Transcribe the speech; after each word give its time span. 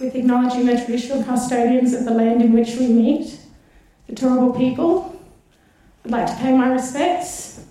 with 0.00 0.14
acknowledging 0.14 0.66
the 0.66 0.76
traditional 0.76 1.24
custodians 1.24 1.92
of 1.92 2.04
the 2.04 2.10
land 2.10 2.40
in 2.40 2.52
which 2.52 2.76
we 2.76 2.86
meet, 2.86 3.38
the 4.06 4.14
Turrbal 4.14 4.56
people. 4.56 5.20
I'd 6.04 6.10
like 6.10 6.26
to 6.26 6.36
pay 6.36 6.56
my 6.56 6.68
respects 6.68 7.64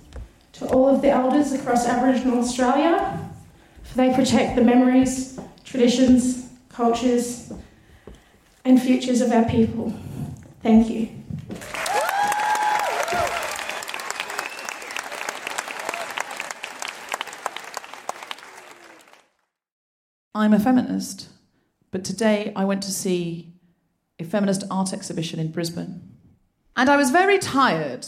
to 0.53 0.67
all 0.67 0.87
of 0.87 1.01
the 1.01 1.09
elders 1.09 1.53
across 1.53 1.87
Aboriginal 1.87 2.39
Australia, 2.39 3.19
for 3.83 3.97
they 3.97 4.13
protect 4.13 4.55
the 4.55 4.63
memories, 4.63 5.39
traditions, 5.63 6.49
cultures, 6.69 7.53
and 8.65 8.81
futures 8.81 9.21
of 9.21 9.31
our 9.31 9.45
people. 9.45 9.93
Thank 10.61 10.89
you. 10.89 11.09
I'm 20.35 20.53
a 20.53 20.59
feminist, 20.59 21.29
but 21.91 22.03
today 22.03 22.51
I 22.55 22.65
went 22.65 22.83
to 22.83 22.91
see 22.91 23.53
a 24.19 24.23
feminist 24.23 24.63
art 24.69 24.93
exhibition 24.93 25.39
in 25.39 25.51
Brisbane. 25.51 26.01
And 26.75 26.89
I 26.89 26.97
was 26.97 27.11
very 27.11 27.39
tired, 27.39 28.05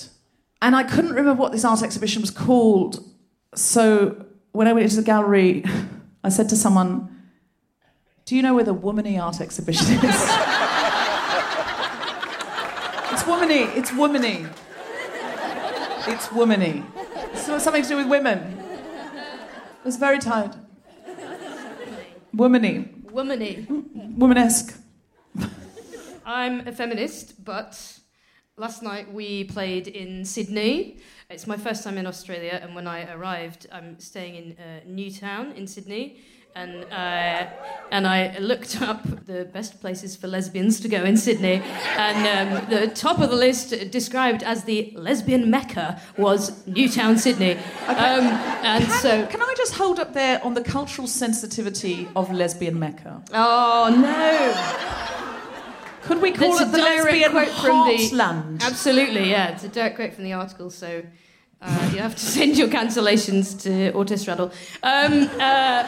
and 0.62 0.76
I 0.76 0.84
couldn't 0.84 1.12
remember 1.12 1.34
what 1.34 1.52
this 1.52 1.66
art 1.66 1.82
exhibition 1.82 2.22
was 2.22 2.32
called. 2.32 3.04
So 3.56 4.26
when 4.52 4.68
I 4.68 4.74
went 4.74 4.84
into 4.84 4.98
the 4.98 5.02
gallery, 5.04 5.64
I 6.24 6.30
said 6.30 6.50
to 6.50 6.56
someone, 6.56 7.24
Do 8.26 8.36
you 8.36 8.42
know 8.42 8.54
where 8.54 8.64
the 8.64 8.76
Womany 8.76 9.20
art 9.20 9.42
exhibition 9.42 9.88
is? 9.88 10.04
it's 13.12 13.24
womany, 13.24 13.76
it's 13.76 13.92
womany. 13.92 14.54
It's 16.08 16.28
womany. 16.28 16.86
It's 17.34 17.64
something 17.64 17.84
to 17.84 17.90
do 17.90 17.98
with 17.98 18.08
women. 18.08 18.60
I 18.60 19.86
was 19.86 19.98
very 19.98 20.20
tired. 20.20 20.56
Womany. 22.36 22.99
Womany. 23.12 23.66
Womanesque. 24.18 24.78
I'm 26.26 26.68
a 26.68 26.72
feminist, 26.72 27.44
but 27.44 28.00
last 28.56 28.84
night 28.84 29.12
we 29.12 29.46
played 29.46 29.88
in 29.88 30.24
Sydney. 30.24 31.00
It's 31.30 31.48
my 31.48 31.58
first 31.58 31.84
time 31.84 31.98
in 31.98 32.06
Australia, 32.06 32.60
and 32.62 32.76
when 32.76 32.88
I 32.88 33.12
arrived, 33.12 33.68
I'm 33.72 34.00
staying 34.00 34.36
in 34.36 34.58
uh, 34.58 34.82
Newtown 34.86 35.54
in 35.54 35.66
Sydney. 35.66 36.20
And, 36.56 36.84
uh, 36.92 37.46
and 37.92 38.06
I 38.08 38.38
looked 38.40 38.82
up 38.82 39.04
the 39.26 39.46
best 39.46 39.80
places 39.80 40.16
for 40.18 40.28
lesbians 40.28 40.80
to 40.82 40.90
go 40.90 41.04
in 41.06 41.16
Sydney, 41.16 41.62
and 41.96 42.18
um, 42.28 42.70
the 42.70 42.88
top 42.88 43.20
of 43.20 43.30
the 43.30 43.36
list, 43.36 43.70
described 43.92 44.44
as 44.44 44.66
the 44.66 44.92
lesbian 44.96 45.50
mecca, 45.50 46.02
was 46.18 46.66
Newtown, 46.68 47.18
Sydney. 47.18 47.54
Um, 47.88 48.26
and 48.66 48.84
Can, 48.84 49.00
so, 49.00 49.26
can 49.28 49.42
I 49.42 49.54
just 49.56 49.76
hold 49.76 50.00
up 50.00 50.14
there 50.14 50.44
on 50.44 50.54
the 50.54 50.64
cultural 50.64 51.08
sensitivity 51.08 52.10
of 52.16 52.30
lesbian 52.32 52.78
Mecca? 52.78 53.22
oh 53.34 53.90
no! 53.96 56.06
Could 56.08 56.22
we 56.22 56.32
call 56.32 56.58
That's 56.58 56.70
it 56.70 56.76
the 56.76 56.78
lesbian 56.80 57.32
quote 57.32 57.48
from 57.50 57.88
the- 57.88 57.98
heartland? 57.98 58.64
Absolutely, 58.64 59.30
yeah. 59.30 59.50
It's 59.54 59.64
a 59.64 59.70
direct 59.70 59.96
quote 59.96 60.14
from 60.14 60.24
the 60.24 60.34
article, 60.34 60.70
so 60.72 61.04
uh, 61.62 61.90
you 61.94 62.00
have 62.00 62.16
to 62.16 62.26
send 62.26 62.58
your 62.58 62.68
cancellations 62.68 63.62
to 63.64 63.92
Autostraddle. 63.94 64.52
Um, 64.84 65.30
uh, 65.40 65.84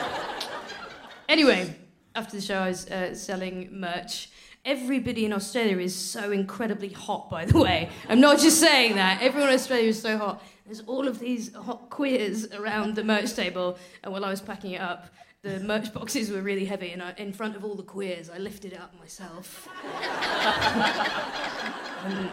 anyway, 1.31 1.73
after 2.13 2.35
the 2.35 2.41
show, 2.41 2.59
I 2.59 2.67
was 2.67 2.87
uh, 2.89 3.15
selling 3.15 3.69
merch. 3.71 4.29
Everybody 4.63 5.25
in 5.25 5.33
Australia 5.33 5.79
is 5.79 5.95
so 5.95 6.31
incredibly 6.31 6.89
hot, 6.89 7.29
by 7.29 7.45
the 7.45 7.57
way. 7.57 7.89
I'm 8.07 8.19
not 8.19 8.39
just 8.39 8.59
saying 8.59 8.95
that. 8.95 9.21
Everyone 9.21 9.49
in 9.49 9.55
Australia 9.55 9.89
is 9.89 9.99
so 9.99 10.17
hot. 10.17 10.43
There's 10.65 10.81
all 10.81 11.07
of 11.07 11.19
these 11.19 11.53
hot 11.55 11.89
queers 11.89 12.51
around 12.51 12.95
the 12.95 13.03
merch 13.03 13.33
table, 13.33 13.77
and 14.03 14.13
while 14.13 14.23
I 14.23 14.29
was 14.29 14.41
packing 14.41 14.71
it 14.71 14.81
up, 14.81 15.07
the 15.41 15.59
merch 15.61 15.91
boxes 15.91 16.29
were 16.29 16.41
really 16.41 16.65
heavy, 16.65 16.91
and 16.91 17.01
I, 17.01 17.15
in 17.17 17.33
front 17.33 17.55
of 17.55 17.65
all 17.65 17.73
the 17.73 17.81
queers, 17.81 18.29
I 18.29 18.37
lifted 18.37 18.73
it 18.73 18.79
up 18.79 18.93
myself 18.99 19.67
and 22.05 22.29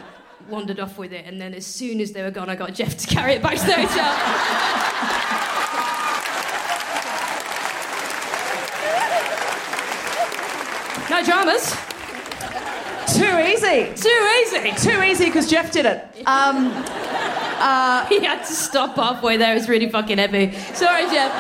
wandered 0.51 0.79
off 0.79 0.99
with 0.99 1.15
it. 1.15 1.25
And 1.25 1.41
then, 1.41 1.55
as 1.55 1.65
soon 1.65 2.01
as 2.01 2.13
they 2.13 2.23
were 2.23 2.31
gone, 2.31 2.51
I 2.51 2.57
got 2.57 2.75
Jeff 2.75 2.99
to 2.99 3.07
carry 3.07 3.33
it 3.33 3.43
back 3.43 3.57
to 3.57 3.65
the 3.65 3.73
hotel. 3.73 5.55
no 11.11 11.23
dramas. 11.25 11.75
Too 13.15 13.39
easy. 13.39 13.93
Too 13.95 14.29
easy. 14.43 14.73
Too 14.91 15.03
easy 15.03 15.25
because 15.27 15.49
Jeff 15.51 15.73
did 15.73 15.87
it. 15.87 16.05
Um, 16.27 16.71
He 18.09 18.25
had 18.25 18.45
to 18.45 18.53
stop 18.53 18.95
halfway 18.97 19.37
there. 19.37 19.53
It 19.53 19.59
was 19.59 19.69
really 19.69 19.89
fucking 19.91 20.19
heavy. 20.19 20.53
Sorry, 20.75 21.03
Jeff. 21.07 21.33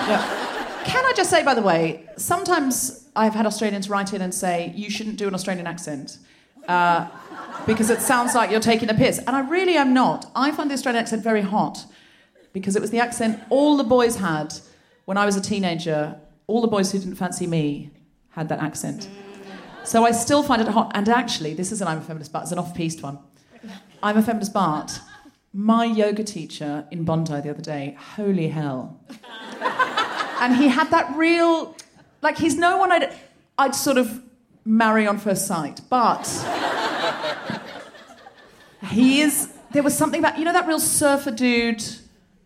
can 0.84 1.05
I 1.05 1.12
just 1.17 1.31
say, 1.31 1.45
by 1.45 1.55
the 1.55 1.62
way, 1.62 2.09
sometimes 2.17 3.09
I've 3.15 3.34
had 3.34 3.47
Australians 3.47 3.89
write 3.89 4.12
in 4.12 4.21
and 4.21 4.34
say, 4.34 4.73
you 4.75 4.91
shouldn't 4.91 5.17
do 5.17 5.29
an 5.29 5.34
Australian 5.34 5.67
accent. 5.67 6.19
Uh, 6.67 7.06
because 7.67 7.89
it 7.91 8.00
sounds 8.03 8.35
like 8.35 8.50
you're 8.50 8.61
taking 8.61 8.91
a 8.91 8.95
piss. 8.95 9.19
And 9.19 9.31
I 9.31 9.41
really 9.49 9.77
am 9.77 9.95
not. 9.95 10.31
I 10.35 10.50
find 10.50 10.69
the 10.71 10.75
Australian 10.75 11.03
accent 11.03 11.23
very 11.23 11.43
hot 11.43 11.87
because 12.53 12.75
it 12.77 12.83
was 12.83 12.91
the 12.91 12.99
accent 13.00 13.41
all 13.50 13.77
the 13.77 13.85
boys 13.85 14.17
had 14.17 14.55
when 15.05 15.17
I 15.17 15.25
was 15.25 15.37
a 15.37 15.41
teenager. 15.41 16.19
All 16.47 16.61
the 16.61 16.69
boys 16.69 16.91
who 16.93 16.99
didn't 16.99 17.17
fancy 17.17 17.47
me 17.47 17.91
had 18.31 18.49
that 18.49 18.61
accent. 18.61 19.09
So 19.88 20.04
I 20.04 20.10
still 20.10 20.43
find 20.43 20.60
it 20.60 20.69
hot. 20.69 20.93
And 20.94 21.09
actually, 21.09 21.54
this 21.54 21.72
is 21.72 21.81
an 21.81 21.88
I'm 21.88 21.97
a 21.97 22.00
feminist, 22.03 22.31
but 22.31 22.43
it's 22.43 22.53
an 22.53 22.59
off-piste 22.59 23.03
one. 23.03 23.21
I'm 24.03 24.19
a 24.19 24.22
feminist, 24.22 24.53
but 24.53 25.00
my 25.54 25.87
yoga 25.87 26.22
teacher 26.22 26.87
in 26.91 27.04
Bondi 27.04 27.41
the 27.41 27.49
other 27.49 27.62
day, 27.62 27.97
holy 28.15 28.49
hell. 28.49 29.00
and 30.41 30.54
he 30.56 30.69
had 30.69 30.91
that 30.91 31.16
real, 31.16 31.75
like 32.21 32.37
he's 32.37 32.54
no 32.54 32.76
one 32.76 32.93
I'd, 32.93 33.15
I'd 33.56 33.75
sort 33.75 33.97
of 33.97 34.22
marry 34.66 35.06
on 35.06 35.16
first 35.16 35.47
sight, 35.47 35.81
but 35.88 36.26
he 38.91 39.22
is. 39.22 39.55
There 39.72 39.82
was 39.82 39.97
something 39.97 40.20
about 40.20 40.38
you 40.38 40.44
know 40.44 40.53
that 40.53 40.66
real 40.66 40.81
surfer 40.81 41.31
dude. 41.31 41.82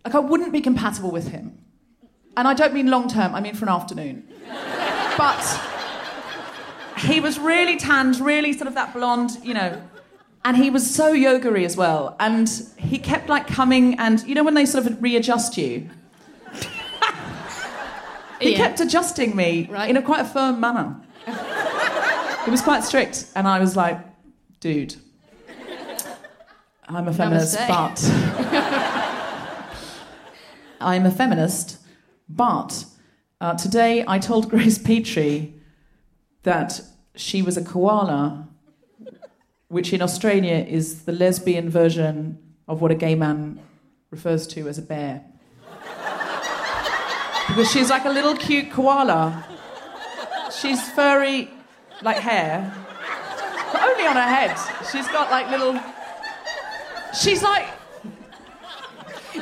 Like 0.04 0.14
I 0.14 0.20
wouldn't 0.20 0.52
be 0.52 0.60
compatible 0.60 1.10
with 1.10 1.28
him, 1.28 1.58
and 2.36 2.46
I 2.46 2.54
don't 2.54 2.72
mean 2.72 2.86
long 2.86 3.08
term. 3.08 3.34
I 3.34 3.40
mean 3.40 3.54
for 3.54 3.64
an 3.64 3.70
afternoon. 3.70 4.28
But 5.18 5.71
he 6.98 7.20
was 7.20 7.38
really 7.38 7.76
tanned, 7.76 8.20
really 8.20 8.52
sort 8.52 8.68
of 8.68 8.74
that 8.74 8.92
blonde, 8.92 9.38
you 9.42 9.54
know. 9.54 9.80
And 10.44 10.56
he 10.56 10.70
was 10.70 10.92
so 10.92 11.12
yogery 11.14 11.64
as 11.64 11.76
well. 11.76 12.16
And 12.18 12.50
he 12.76 12.98
kept 12.98 13.28
like 13.28 13.46
coming 13.46 13.98
and 13.98 14.22
you 14.26 14.34
know 14.34 14.42
when 14.44 14.54
they 14.54 14.66
sort 14.66 14.86
of 14.86 15.00
readjust 15.02 15.56
you? 15.56 15.88
he 18.40 18.52
Yeah. 18.52 18.56
kept 18.56 18.80
adjusting 18.80 19.36
me 19.36 19.68
Right. 19.70 19.88
in 19.88 19.96
a 19.96 20.02
quite 20.02 20.20
a 20.20 20.24
firm 20.24 20.58
manner. 20.60 20.96
he 22.44 22.50
was 22.50 22.60
quite 22.60 22.82
strict. 22.82 23.26
And 23.36 23.46
I 23.46 23.60
was 23.60 23.76
like, 23.76 23.98
dude, 24.60 24.96
I'm 26.88 27.06
a 27.06 27.12
feminist, 27.12 27.56
Namaste. 27.56 27.68
but 27.68 28.02
I'm 30.80 31.06
a 31.06 31.10
feminist, 31.12 31.78
but 32.28 32.84
uh, 33.40 33.54
today 33.54 34.04
I 34.08 34.18
told 34.18 34.50
Grace 34.50 34.78
Petrie 34.78 35.54
that 36.42 36.80
she 37.14 37.42
was 37.42 37.56
a 37.56 37.64
koala, 37.64 38.48
which 39.68 39.92
in 39.92 40.02
Australia 40.02 40.64
is 40.68 41.04
the 41.04 41.12
lesbian 41.12 41.70
version 41.70 42.38
of 42.68 42.80
what 42.80 42.90
a 42.90 42.94
gay 42.94 43.14
man 43.14 43.60
refers 44.10 44.46
to 44.48 44.68
as 44.68 44.78
a 44.78 44.82
bear. 44.82 45.24
Because 47.48 47.70
she's 47.70 47.90
like 47.90 48.04
a 48.04 48.10
little 48.10 48.36
cute 48.36 48.70
koala. 48.70 49.46
She's 50.60 50.90
furry, 50.92 51.50
like 52.02 52.18
hair, 52.18 52.72
but 53.72 53.82
only 53.82 54.06
on 54.06 54.16
her 54.16 54.22
head. 54.22 54.56
She's 54.90 55.08
got 55.08 55.30
like 55.30 55.50
little. 55.50 55.78
She's 57.18 57.42
like. 57.42 57.66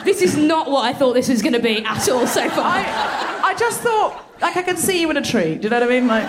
This 0.04 0.22
is 0.22 0.36
not 0.36 0.70
what 0.70 0.84
I 0.84 0.92
thought 0.92 1.14
this 1.14 1.28
was 1.28 1.42
going 1.42 1.52
to 1.52 1.60
be 1.60 1.84
at 1.84 2.08
all 2.08 2.24
so 2.26 2.48
far. 2.50 2.64
I, 2.64 3.40
I 3.42 3.54
just 3.54 3.80
thought, 3.80 4.24
like, 4.40 4.56
I 4.56 4.62
can 4.62 4.76
see 4.76 5.00
you 5.00 5.10
in 5.10 5.16
a 5.16 5.22
tree. 5.22 5.56
Do 5.56 5.64
you 5.64 5.68
know 5.68 5.80
what 5.80 5.90
I 5.90 6.00
mean? 6.00 6.06
Like, 6.06 6.28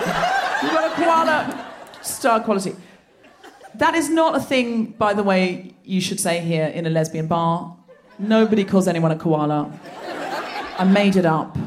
you've 0.61 0.71
got 0.71 0.91
a 0.91 0.95
koala. 0.95 1.67
Star 2.01 2.39
quality. 2.41 2.75
That 3.75 3.95
is 3.95 4.09
not 4.09 4.35
a 4.35 4.39
thing, 4.39 4.87
by 4.97 5.13
the 5.13 5.23
way, 5.23 5.73
you 5.83 6.01
should 6.01 6.19
say 6.19 6.39
here 6.39 6.65
in 6.67 6.85
a 6.85 6.89
lesbian 6.89 7.27
bar. 7.27 7.75
Nobody 8.19 8.63
calls 8.65 8.87
anyone 8.87 9.11
a 9.11 9.15
koala. 9.17 9.71
I 10.77 10.83
made 10.83 11.15
it 11.15 11.25
up. 11.25 11.57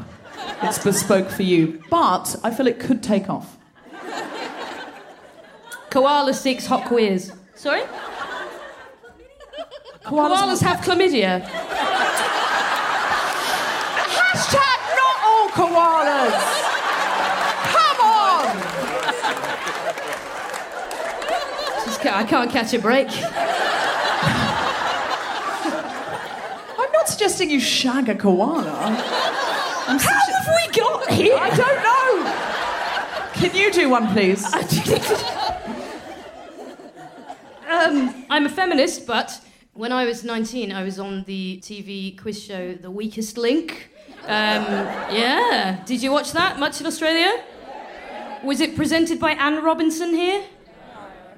It's 0.61 0.77
bespoke 0.83 1.29
for 1.29 1.43
you. 1.43 1.81
But 1.89 2.35
I 2.43 2.51
feel 2.51 2.67
it 2.67 2.79
could 2.79 3.01
take 3.03 3.29
off. 3.29 3.57
Koala 5.89 6.33
seeks 6.33 6.65
hot 6.65 6.85
queers. 6.85 7.31
Sorry? 7.55 7.81
Koalas, 10.03 10.37
Koalas 10.37 10.61
have 10.61 10.79
chlamydia. 10.81 11.41
Hashtag 14.15 14.79
not 14.99 15.17
all 15.25 15.47
koalas! 15.49 16.35
Come 17.73 17.99
on! 18.01 18.45
Just 21.85 21.94
ca- 21.94 21.94
I 22.13 22.23
can't 22.23 22.51
catch 22.51 22.73
a 22.73 22.79
break. 22.79 23.07
I'm 26.77 26.91
not 26.91 27.07
suggesting 27.09 27.49
you 27.49 27.59
shag 27.59 28.09
a 28.09 28.15
koala. 28.15 28.61
I'm 29.87 29.99
How 29.99 30.13
have 30.13 30.47
we 30.47 30.67
got 30.73 31.09
here? 31.11 31.37
I 31.39 31.49
don't 31.55 31.83
know. 31.83 32.05
Can 33.33 33.55
you 33.55 33.71
do 33.71 33.89
one, 33.89 34.07
please? 34.13 34.45
um, 37.69 38.25
I'm 38.29 38.45
a 38.45 38.49
feminist, 38.49 39.05
but 39.05 39.39
when 39.73 39.91
I 39.91 40.05
was 40.05 40.23
19, 40.23 40.71
I 40.71 40.83
was 40.83 40.99
on 40.99 41.23
the 41.25 41.59
TV 41.61 42.17
quiz 42.17 42.41
show 42.41 42.73
The 42.73 42.89
Weakest 42.89 43.37
Link. 43.37 43.89
Um, 44.23 44.63
yeah. 45.11 45.83
Did 45.85 46.01
you 46.01 46.11
watch 46.11 46.31
that 46.31 46.57
much 46.59 46.79
in 46.81 46.87
Australia? 46.87 47.43
Was 48.43 48.61
it 48.61 48.75
presented 48.75 49.19
by 49.19 49.31
Anne 49.31 49.63
Robinson 49.63 50.13
here? 50.13 50.43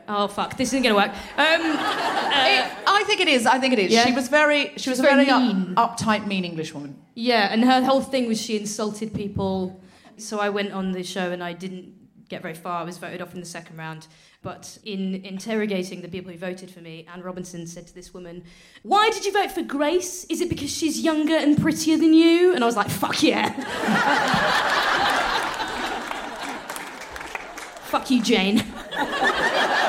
Oh 0.07 0.27
fuck! 0.27 0.57
This 0.57 0.69
isn't 0.69 0.83
gonna 0.83 0.95
work. 0.95 1.11
Um, 1.37 1.61
It- 1.61 2.71
I 2.87 3.03
think 3.05 3.19
it 3.21 3.27
is. 3.27 3.45
I 3.45 3.59
think 3.59 3.73
it 3.73 3.79
is. 3.79 3.91
Yeah? 3.91 4.05
She 4.05 4.13
was 4.13 4.27
very. 4.29 4.73
She 4.77 4.89
was 4.89 4.99
a 4.99 5.03
very 5.03 5.25
very, 5.25 5.39
mean. 5.53 5.73
up, 5.77 5.99
uptight, 5.99 6.25
mean 6.27 6.45
English 6.45 6.73
woman. 6.73 6.95
yeah, 7.15 7.51
and 7.51 7.63
her 7.65 7.83
whole 7.83 8.01
thing 8.01 8.27
was 8.27 8.39
she 8.41 8.57
insulted 8.57 9.13
people. 9.13 9.79
So 10.17 10.39
I 10.39 10.49
went 10.49 10.71
on 10.71 10.93
the 10.93 11.03
show 11.03 11.31
and 11.31 11.43
I 11.43 11.53
didn't 11.53 11.93
get 12.29 12.41
very 12.41 12.55
far. 12.55 12.81
I 12.81 12.83
was 12.83 12.97
voted 12.97 13.21
off 13.21 13.33
in 13.33 13.39
the 13.39 13.45
second 13.45 13.77
round. 13.77 14.07
But 14.43 14.77
in 14.85 15.15
interrogating 15.25 16.01
the 16.01 16.07
people 16.07 16.31
who 16.31 16.37
voted 16.37 16.69
for 16.71 16.79
me, 16.79 17.05
Anne 17.11 17.21
Robinson 17.21 17.65
said 17.67 17.87
to 17.87 17.93
this 17.93 18.13
woman, 18.13 18.43
Why 18.83 19.09
did 19.09 19.25
you 19.25 19.33
vote 19.33 19.51
for 19.51 19.63
Grace? 19.63 20.23
Is 20.25 20.41
it 20.41 20.47
because 20.49 20.69
she's 20.71 21.01
younger 21.01 21.35
and 21.35 21.57
prettier 21.59 21.97
than 21.97 22.13
you? 22.13 22.53
And 22.53 22.63
I 22.63 22.67
was 22.67 22.77
like, 22.77 22.89
Fuck 22.89 23.23
yeah. 23.23 23.51
Fuck 27.87 28.11
you, 28.11 28.21
Jane. 28.21 28.59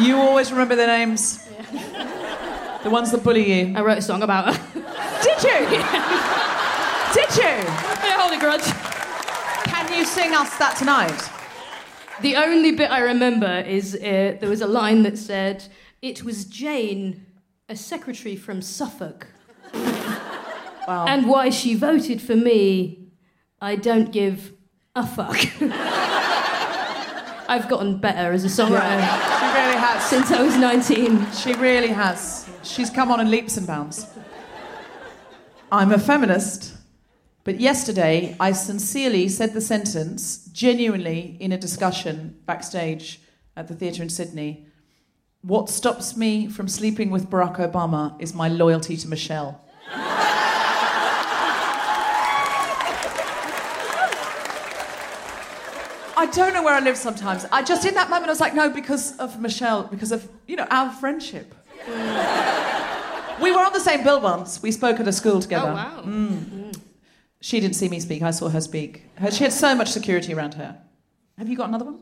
You 0.00 0.16
always 0.16 0.50
remember 0.50 0.76
their 0.76 0.86
names. 0.86 1.46
The 2.82 2.88
ones 2.88 3.10
that 3.10 3.22
bully 3.22 3.52
you. 3.52 3.76
I 3.76 3.82
wrote 3.82 3.98
a 3.98 4.02
song 4.02 4.22
about 4.22 4.54
her. 4.54 4.60
Did 5.22 5.42
you? 5.42 5.58
Did 7.12 7.36
you? 7.36 7.68
I 7.68 8.16
hold 8.18 8.32
a 8.32 8.40
grudge. 8.40 8.64
Can 9.64 9.92
you 9.92 10.06
sing 10.06 10.34
us 10.34 10.56
that 10.56 10.76
tonight? 10.78 11.30
The 12.22 12.36
only 12.36 12.72
bit 12.72 12.90
I 12.90 13.00
remember 13.00 13.60
is 13.60 13.94
uh, 13.94 14.36
there 14.40 14.48
was 14.48 14.62
a 14.62 14.66
line 14.66 15.02
that 15.02 15.18
said, 15.18 15.64
It 16.00 16.24
was 16.24 16.46
Jane, 16.46 17.26
a 17.68 17.76
secretary 17.76 18.36
from 18.36 18.62
Suffolk. 18.62 19.26
Wow. 19.74 21.04
And 21.06 21.28
why 21.28 21.50
she 21.50 21.74
voted 21.74 22.22
for 22.22 22.36
me, 22.36 23.10
I 23.60 23.76
don't 23.76 24.10
give 24.10 24.52
a 24.96 25.06
fuck. 25.06 25.36
I've 27.50 27.68
gotten 27.68 27.96
better 27.98 28.32
as 28.32 28.44
a 28.44 28.46
songwriter 28.46 29.00
she 29.40 29.58
really 29.58 29.76
has. 29.76 30.08
since 30.08 30.30
I 30.30 30.40
was 30.40 30.56
19. 30.56 31.32
She 31.32 31.52
really 31.54 31.88
has. 31.88 32.48
She's 32.62 32.90
come 32.90 33.10
on 33.10 33.18
in 33.18 33.28
leaps 33.28 33.56
and 33.56 33.66
bounds. 33.66 34.06
I'm 35.72 35.90
a 35.90 35.98
feminist, 35.98 36.76
but 37.42 37.58
yesterday 37.58 38.36
I 38.38 38.52
sincerely 38.52 39.28
said 39.28 39.52
the 39.52 39.60
sentence, 39.60 40.44
genuinely 40.52 41.36
in 41.40 41.50
a 41.50 41.58
discussion 41.58 42.38
backstage 42.46 43.20
at 43.56 43.66
the 43.66 43.74
theatre 43.74 44.04
in 44.04 44.10
Sydney. 44.10 44.68
What 45.42 45.68
stops 45.68 46.16
me 46.16 46.46
from 46.46 46.68
sleeping 46.68 47.10
with 47.10 47.28
Barack 47.28 47.56
Obama 47.56 48.14
is 48.22 48.32
my 48.32 48.46
loyalty 48.46 48.96
to 48.98 49.08
Michelle. 49.08 49.60
I 56.20 56.26
don't 56.26 56.52
know 56.52 56.62
where 56.62 56.74
I 56.74 56.80
live 56.80 56.98
sometimes. 56.98 57.46
I 57.50 57.62
just 57.62 57.86
in 57.86 57.94
that 57.94 58.10
moment 58.10 58.26
I 58.26 58.32
was 58.32 58.40
like, 58.40 58.54
no, 58.54 58.68
because 58.68 59.16
of 59.16 59.40
Michelle, 59.40 59.84
because 59.84 60.12
of 60.12 60.28
you 60.46 60.54
know 60.54 60.66
our 60.70 60.92
friendship. 60.92 61.54
we 63.42 63.50
were 63.50 63.64
on 63.68 63.72
the 63.72 63.80
same 63.80 64.04
bill 64.04 64.20
once. 64.20 64.62
We 64.62 64.70
spoke 64.70 65.00
at 65.00 65.08
a 65.08 65.12
school 65.14 65.40
together. 65.40 65.70
Oh, 65.70 66.02
wow. 66.04 66.72
She 67.40 67.58
didn't 67.58 67.76
see 67.76 67.88
me 67.88 68.00
speak. 68.00 68.20
I 68.20 68.32
saw 68.32 68.50
her 68.50 68.60
speak. 68.60 69.06
Her, 69.16 69.30
she 69.30 69.44
had 69.44 69.54
so 69.54 69.74
much 69.74 69.88
security 69.88 70.34
around 70.34 70.52
her. 70.54 70.78
Have 71.38 71.48
you 71.48 71.56
got 71.56 71.70
another 71.70 71.86
one, 71.86 72.00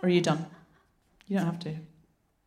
or 0.00 0.06
are 0.06 0.08
you 0.08 0.20
done? 0.20 0.46
You 1.26 1.38
don't 1.38 1.46
have 1.46 1.58
to. 1.60 1.70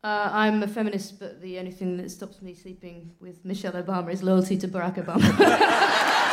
Uh, 0.02 0.30
I'm 0.32 0.64
a 0.64 0.68
feminist, 0.68 1.20
but 1.20 1.42
the 1.42 1.60
only 1.60 1.72
thing 1.72 1.98
that 1.98 2.10
stops 2.10 2.42
me 2.42 2.54
sleeping 2.54 3.12
with 3.20 3.44
Michelle 3.44 3.74
Obama 3.74 4.14
is 4.14 4.24
loyalty 4.24 4.56
to 4.60 4.68
Barack 4.70 4.96
Obama. 5.04 6.22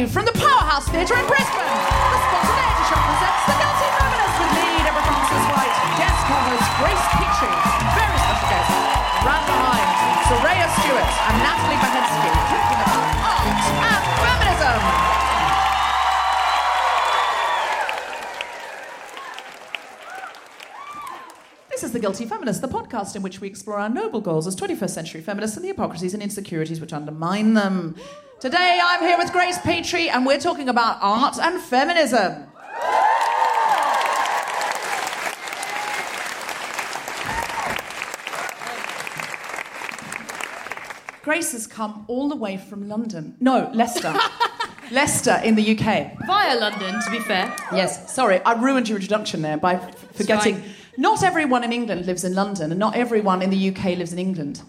Live 0.00 0.16
from 0.16 0.24
the 0.24 0.32
Powerhouse 0.32 0.88
Theatre 0.88 1.12
in 1.12 1.28
Brisbane, 1.28 1.60
the 1.60 2.20
Spontaneity 2.24 2.84
Shop 2.88 3.04
presents 3.04 3.44
The 3.44 3.56
Guilty 3.60 3.84
Feminist 4.00 4.32
with 4.40 4.48
me, 4.56 4.80
Deborah 4.80 5.04
Frances-White, 5.04 5.76
guest 6.00 6.20
co-host 6.24 6.68
Grace 6.80 7.04
Petrie, 7.20 7.60
very 7.92 8.16
special 8.16 8.48
guest, 8.48 8.72
Miranda 9.20 9.52
Hine, 9.60 9.92
Saraya 10.24 10.72
Stewart, 10.80 11.04
and 11.04 11.36
Natalie 11.44 11.76
Bochenski, 11.84 12.32
talking 12.48 12.80
about 12.80 13.12
art 13.28 13.44
and 13.44 14.00
feminism. 14.24 14.80
This 21.68 21.82
is 21.84 21.92
The 21.92 22.00
Guilty 22.00 22.24
Feminist, 22.24 22.62
the 22.62 22.68
podcast 22.68 23.16
in 23.16 23.20
which 23.20 23.42
we 23.42 23.48
explore 23.48 23.76
our 23.76 23.90
noble 23.90 24.22
goals 24.22 24.46
as 24.46 24.56
21st 24.56 24.90
century 24.96 25.20
feminists 25.20 25.58
and 25.58 25.64
the 25.64 25.68
hypocrisies 25.68 26.14
and 26.14 26.22
insecurities 26.22 26.80
which 26.80 26.94
undermine 26.94 27.52
them. 27.52 27.96
Today 28.40 28.80
I'm 28.82 29.02
here 29.02 29.18
with 29.18 29.32
Grace 29.32 29.58
Petrie 29.58 30.08
and 30.08 30.24
we're 30.24 30.40
talking 30.40 30.70
about 30.70 30.96
art 31.02 31.38
and 31.38 31.60
feminism. 31.60 32.46
Grace 41.22 41.52
has 41.52 41.66
come 41.66 42.06
all 42.08 42.30
the 42.30 42.36
way 42.36 42.56
from 42.56 42.88
London. 42.88 43.36
No, 43.40 43.70
Leicester. 43.74 44.14
Leicester 44.90 45.38
in 45.44 45.54
the 45.54 45.76
UK. 45.78 46.26
Via 46.26 46.58
London, 46.58 46.98
to 47.02 47.10
be 47.10 47.18
fair. 47.18 47.54
Yes, 47.74 48.10
sorry, 48.10 48.40
I 48.40 48.54
ruined 48.54 48.88
your 48.88 48.96
introduction 48.96 49.42
there 49.42 49.58
by 49.58 49.74
f- 49.74 50.12
forgetting. 50.14 50.62
Not 50.96 51.22
everyone 51.22 51.62
in 51.62 51.74
England 51.74 52.06
lives 52.06 52.24
in 52.24 52.34
London, 52.34 52.70
and 52.70 52.80
not 52.80 52.96
everyone 52.96 53.42
in 53.42 53.50
the 53.50 53.68
UK 53.68 53.98
lives 53.98 54.14
in 54.14 54.18
England. 54.18 54.62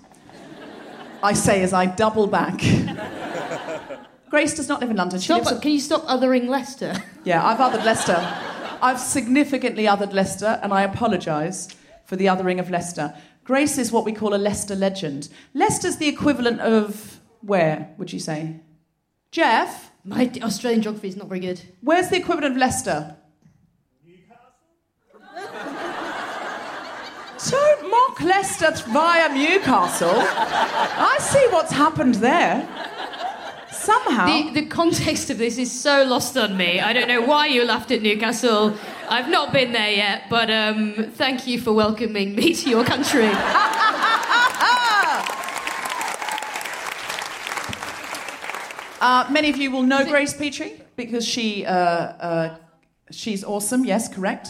I 1.23 1.33
say 1.33 1.63
as 1.63 1.71
I 1.71 1.85
double 1.85 2.27
back. 2.27 2.61
Grace 4.31 4.55
does 4.55 4.67
not 4.69 4.79
live 4.79 4.89
in 4.89 4.95
London. 4.95 5.19
She 5.19 5.25
Stop, 5.25 5.39
lives 5.39 5.51
in- 5.51 5.59
can 5.61 5.71
you 5.71 5.79
stop 5.79 6.03
othering 6.07 6.47
Leicester? 6.47 6.95
yeah, 7.25 7.45
I've 7.45 7.57
othered 7.59 7.83
Leicester. 7.85 8.15
I've 8.81 8.99
significantly 8.99 9.83
othered 9.85 10.13
Leicester, 10.13 10.57
and 10.63 10.73
I 10.73 10.83
apologise 10.83 11.67
for 12.05 12.15
the 12.15 12.25
othering 12.27 12.59
of 12.59 12.69
Leicester. 12.71 13.13
Grace 13.43 13.77
is 13.77 13.91
what 13.91 14.05
we 14.05 14.13
call 14.13 14.33
a 14.33 14.37
Leicester 14.37 14.73
legend. 14.75 15.27
Leicester's 15.53 15.97
the 15.97 16.07
equivalent 16.07 16.61
of 16.61 17.19
where, 17.41 17.93
would 17.97 18.13
you 18.13 18.19
say? 18.19 18.61
Jeff, 19.31 19.91
My 20.05 20.31
Australian 20.41 20.81
geography 20.81 21.09
is 21.09 21.17
not 21.17 21.27
very 21.27 21.41
good. 21.41 21.61
where's 21.81 22.07
the 22.09 22.17
equivalent 22.17 22.53
of 22.53 22.57
Leicester? 22.57 23.17
Newcastle? 24.05 24.47
Don't 27.49 27.89
mock 27.91 28.21
Leicester 28.21 28.71
via 28.91 29.27
Newcastle. 29.33 30.13
I 30.15 31.17
see 31.19 31.45
what's 31.51 31.71
happened 31.73 32.15
there. 32.15 32.67
Somehow. 33.81 34.25
The, 34.27 34.61
the 34.61 34.65
context 34.67 35.31
of 35.31 35.39
this 35.39 35.57
is 35.57 35.71
so 35.71 36.03
lost 36.03 36.37
on 36.37 36.55
me. 36.55 36.79
I 36.79 36.93
don't 36.93 37.07
know 37.07 37.21
why 37.21 37.47
you 37.47 37.65
laughed 37.65 37.89
at 37.89 38.03
Newcastle. 38.03 38.77
I've 39.09 39.29
not 39.29 39.51
been 39.51 39.71
there 39.71 39.91
yet, 39.91 40.23
but 40.29 40.51
um, 40.51 41.11
thank 41.15 41.47
you 41.47 41.59
for 41.59 41.73
welcoming 41.73 42.35
me 42.35 42.53
to 42.53 42.69
your 42.69 42.83
country. 42.83 43.31
Uh, 49.01 49.27
many 49.31 49.49
of 49.49 49.57
you 49.57 49.71
will 49.71 49.81
know 49.81 50.05
Grace 50.05 50.35
Petrie 50.35 50.79
because 50.95 51.27
she 51.27 51.65
uh, 51.65 51.73
uh, 51.73 52.57
she's 53.09 53.43
awesome. 53.43 53.83
Yes, 53.83 54.07
correct. 54.07 54.49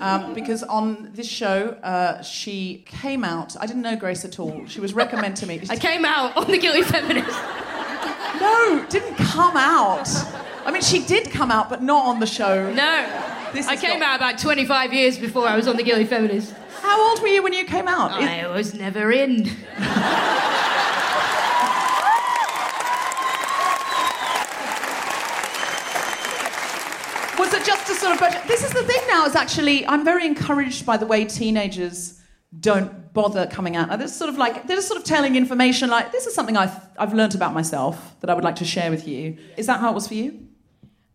Um, 0.00 0.34
because 0.34 0.64
on 0.64 1.10
this 1.14 1.28
show, 1.28 1.78
uh, 1.84 2.20
she 2.22 2.82
came 2.86 3.22
out. 3.22 3.56
I 3.60 3.66
didn't 3.66 3.82
know 3.82 3.94
Grace 3.94 4.24
at 4.24 4.40
all. 4.40 4.66
She 4.66 4.80
was 4.80 4.92
recommended 4.92 5.36
to 5.36 5.46
me. 5.46 5.62
I 5.70 5.76
came 5.76 6.04
out 6.04 6.36
on 6.36 6.50
the 6.50 6.58
Guilty 6.58 6.82
Feminist. 6.82 7.38
No, 8.40 8.84
didn't 8.88 9.16
come 9.16 9.56
out. 9.56 10.08
I 10.64 10.70
mean, 10.70 10.82
she 10.82 11.04
did 11.04 11.30
come 11.30 11.50
out, 11.50 11.68
but 11.68 11.82
not 11.82 12.06
on 12.06 12.20
the 12.20 12.26
show. 12.26 12.72
No. 12.72 13.50
This 13.52 13.66
I 13.68 13.76
came 13.76 14.00
not- 14.00 14.08
out 14.08 14.16
about 14.16 14.38
25 14.38 14.92
years 14.92 15.18
before 15.18 15.46
I 15.46 15.56
was 15.56 15.66
on 15.68 15.76
the 15.76 15.82
Guilty 15.82 16.04
Feminist. 16.04 16.54
How 16.80 17.10
old 17.10 17.20
were 17.20 17.28
you 17.28 17.42
when 17.42 17.52
you 17.52 17.64
came 17.64 17.86
out? 17.88 18.20
It- 18.22 18.28
I 18.28 18.46
was 18.48 18.74
never 18.74 19.10
in. 19.12 19.50
Was 27.38 27.52
it 27.54 27.64
just 27.64 27.90
a 27.90 27.94
sort 27.94 28.12
of 28.12 28.20
budget? 28.20 28.42
This 28.46 28.62
is 28.64 28.72
the 28.72 28.82
thing 28.84 29.00
now. 29.08 29.24
Is 29.24 29.34
actually 29.34 29.86
I'm 29.86 30.04
very 30.04 30.26
encouraged 30.26 30.84
by 30.86 30.96
the 30.96 31.06
way 31.06 31.24
teenagers 31.24 32.20
don't 32.58 33.12
bother 33.12 33.46
coming 33.46 33.76
out. 33.76 33.88
Now, 33.88 33.96
this 33.96 34.10
is 34.12 34.16
sort 34.16 34.30
of 34.30 34.38
like 34.38 34.66
they're 34.66 34.76
just 34.76 34.88
sort 34.88 34.98
of 34.98 35.04
telling 35.04 35.36
information 35.36 35.88
like 35.90 36.12
this 36.12 36.26
is 36.26 36.34
something 36.34 36.56
I've 36.56 36.74
I've 36.98 37.14
learnt 37.14 37.34
about 37.34 37.54
myself 37.54 38.16
that 38.20 38.30
I 38.30 38.34
would 38.34 38.44
like 38.44 38.56
to 38.56 38.64
share 38.64 38.90
with 38.90 39.08
you. 39.08 39.38
Is 39.56 39.66
that 39.66 39.80
how 39.80 39.90
it 39.90 39.94
was 39.94 40.08
for 40.08 40.14
you? 40.14 40.48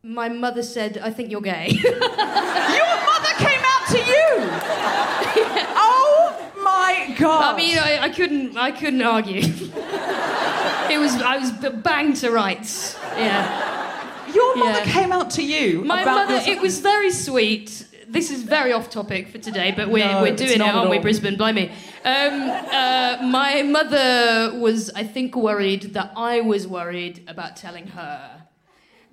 My 0.03 0.29
mother 0.29 0.63
said, 0.63 0.98
I 1.00 1.10
think 1.12 1.32
you're 1.32 1.41
gay. 1.41 1.70
Your 1.84 1.91
mother 1.91 3.34
came 3.38 3.62
out 3.63 3.88
to 3.89 3.98
you. 3.98 5.63
Oh 5.79 6.51
my 6.63 7.15
god! 7.17 7.53
I 7.53 7.58
mean, 7.58 7.77
I, 7.77 8.00
I 8.03 8.10
couldn't, 8.10 8.58
I 8.58 8.72
couldn't 8.72 9.01
argue. 9.01 9.41
it 9.41 11.00
was, 11.00 11.13
I 11.22 11.38
was 11.38 11.51
banged 11.51 12.17
to 12.17 12.32
rights. 12.32 12.98
Yeah. 13.15 14.34
your 14.34 14.56
mother 14.58 14.79
yeah. 14.79 14.86
came 14.86 15.12
out 15.12 15.29
to 15.32 15.44
you. 15.44 15.84
My 15.84 16.03
mother, 16.03 16.41
it 16.46 16.62
was 16.62 16.79
very 16.79 17.12
sweet. 17.12 17.87
This 18.09 18.31
is 18.31 18.43
very 18.43 18.71
off 18.71 18.89
topic 18.89 19.27
for 19.27 19.37
today, 19.37 19.73
but 19.75 19.89
we're, 19.89 20.07
No, 20.07 20.21
we're 20.21 20.35
doing 20.35 20.51
it, 20.51 20.61
aren't 20.61 20.89
we. 20.89 20.99
Brisbane? 20.99 21.35
Blimey. 21.35 21.69
Um, 22.05 22.49
uh, 22.49 23.17
my 23.23 23.63
mother 23.63 24.57
was, 24.57 24.89
I 24.91 25.03
think, 25.03 25.35
worried 25.35 25.93
that 25.93 26.13
I 26.15 26.39
was 26.39 26.67
worried 26.67 27.25
about 27.27 27.57
telling 27.57 27.87
her. 27.87 28.43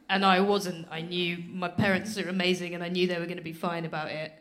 And 0.09 0.25
I 0.25 0.41
wasn't. 0.41 0.87
I 0.93 1.01
knew 1.01 1.39
my 1.49 1.69
parents 1.69 2.17
are 2.19 2.29
amazing 2.29 2.75
and 2.75 2.85
I 2.85 2.89
knew 2.89 3.09
they 3.09 3.19
were 3.19 3.25
going 3.25 3.39
to 3.39 3.43
be 3.43 3.53
fine 3.53 3.85
about 3.85 4.11
it. 4.11 4.33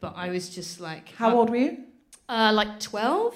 But 0.00 0.14
I 0.14 0.28
was 0.28 0.50
just 0.50 0.78
like. 0.78 1.08
How 1.10 1.34
old 1.34 1.48
were 1.48 1.56
you? 1.56 1.78
Uh, 2.28 2.52
like 2.52 2.80
12. 2.80 3.34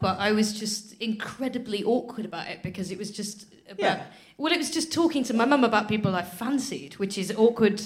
But 0.00 0.18
I 0.18 0.32
was 0.32 0.52
just 0.52 1.00
incredibly 1.00 1.82
awkward 1.84 2.26
about 2.26 2.48
it 2.48 2.62
because 2.62 2.90
it 2.90 2.98
was 2.98 3.10
just 3.10 3.46
about. 3.70 3.78
Yeah. 3.78 4.04
Well, 4.36 4.52
it 4.52 4.58
was 4.58 4.70
just 4.70 4.92
talking 4.92 5.22
to 5.24 5.34
my 5.34 5.44
mum 5.44 5.64
about 5.64 5.88
people 5.88 6.14
I 6.14 6.22
fancied, 6.22 6.94
which 6.94 7.16
is 7.16 7.32
awkward, 7.36 7.80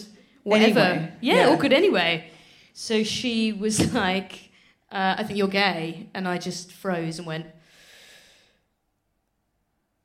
whatever. 0.46 0.80
Anyway, 0.80 1.12
Yeah, 1.20 1.34
yeah. 1.34 1.48
awkward 1.48 1.72
anyway. 1.72 2.30
So 2.72 3.02
she 3.02 3.52
was 3.52 3.92
like, 3.94 4.50
uh, 4.92 5.16
I 5.18 5.24
think 5.24 5.38
you're 5.38 5.48
gay. 5.48 6.08
And 6.14 6.28
I 6.28 6.38
just 6.38 6.70
froze 6.72 7.18
and 7.18 7.26
went, 7.26 7.46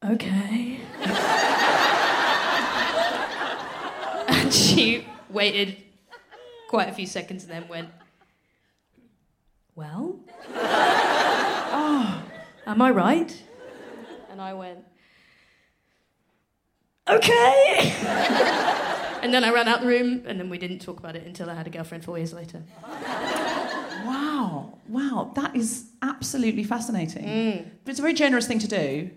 okay. 0.03 0.79
and 4.27 4.51
she 4.53 5.05
waited 5.29 5.77
quite 6.69 6.89
a 6.89 6.93
few 6.93 7.05
seconds 7.05 7.43
and 7.43 7.51
then 7.51 7.67
went, 7.67 7.89
well? 9.75 10.19
oh, 10.55 12.23
Am 12.65 12.81
I 12.81 12.89
right? 12.91 13.43
And 14.31 14.41
I 14.41 14.53
went, 14.53 14.79
okay. 17.07 18.87
And 19.21 19.33
then 19.33 19.43
I 19.43 19.51
ran 19.51 19.67
out 19.67 19.81
the 19.81 19.87
room, 19.87 20.23
and 20.25 20.39
then 20.39 20.49
we 20.49 20.57
didn't 20.57 20.79
talk 20.79 20.99
about 20.99 21.15
it 21.15 21.25
until 21.25 21.49
I 21.49 21.53
had 21.53 21.67
a 21.67 21.69
girlfriend 21.69 22.03
four 22.03 22.17
years 22.17 22.33
later. 22.33 22.63
Wow, 24.05 24.79
wow, 24.87 25.31
that 25.35 25.55
is 25.55 25.91
absolutely 26.01 26.63
fascinating. 26.63 27.25
Mm. 27.25 27.65
But 27.83 27.91
it's 27.91 27.99
a 27.99 28.01
very 28.01 28.13
generous 28.13 28.47
thing 28.47 28.59
to 28.59 28.67
do. 28.67 29.11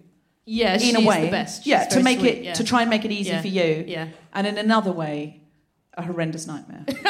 Yeah, 0.46 0.78
in 0.78 0.96
a 0.96 1.00
way, 1.00 1.24
the 1.24 1.30
best. 1.30 1.66
yeah, 1.66 1.84
to 1.88 2.02
make 2.02 2.18
sweet, 2.20 2.34
it 2.34 2.44
yeah. 2.44 2.52
to 2.54 2.64
try 2.64 2.82
and 2.82 2.90
make 2.90 3.04
it 3.06 3.10
easy 3.10 3.30
Yeah. 3.30 3.40
for 3.40 3.48
you, 3.48 3.84
Yeah. 3.86 4.08
and 4.34 4.46
in 4.46 4.58
another 4.58 4.92
way, 4.92 5.40
a 5.94 6.02
horrendous 6.02 6.46
nightmare. 6.46 6.84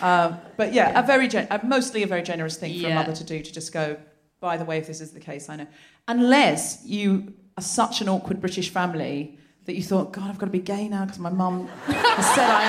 uh, 0.00 0.36
but 0.56 0.72
yeah, 0.72 0.98
a 0.98 1.02
very 1.04 1.26
gen- 1.26 1.48
uh, 1.50 1.58
mostly 1.64 2.02
a 2.04 2.06
very 2.06 2.22
generous 2.22 2.56
thing 2.56 2.80
for 2.80 2.88
a 2.88 2.94
mother 2.94 3.12
to 3.12 3.24
do 3.24 3.40
to 3.42 3.52
just 3.52 3.72
go. 3.72 3.96
By 4.38 4.56
the 4.56 4.64
way, 4.64 4.78
if 4.78 4.86
this 4.86 5.00
is 5.00 5.10
the 5.12 5.20
case, 5.20 5.48
I 5.48 5.56
know. 5.56 5.66
Unless 6.06 6.84
you 6.84 7.34
are 7.58 7.62
such 7.62 8.00
an 8.02 8.08
awkward 8.08 8.40
British 8.40 8.68
family 8.70 9.38
that 9.66 9.74
you 9.74 9.82
thought, 9.82 10.12
God, 10.12 10.30
I've 10.30 10.38
got 10.38 10.46
to 10.46 10.52
be 10.52 10.58
gay 10.60 10.88
now 10.88 11.04
because 11.04 11.18
my 11.18 11.30
mum 11.30 11.66
has 11.86 12.26
said 12.34 12.48
I 12.48 12.62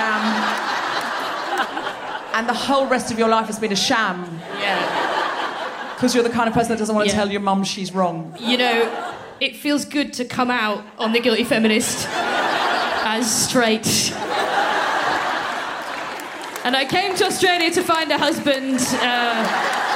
am, 2.34 2.40
and 2.40 2.48
the 2.48 2.54
whole 2.54 2.86
rest 2.86 3.10
of 3.12 3.18
your 3.18 3.28
life 3.28 3.46
has 3.46 3.58
been 3.58 3.72
a 3.72 3.76
sham 3.76 4.40
Yeah. 4.58 5.94
because 5.94 6.14
you're 6.14 6.24
the 6.24 6.30
kind 6.30 6.48
of 6.48 6.54
person 6.54 6.70
that 6.72 6.78
doesn't 6.78 6.94
want 6.94 7.08
to 7.08 7.14
Yeah. 7.14 7.20
tell 7.22 7.30
your 7.30 7.40
mum 7.40 7.64
she's 7.64 7.92
wrong. 7.92 8.34
You 8.40 8.56
know, 8.58 9.12
it 9.40 9.56
feels 9.56 9.84
good 9.84 10.12
to 10.14 10.24
come 10.24 10.50
out 10.50 10.82
on 10.98 11.12
the 11.12 11.20
guilty 11.20 11.44
feminist 11.44 12.06
as 12.10 13.30
straight. 13.48 14.12
And 16.64 16.76
I 16.76 16.84
came 16.84 17.14
to 17.16 17.24
Australia 17.24 17.70
to 17.70 17.82
find 17.82 18.10
a 18.10 18.18
husband. 18.18 18.78
Uh, 19.00 19.87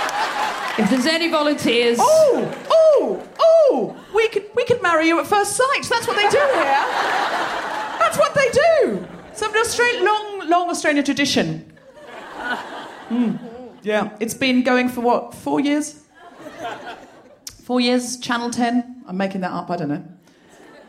if 0.82 0.90
there's 0.90 1.06
any 1.06 1.28
volunteers. 1.28 1.98
Oh, 2.00 2.66
oh, 2.70 3.28
oh! 3.38 3.96
We 4.14 4.28
could 4.28 4.46
we 4.54 4.64
could 4.64 4.82
marry 4.82 5.06
you 5.06 5.20
at 5.20 5.26
first 5.26 5.56
sight. 5.56 5.82
That's 5.88 6.06
what 6.06 6.16
they 6.16 6.28
do 6.28 6.38
here. 6.38 6.84
That's 7.98 8.18
what 8.18 8.34
they 8.34 8.48
do. 8.50 9.06
It's 9.30 9.42
an 9.42 9.56
Australian 9.56 10.04
long 10.04 10.48
long 10.48 10.70
Australian 10.70 11.04
tradition. 11.04 11.72
Hmm. 13.08 13.36
Yeah, 13.82 14.16
it's 14.20 14.34
been 14.34 14.62
going 14.62 14.88
for 14.88 15.00
what 15.00 15.34
four 15.34 15.60
years? 15.60 16.00
Four 17.64 17.80
years. 17.80 18.18
Channel 18.18 18.50
Ten. 18.50 19.02
I'm 19.06 19.16
making 19.16 19.40
that 19.42 19.52
up. 19.52 19.70
I 19.70 19.76
don't 19.76 19.88
know. 19.88 20.04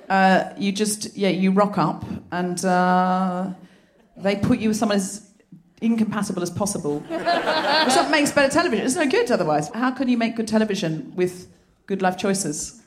Uh, 0.09 0.53
you 0.57 0.71
just 0.71 1.15
yeah 1.15 1.29
you 1.29 1.51
rock 1.51 1.77
up 1.77 2.03
and 2.31 2.63
uh, 2.65 3.49
they 4.17 4.35
put 4.35 4.59
you 4.59 4.69
with 4.69 4.77
someone 4.77 4.97
as 4.97 5.32
incompatible 5.83 6.41
as 6.41 6.49
possible. 6.49 6.99
Which 7.01 7.19
that 7.19 8.09
makes 8.09 8.31
better 8.31 8.49
television. 8.51 8.85
It's 8.85 8.95
no 8.95 9.05
good 9.07 9.29
otherwise. 9.29 9.69
How 9.69 9.91
can 9.91 10.07
you 10.07 10.17
make 10.17 10.35
good 10.35 10.47
television 10.47 11.13
with 11.15 11.47
good 11.85 12.01
life 12.01 12.17
choices? 12.17 12.81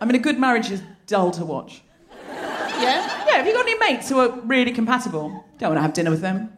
I 0.00 0.04
mean, 0.04 0.16
a 0.16 0.18
good 0.18 0.38
marriage 0.38 0.70
is 0.70 0.82
dull 1.06 1.30
to 1.30 1.44
watch. 1.44 1.82
Yeah? 2.28 3.06
Yeah, 3.26 3.36
have 3.36 3.46
you 3.46 3.52
got 3.52 3.66
any 3.66 3.78
mates 3.78 4.08
who 4.08 4.18
are 4.18 4.30
really 4.40 4.72
compatible? 4.72 5.44
Don't 5.58 5.70
want 5.70 5.78
to 5.78 5.82
have 5.82 5.92
dinner 5.92 6.10
with 6.10 6.20
them. 6.20 6.52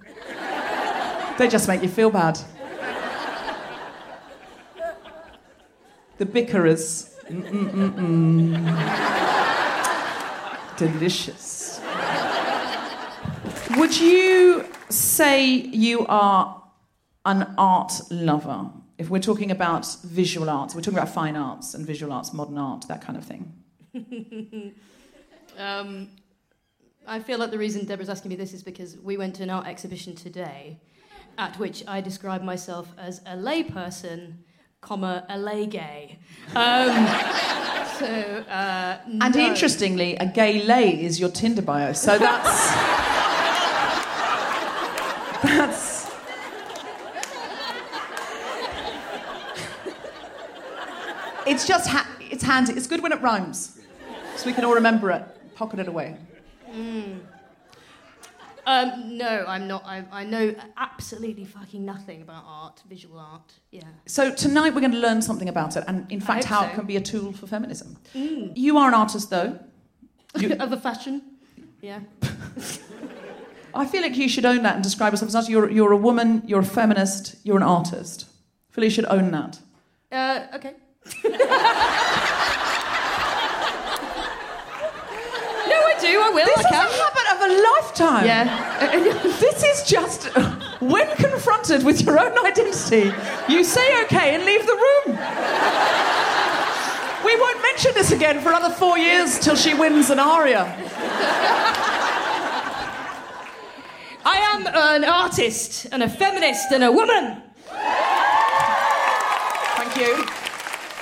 They 1.37 1.49
just 1.49 1.69
make 1.69 1.83
you 1.83 1.89
feel 1.89 2.11
bad. 2.11 2.39
The 6.17 6.25
bickerers. 6.25 7.11
Mm-mm-mm-mm. 7.29 8.55
Delicious. 10.77 11.54
Would 13.77 13.99
you 14.01 14.65
say 14.89 15.47
you 15.47 16.07
are 16.07 16.63
an 17.25 17.55
art 17.59 17.93
lover? 18.11 18.71
If 18.99 19.11
we're 19.11 19.21
talking 19.21 19.51
about 19.51 19.87
visual 20.05 20.49
arts, 20.49 20.75
we're 20.75 20.81
talking 20.81 20.99
about 20.99 21.13
fine 21.13 21.37
arts 21.37 21.75
and 21.75 21.85
visual 21.85 22.13
arts, 22.13 22.33
modern 22.33 22.59
art, 22.59 22.87
that 22.89 23.03
kind 23.03 23.19
of 23.19 23.25
thing. 23.25 24.75
Um, 25.57 26.09
I 27.07 27.21
feel 27.21 27.39
like 27.39 27.53
the 27.53 27.59
reason 27.59 27.85
Deborah's 27.85 28.09
asking 28.09 28.31
me 28.31 28.35
this 28.35 28.53
is 28.53 28.65
because 28.65 28.97
we 28.99 29.17
went 29.17 29.37
to 29.37 29.45
an 29.45 29.51
art 29.51 29.69
exhibition 29.69 30.17
today 30.17 30.81
at 31.39 31.57
which 31.59 31.85
I 31.87 32.01
described 32.01 32.45
myself 32.45 32.89
as 32.99 33.21
a 33.27 33.37
layperson, 33.37 34.35
comma, 34.81 35.25
a 35.29 35.39
lay 35.39 35.67
gay. 35.67 36.19
Um, 36.57 37.07
so, 37.99 38.07
uh, 38.49 38.99
And 39.21 39.37
interestingly, 39.37 40.17
a 40.17 40.27
gay 40.27 40.63
lay 40.65 41.03
is 41.03 41.21
your 41.21 41.31
Tinder 41.31 41.63
bio. 41.63 41.93
So 41.93 42.19
that's. 42.19 42.94
It's 51.55 51.69
just. 51.69 51.89
Ha- 51.89 52.09
it's 52.19 52.43
handy. 52.43 52.73
It's 52.73 52.89
good 52.89 53.01
when 53.01 53.13
it 53.13 53.21
rhymes. 53.23 53.79
So 54.37 54.47
we 54.47 54.53
can 54.53 54.65
all 54.65 54.75
remember 54.75 55.13
it, 55.13 55.23
pocket 55.55 55.79
it 55.79 55.87
away. 55.87 56.17
Um, 58.67 59.17
no, 59.17 59.45
I'm 59.47 59.69
not. 59.69 59.85
I, 59.87 60.05
I 60.11 60.25
know 60.25 60.53
absolutely 60.77 61.45
fucking 61.45 61.85
nothing 61.85 62.23
about 62.23 62.43
art, 62.45 62.83
visual 62.89 63.21
art. 63.21 63.53
Yeah. 63.71 63.83
So 64.07 64.35
tonight 64.35 64.75
we're 64.75 64.81
going 64.81 64.93
to 64.93 64.99
learn 64.99 65.23
something 65.23 65.49
about 65.49 65.77
it, 65.77 65.85
and 65.87 66.11
in 66.11 66.21
fact, 66.21 66.45
how 66.45 66.63
so. 66.63 66.69
it 66.69 66.75
can 66.75 66.87
be 66.87 66.97
a 66.97 67.01
tool 67.01 67.33
for 67.33 67.47
feminism. 67.47 67.99
You 68.15 68.79
are 68.79 68.89
an 68.89 68.95
artist, 68.95 69.31
though. 69.31 69.61
You- 70.37 70.57
Other 70.61 70.77
fashion. 70.77 71.23
Yeah. 71.81 72.01
I 73.75 73.87
feel 73.87 74.03
like 74.03 74.17
you 74.17 74.29
should 74.29 74.45
own 74.47 74.63
that 74.65 74.75
and 74.75 74.83
describe 74.83 75.13
yourself 75.13 75.35
as. 75.35 75.49
You're, 75.49 75.71
you're 75.71 75.93
a 75.93 75.97
woman, 75.97 76.43
you're 76.47 76.61
a 76.61 76.65
feminist, 76.65 77.37
you're 77.45 77.57
an 77.57 77.63
artist. 77.63 78.27
I 78.71 78.75
feel 78.75 78.85
you 78.85 78.91
should 78.91 79.07
own 79.07 79.31
that. 79.31 79.61
Uh, 80.11 80.47
okay. 80.55 80.75
No, 85.67 85.81
I 85.81 85.97
do. 85.99 86.21
I 86.21 86.31
will. 86.31 86.45
This 86.45 86.59
I 86.59 86.61
is 86.61 86.67
can. 86.67 86.87
a 86.87 86.91
habit 87.03 87.27
of 87.33 87.39
a 87.49 87.51
lifetime. 87.63 88.27
Yeah. 88.27 88.47
this 89.41 89.63
is 89.65 89.83
just 89.89 90.25
when 90.81 91.09
confronted 91.17 91.83
with 91.85 92.03
your 92.03 92.19
own 92.19 92.39
identity, 92.45 93.13
you 93.49 93.65
say 93.65 94.03
okay 94.05 94.35
and 94.35 94.45
leave 94.45 94.67
the 94.67 94.75
room. 94.75 95.19
We 97.25 97.37
won't 97.41 97.63
mention 97.63 97.93
this 97.95 98.13
again 98.13 98.41
for 98.41 98.51
another 98.51 98.75
four 98.75 98.99
years 98.99 99.39
till 99.39 99.57
she 99.57 99.73
wins 99.73 100.11
an 100.11 100.19
aria. 100.19 100.65
I 104.27 104.37
am 104.53 104.67
an 104.67 105.05
artist 105.05 105.87
and 105.91 106.03
a 106.03 106.09
feminist 106.09 106.71
and 106.73 106.85
a 106.85 106.93
woman. 106.93 107.43
Thank 109.77 109.97
you. 109.97 110.44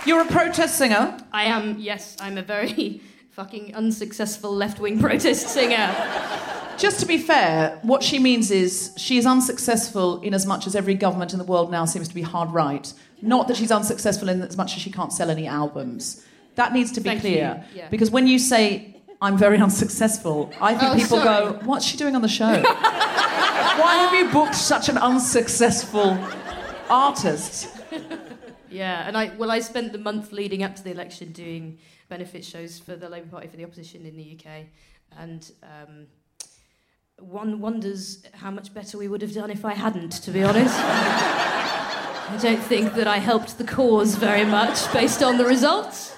You're 0.05 0.23
a 0.23 0.27
protest 0.27 0.77
singer. 0.79 1.17
I 1.33 1.45
am, 1.45 1.79
yes, 1.79 2.17
I'm 2.21 2.37
a 2.37 2.43
very 2.43 3.01
fucking 3.31 3.75
unsuccessful 3.75 4.55
left 4.55 4.81
wing 4.81 4.99
protest 4.99 5.49
singer. 5.49 5.95
Just 6.77 6.99
to 7.01 7.07
be 7.07 7.19
fair, 7.19 7.79
what 7.83 8.03
she 8.03 8.19
means 8.19 8.51
is 8.51 8.93
she 8.97 9.17
is 9.17 9.27
unsuccessful 9.27 10.21
in 10.23 10.35
as 10.35 10.45
much 10.45 10.67
as 10.67 10.75
every 10.75 10.95
government 10.95 11.33
in 11.33 11.39
the 11.39 11.45
world 11.45 11.71
now 11.71 11.85
seems 11.85 12.09
to 12.09 12.15
be 12.15 12.23
hard 12.23 12.51
right. 12.51 12.93
Not 13.21 13.47
that 13.49 13.57
she's 13.57 13.71
unsuccessful 13.71 14.29
in 14.29 14.43
as 14.43 14.57
much 14.57 14.75
as 14.75 14.83
she 14.83 14.91
can't 14.91 15.13
sell 15.13 15.31
any 15.31 15.47
albums. 15.47 16.25
That 16.57 16.73
needs 16.73 16.91
to 16.93 17.01
be 17.01 17.11
Thank 17.11 17.21
clear. 17.21 17.65
yeah. 17.75 17.89
Because 17.89 18.11
when 18.11 18.27
you 18.27 18.39
say, 18.41 18.97
I'm 19.21 19.39
very 19.39 19.59
unsuccessful, 19.59 20.53
I 20.61 20.75
think 20.75 20.93
Oh, 20.93 20.97
people 20.97 21.19
sorry. 21.21 21.53
go, 21.53 21.61
What's 21.65 21.85
she 21.85 21.97
doing 21.97 22.17
on 22.17 22.23
the 22.23 22.29
show? 22.29 22.61
Why 22.63 23.95
have 23.95 24.13
you 24.15 24.33
booked 24.33 24.57
such 24.57 24.89
an 24.89 24.99
unsuccessful 24.99 26.19
artist? 26.91 27.69
Yeah, 28.73 29.07
and 29.07 29.17
I 29.17 29.33
well, 29.37 29.51
I 29.51 29.61
spent 29.61 29.93
the 29.93 29.99
month 29.99 30.33
leading 30.33 30.63
up 30.63 30.75
to 30.77 30.83
the 30.83 30.91
election 30.91 31.33
doing 31.33 31.79
benefit 32.09 32.45
shows 32.45 32.79
for 32.79 32.97
the 32.97 33.09
Labour 33.09 33.29
Party 33.29 33.49
for 33.49 33.57
the 33.57 33.65
opposition 33.65 34.07
in 34.07 34.17
the 34.17 34.39
UK, 34.39 34.67
and 35.19 35.51
um, 35.63 36.07
one 37.19 37.61
wonders 37.61 38.25
how 38.35 38.51
much 38.51 38.75
better 38.75 38.99
we 38.99 39.09
would 39.09 39.23
have 39.23 39.35
done 39.35 39.51
if 39.51 39.65
I 39.65 39.75
hadn't. 39.75 40.13
To 40.23 40.31
be 40.31 40.43
honest, 40.43 40.75
I 40.79 42.39
don't 42.41 42.63
think 42.63 42.95
that 42.95 43.07
I 43.07 43.19
helped 43.19 43.59
the 43.59 43.65
cause 43.65 44.15
very 44.15 44.45
much 44.45 44.93
based 44.93 45.23
on 45.23 45.39
the 45.39 45.45
results. 45.45 46.17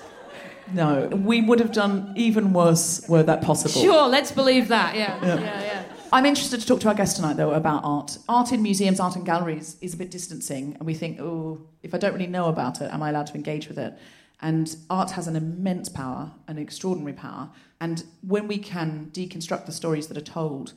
No, 0.73 1.08
we 1.08 1.42
would 1.42 1.61
have 1.61 1.73
done 1.73 2.14
even 2.16 2.52
worse 2.52 3.06
were 3.08 3.23
that 3.23 3.42
possible. 3.42 3.82
Sure, 3.82 4.08
let's 4.08 4.32
believe 4.32 4.68
that. 4.68 4.94
Yeah, 4.94 5.18
yeah, 5.23 5.40
yeah. 5.40 5.82
I'm 6.14 6.26
interested 6.26 6.61
to 6.61 6.66
talk 6.68 6.78
to 6.83 6.88
our 6.88 6.94
guest 6.94 7.16
tonight, 7.16 7.37
though, 7.37 7.54
about 7.54 7.80
art. 7.83 8.18
Art 8.28 8.52
in 8.52 8.62
museums, 8.62 9.00
art 9.00 9.16
in 9.16 9.25
galleries 9.25 9.76
is 9.80 9.94
a 9.94 9.97
bit 9.97 10.12
distancing, 10.12 10.76
and 10.78 10.87
we 10.87 10.94
think, 10.94 11.18
oh, 11.21 11.66
if 11.83 11.92
I 11.92 11.99
don't 11.99 12.12
really 12.12 12.28
know 12.28 12.47
about 12.47 12.80
it, 12.80 12.92
am 12.92 13.02
I 13.02 13.11
allowed 13.11 13.26
to 13.26 13.35
engage 13.35 13.66
with 13.66 13.78
it? 13.80 13.99
And 14.40 14.76
art 14.88 15.11
has 15.11 15.26
an 15.26 15.35
immense 15.35 15.88
power, 15.88 16.30
an 16.47 16.56
extraordinary 16.56 17.14
power. 17.14 17.50
And 17.80 18.04
when 18.23 18.47
we 18.47 18.59
can 18.59 19.11
deconstruct 19.12 19.66
the 19.66 19.73
stories 19.73 20.06
that 20.06 20.16
are 20.16 20.21
told 20.21 20.75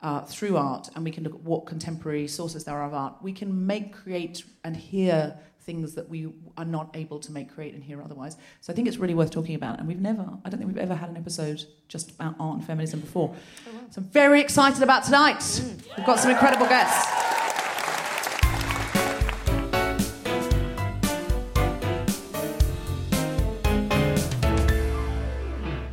uh, 0.00 0.22
through 0.22 0.56
art, 0.56 0.88
and 0.94 1.04
we 1.04 1.10
can 1.10 1.24
look 1.24 1.34
at 1.34 1.42
what 1.42 1.66
contemporary 1.66 2.26
sources 2.26 2.64
there 2.64 2.78
are 2.78 2.86
of 2.86 2.94
art, 2.94 3.16
we 3.20 3.34
can 3.34 3.66
make, 3.66 3.92
create, 3.92 4.44
and 4.64 4.74
hear 4.74 5.36
things 5.70 5.94
that 5.94 6.08
we 6.08 6.26
are 6.56 6.64
not 6.64 6.90
able 6.94 7.20
to 7.20 7.30
make, 7.30 7.54
create, 7.54 7.74
and 7.74 7.84
hear 7.84 8.02
otherwise. 8.02 8.36
So 8.60 8.72
I 8.72 8.74
think 8.74 8.88
it's 8.88 8.96
really 8.96 9.14
worth 9.14 9.30
talking 9.30 9.54
about. 9.54 9.78
And 9.78 9.86
we've 9.86 10.00
never, 10.00 10.28
I 10.44 10.50
don't 10.50 10.58
think 10.58 10.66
we've 10.66 10.78
ever 10.82 10.96
had 10.96 11.08
an 11.10 11.16
episode 11.16 11.64
just 11.86 12.10
about 12.10 12.34
art 12.40 12.56
and 12.56 12.66
feminism 12.66 12.98
before. 12.98 13.32
Oh, 13.68 13.70
so 13.90 14.00
I'm 14.00 14.08
very 14.08 14.40
excited 14.40 14.82
about 14.82 15.04
tonight. 15.04 15.36
Mm. 15.36 15.96
We've 15.96 16.06
got 16.06 16.18
some 16.18 16.32
incredible 16.32 16.66
guests. 16.66 17.06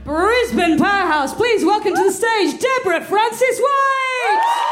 Brisbane 0.04 0.80
Powerhouse, 0.80 1.36
please 1.36 1.64
welcome 1.64 1.94
to 1.94 2.04
the 2.04 2.12
stage 2.12 2.60
Deborah 2.60 3.04
Frances-White. 3.04 4.67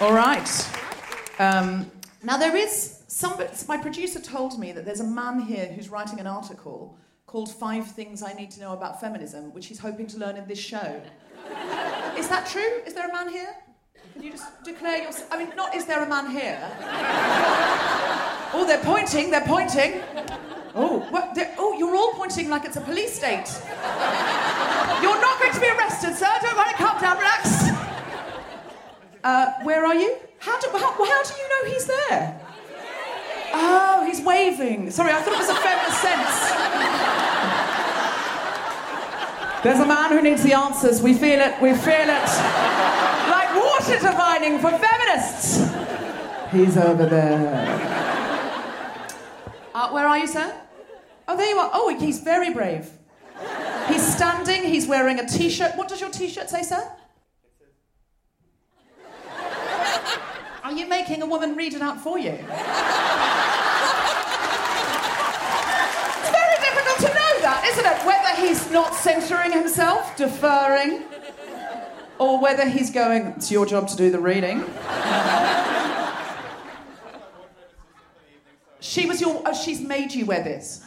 All 0.00 0.12
right. 0.12 0.48
Um, 1.40 1.90
now 2.22 2.36
there 2.36 2.54
is 2.54 3.02
somebody. 3.08 3.50
My 3.66 3.76
producer 3.76 4.20
told 4.20 4.56
me 4.56 4.70
that 4.70 4.84
there's 4.84 5.00
a 5.00 5.04
man 5.04 5.40
here 5.40 5.66
who's 5.66 5.88
writing 5.88 6.20
an 6.20 6.26
article 6.28 6.96
called 7.26 7.50
Five 7.50 7.84
Things 7.84 8.22
I 8.22 8.32
Need 8.32 8.52
to 8.52 8.60
Know 8.60 8.72
About 8.74 9.00
Feminism, 9.00 9.52
which 9.52 9.66
he's 9.66 9.80
hoping 9.80 10.06
to 10.06 10.18
learn 10.18 10.36
in 10.36 10.46
this 10.46 10.60
show. 10.60 11.00
is 12.16 12.28
that 12.28 12.46
true? 12.48 12.80
Is 12.86 12.94
there 12.94 13.08
a 13.08 13.12
man 13.12 13.28
here? 13.28 13.52
Can 14.12 14.22
you 14.22 14.30
just 14.30 14.62
declare 14.62 15.02
yourself? 15.02 15.26
I 15.32 15.38
mean, 15.38 15.52
not 15.56 15.74
is 15.74 15.84
there 15.84 16.00
a 16.00 16.08
man 16.08 16.30
here? 16.30 16.60
oh, 18.54 18.64
they're 18.68 18.84
pointing. 18.84 19.32
They're 19.32 19.40
pointing. 19.40 20.00
Oh, 20.76 21.00
what? 21.10 21.36
Oh, 21.58 21.76
you're 21.76 21.96
all 21.96 22.12
pointing 22.12 22.48
like 22.48 22.64
it's 22.64 22.76
a 22.76 22.80
police 22.82 23.14
state. 23.14 23.50
You're 25.02 25.20
not 25.20 25.40
going 25.40 25.52
to 25.52 25.60
be 25.60 25.68
arrested, 25.70 26.14
sir. 26.14 26.32
Don't 26.40 26.56
worry. 26.56 26.72
Calm 26.74 27.00
down. 27.00 27.18
Relax. 27.18 27.67
Uh, 29.24 29.52
where 29.62 29.84
are 29.84 29.94
you? 29.94 30.16
How 30.38 30.58
do, 30.60 30.68
how, 30.70 30.92
how 30.92 31.22
do 31.22 31.34
you 31.34 31.48
know 31.48 31.64
he's 31.72 31.86
there? 31.86 32.40
Oh, 33.52 34.04
he's 34.06 34.20
waving. 34.20 34.90
Sorry, 34.90 35.10
I 35.12 35.20
thought 35.20 35.34
it 35.34 35.38
was 35.38 35.48
a 35.48 35.54
feminist 35.54 36.00
sense. 36.00 37.38
There's 39.64 39.80
a 39.80 39.86
man 39.86 40.12
who 40.12 40.22
needs 40.22 40.42
the 40.44 40.52
answers. 40.52 41.02
We 41.02 41.14
feel 41.14 41.40
it. 41.40 41.60
We 41.60 41.74
feel 41.74 42.08
it. 42.08 42.28
Like 43.28 43.54
water 43.56 43.98
divining 43.98 44.58
for 44.60 44.70
feminists. 44.70 45.68
He's 46.52 46.76
over 46.76 47.06
there. 47.06 47.76
Uh, 49.74 49.90
where 49.90 50.06
are 50.06 50.18
you, 50.18 50.26
sir? 50.26 50.54
Oh, 51.26 51.36
there 51.36 51.48
you 51.48 51.58
are. 51.58 51.70
Oh, 51.72 51.94
he's 51.98 52.20
very 52.20 52.52
brave. 52.52 52.90
He's 53.88 54.06
standing. 54.14 54.62
He's 54.62 54.86
wearing 54.86 55.18
a 55.18 55.26
t-shirt. 55.26 55.76
What 55.76 55.88
does 55.88 56.00
your 56.00 56.10
t-shirt 56.10 56.48
say, 56.48 56.62
sir? 56.62 56.92
You 60.78 60.86
making 60.88 61.22
a 61.22 61.26
woman 61.26 61.56
read 61.56 61.74
it 61.74 61.82
out 61.82 62.00
for 62.00 62.18
you? 62.18 62.30
it's 62.30 62.40
very 66.30 66.56
difficult 66.62 66.98
to 66.98 67.08
know 67.08 67.40
that, 67.42 67.64
isn't 67.66 67.84
it? 67.84 68.06
Whether 68.06 68.34
he's 68.46 68.70
not 68.70 68.94
censoring 68.94 69.50
himself, 69.52 70.16
deferring, 70.16 71.02
or 72.18 72.40
whether 72.40 72.68
he's 72.68 72.90
going, 72.90 73.26
it's 73.36 73.50
your 73.50 73.66
job 73.66 73.88
to 73.88 73.96
do 73.96 74.10
the 74.10 74.20
reading. 74.20 74.60
she 78.80 79.06
was 79.06 79.20
your. 79.20 79.42
Oh, 79.44 79.54
she's 79.54 79.80
made 79.80 80.14
you 80.14 80.26
wear 80.26 80.44
this. 80.44 80.84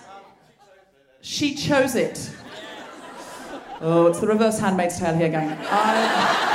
She 1.22 1.54
chose 1.56 1.96
it. 1.96 2.32
Oh, 3.82 4.08
it's 4.08 4.20
the 4.20 4.28
reverse 4.28 4.60
handmaid's 4.60 4.98
tale 5.00 5.16
here, 5.16 5.30
gang. 5.30 5.58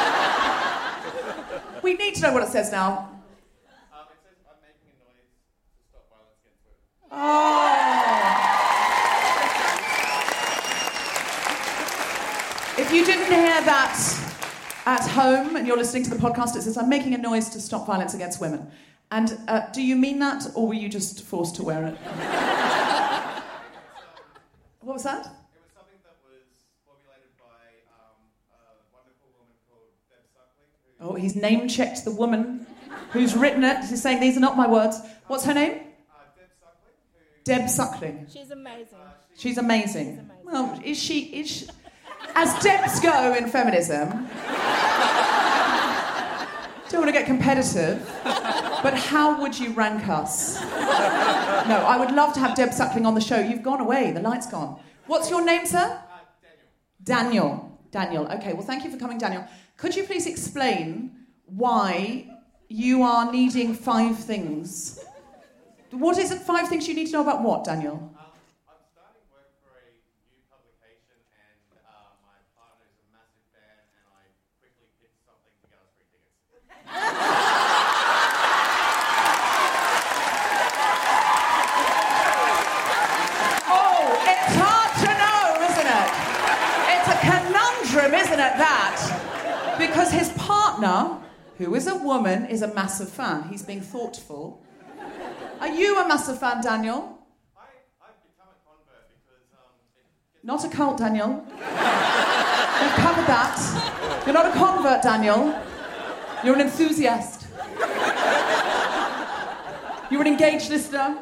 We 1.87 1.94
need 1.94 2.16
to 2.16 2.22
know 2.22 2.33
what 2.33 2.42
it 2.42 2.49
says 2.49 2.72
now. 2.72 3.09
Oh. 7.12 7.46
If 12.77 12.92
you 12.92 12.95
didn't 13.06 13.26
hear 13.26 13.62
that 13.62 13.96
at 14.84 15.06
home 15.08 15.54
and 15.54 15.64
you're 15.66 15.76
listening 15.76 16.02
to 16.02 16.10
the 16.10 16.16
podcast, 16.16 16.56
it 16.56 16.62
says, 16.62 16.76
I'm 16.76 16.88
making 16.88 17.14
a 17.14 17.18
noise 17.18 17.48
to 17.50 17.60
stop 17.60 17.86
violence 17.86 18.14
against 18.14 18.40
women. 18.40 18.68
And 19.12 19.38
uh, 19.46 19.70
do 19.72 19.80
you 19.80 19.94
mean 19.94 20.18
that, 20.18 20.44
or 20.56 20.66
were 20.66 20.74
you 20.74 20.88
just 20.88 21.22
forced 21.22 21.54
to 21.56 21.62
wear 21.62 21.86
it? 21.86 21.94
what 24.80 24.94
was 24.94 25.04
that? 25.04 25.20
It 25.20 25.30
was 25.62 25.70
something 25.72 25.98
that 26.02 26.16
was 26.24 26.42
formulated 26.84 27.30
by 27.38 27.44
um, 27.94 28.18
a 28.50 28.74
wonderful 28.92 29.30
woman 29.38 29.54
called 29.70 29.94
Deb 30.10 30.26
Suckling, 30.34 30.66
Oh, 31.00 31.14
he's 31.14 31.36
name 31.36 31.68
checked 31.68 32.04
the 32.04 32.10
woman 32.10 32.66
who's 33.12 33.36
written 33.36 33.62
it. 33.62 33.84
He's 33.84 34.02
saying, 34.02 34.18
These 34.18 34.36
are 34.36 34.40
not 34.40 34.56
my 34.56 34.66
words. 34.66 34.98
What's 35.28 35.44
her 35.44 35.54
name? 35.54 35.74
uh, 36.10 36.24
Deb 36.34 36.50
Suckling, 36.58 36.96
who 37.14 37.44
Deb 37.44 37.68
Suckling. 37.68 38.26
She's 38.32 38.50
amazing. 38.50 38.98
She's 39.36 39.58
amazing. 39.58 40.28
Well, 40.42 40.80
is 40.84 41.00
she? 41.00 41.20
Is 41.26 41.48
she, 41.48 41.66
as 42.37 42.55
Debs 42.62 43.01
go 43.01 43.35
in 43.35 43.49
feminism? 43.49 44.29
Don't 46.88 47.01
want 47.01 47.09
to 47.09 47.12
get 47.12 47.27
competitive, 47.27 48.09
but 48.22 48.94
how 48.94 49.40
would 49.40 49.59
you 49.59 49.72
rank 49.72 50.09
us? 50.09 50.61
No, 50.61 51.85
I 51.85 51.96
would 51.99 52.12
love 52.12 52.33
to 52.35 52.40
have 52.40 52.55
Deb 52.55 52.72
Suckling 52.72 53.07
on 53.07 53.14
the 53.14 53.20
show. 53.20 53.40
You've 53.40 53.64
gone 53.64 53.81
away. 53.81 54.12
The 54.12 54.20
light's 54.20 54.46
gone. 54.46 54.79
What's 55.07 55.29
your 55.29 55.44
name, 55.44 55.66
sir? 55.66 56.01
Daniel. 57.03 57.79
Daniel. 57.90 58.27
Daniel. 58.27 58.38
Okay. 58.38 58.53
Well, 58.53 58.66
thank 58.66 58.85
you 58.85 58.90
for 58.90 58.99
coming, 58.99 59.18
Daniel. 59.18 59.44
Could 59.77 59.96
you 59.96 60.05
please 60.05 60.27
explain 60.27 61.11
why 61.46 62.29
you 62.68 63.03
are 63.03 63.33
needing 63.33 63.75
five 63.75 64.18
things? 64.18 65.01
What 65.90 66.18
is 66.18 66.31
it? 66.31 66.38
Five 66.40 66.68
things 66.68 66.87
you 66.87 66.94
need 66.94 67.07
to 67.07 67.12
know 67.12 67.22
about 67.22 67.42
what, 67.42 67.64
Daniel? 67.64 67.94
Um, 67.94 68.11
I'm 68.68 68.83
starting 68.92 69.22
work 69.33 69.49
for 69.62 69.75
a 69.79 69.87
new 70.29 70.42
publication, 70.51 71.18
and 71.35 71.79
uh, 71.87 72.14
my 72.27 72.38
partner 72.59 72.85
is 72.90 72.99
a 73.01 73.07
massive 73.14 73.46
fan, 73.55 73.79
and 73.94 74.07
I 74.12 74.29
quickly 74.61 74.90
picked 75.01 75.22
something 75.25 75.55
Because 89.79 90.11
his 90.11 90.31
partner, 90.80 91.18
who 91.58 91.74
is 91.74 91.86
a 91.86 91.96
woman, 91.96 92.46
is 92.46 92.62
a 92.62 92.72
massive 92.74 93.08
fan. 93.08 93.44
He's 93.48 93.62
being 93.62 93.80
thoughtful. 93.80 94.62
Are 95.60 95.68
you 95.68 95.98
a 95.98 96.06
massive 96.06 96.38
fan, 96.38 96.62
Daniel? 96.62 97.18
I, 97.56 97.60
I've 98.02 98.20
become 98.22 98.48
a 98.52 98.58
convert 98.68 99.08
because 99.08 99.46
um, 99.54 99.72
it 99.96 100.44
Not 100.46 100.64
a 100.64 100.68
cult, 100.68 100.98
Daniel. 100.98 101.44
We've 101.48 102.96
covered 103.04 103.26
that. 103.26 104.22
You're 104.26 104.34
not 104.34 104.46
a 104.46 104.52
convert, 104.52 105.02
Daniel. 105.02 105.58
You're 106.44 106.54
an 106.54 106.60
enthusiast. 106.60 107.46
You're 110.10 110.20
an 110.20 110.26
engaged 110.28 110.70
listener. 110.70 111.18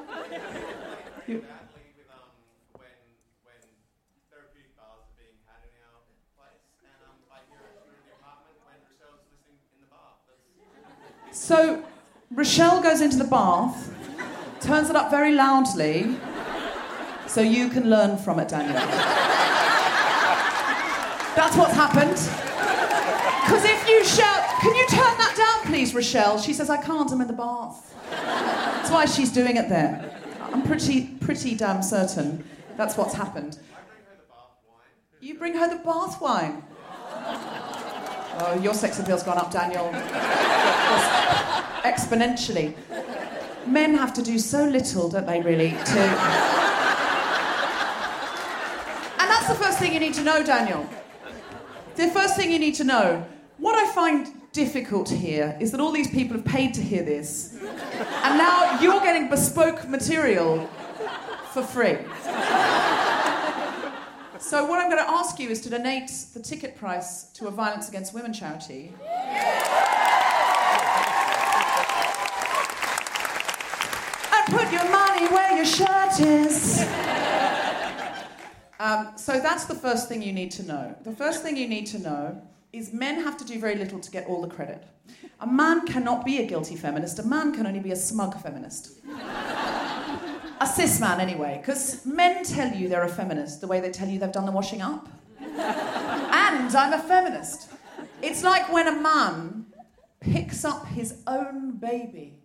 You- 1.26 1.40
badly 1.40 1.88
with 1.96 2.10
um, 2.12 2.28
when 2.76 2.92
when 3.46 3.60
therapeutic 4.28 4.76
bars 4.76 5.00
are 5.08 5.16
being 5.16 5.38
had 5.48 5.62
in 5.64 5.72
our 5.88 6.04
place, 6.36 6.60
and 6.84 7.00
um, 7.08 7.16
I 7.32 7.40
hear 7.48 7.64
it 7.64 7.80
through 7.80 7.96
the 8.04 8.12
apartment 8.20 8.60
when 8.60 8.76
Rochelle's 8.84 9.24
listening 9.32 9.56
in 9.72 9.80
the 9.80 9.88
bar. 9.88 10.20
That's, 10.28 10.44
So 11.44 11.84
Rochelle 12.30 12.80
goes 12.82 13.02
into 13.02 13.18
the 13.18 13.24
bath, 13.24 13.92
turns 14.62 14.88
it 14.88 14.96
up 14.96 15.10
very 15.10 15.34
loudly, 15.34 16.16
so 17.26 17.42
you 17.42 17.68
can 17.68 17.90
learn 17.90 18.16
from 18.16 18.38
it, 18.38 18.48
Daniel. 18.48 18.72
That's 21.36 21.54
what's 21.54 21.74
happened. 21.74 22.16
Because 23.42 23.62
if 23.62 23.86
you 23.86 24.02
shout, 24.06 24.58
can 24.62 24.74
you 24.74 24.86
turn 24.86 25.18
that 25.18 25.34
down, 25.36 25.70
please, 25.70 25.94
Rochelle? 25.94 26.38
She 26.38 26.54
says, 26.54 26.70
I 26.70 26.78
can't, 26.78 27.12
I'm 27.12 27.20
in 27.20 27.26
the 27.26 27.34
bath. 27.34 27.94
That's 28.10 28.90
why 28.90 29.04
she's 29.04 29.30
doing 29.30 29.58
it 29.58 29.68
there. 29.68 30.18
I'm 30.50 30.62
pretty, 30.62 31.08
pretty 31.20 31.54
damn 31.54 31.82
certain 31.82 32.42
that's 32.78 32.96
what's 32.96 33.12
happened. 33.12 33.58
You 35.20 35.34
bring 35.38 35.52
her 35.58 35.68
the 35.68 35.84
bath 35.84 36.22
wine. 36.22 36.62
Oh, 38.36 38.58
your 38.60 38.74
sex 38.74 38.98
appeal's 38.98 39.22
gone 39.22 39.38
up, 39.38 39.50
Daniel. 39.50 39.90
Exponentially. 41.82 42.74
Men 43.66 43.94
have 43.94 44.12
to 44.14 44.22
do 44.22 44.38
so 44.38 44.64
little, 44.64 45.08
don't 45.08 45.26
they, 45.26 45.40
really, 45.40 45.70
to. 45.70 46.00
And 49.20 49.30
that's 49.30 49.48
the 49.48 49.54
first 49.54 49.78
thing 49.78 49.92
you 49.94 50.00
need 50.00 50.14
to 50.14 50.22
know, 50.24 50.42
Daniel. 50.44 50.86
The 51.96 52.08
first 52.08 52.36
thing 52.36 52.50
you 52.50 52.58
need 52.58 52.74
to 52.74 52.84
know. 52.84 53.24
What 53.58 53.76
I 53.76 53.86
find 53.92 54.28
difficult 54.52 55.08
here 55.08 55.56
is 55.60 55.70
that 55.70 55.80
all 55.80 55.92
these 55.92 56.10
people 56.10 56.36
have 56.36 56.44
paid 56.44 56.74
to 56.74 56.80
hear 56.80 57.02
this, 57.02 57.56
and 57.60 58.38
now 58.38 58.80
you're 58.80 59.00
getting 59.00 59.28
bespoke 59.28 59.88
material 59.88 60.68
for 61.52 61.62
free. 61.62 61.98
So, 64.44 64.62
what 64.66 64.78
I'm 64.78 64.90
going 64.90 65.02
to 65.02 65.10
ask 65.10 65.38
you 65.38 65.48
is 65.48 65.62
to 65.62 65.70
donate 65.70 66.10
the 66.34 66.38
ticket 66.38 66.76
price 66.76 67.24
to 67.32 67.46
a 67.46 67.50
Violence 67.50 67.88
Against 67.88 68.12
Women 68.12 68.30
charity. 68.30 68.92
And 74.30 74.54
put 74.54 74.70
your 74.70 74.84
money 74.90 75.28
where 75.28 75.56
your 75.56 75.64
shirt 75.64 76.20
is. 76.20 76.84
Um, 78.78 79.12
so, 79.16 79.40
that's 79.40 79.64
the 79.64 79.74
first 79.74 80.10
thing 80.10 80.20
you 80.20 80.34
need 80.34 80.50
to 80.52 80.62
know. 80.62 80.94
The 81.04 81.12
first 81.12 81.42
thing 81.42 81.56
you 81.56 81.66
need 81.66 81.86
to 81.86 81.98
know 81.98 82.42
is 82.74 82.92
men 82.92 83.22
have 83.22 83.38
to 83.38 83.46
do 83.46 83.58
very 83.58 83.76
little 83.76 83.98
to 83.98 84.10
get 84.10 84.26
all 84.26 84.42
the 84.42 84.54
credit. 84.54 84.84
A 85.40 85.46
man 85.46 85.86
cannot 85.86 86.22
be 86.22 86.42
a 86.42 86.46
guilty 86.46 86.76
feminist, 86.76 87.18
a 87.18 87.22
man 87.22 87.54
can 87.54 87.66
only 87.66 87.80
be 87.80 87.92
a 87.92 87.96
smug 87.96 88.38
feminist. 88.42 89.00
A 90.60 90.66
cis 90.66 91.00
man, 91.00 91.20
anyway, 91.20 91.58
because 91.60 92.04
men 92.06 92.44
tell 92.44 92.72
you 92.72 92.88
they're 92.88 93.04
a 93.04 93.08
feminist 93.08 93.60
the 93.60 93.66
way 93.66 93.80
they 93.80 93.90
tell 93.90 94.08
you 94.08 94.18
they've 94.18 94.32
done 94.32 94.46
the 94.46 94.52
washing 94.52 94.82
up. 94.82 95.08
and 95.40 96.74
I'm 96.74 96.92
a 96.92 97.02
feminist. 97.02 97.70
It's 98.22 98.42
like 98.42 98.72
when 98.72 98.86
a 98.88 99.00
man 99.00 99.66
picks 100.20 100.64
up 100.64 100.86
his 100.86 101.22
own 101.26 101.72
baby 101.72 102.38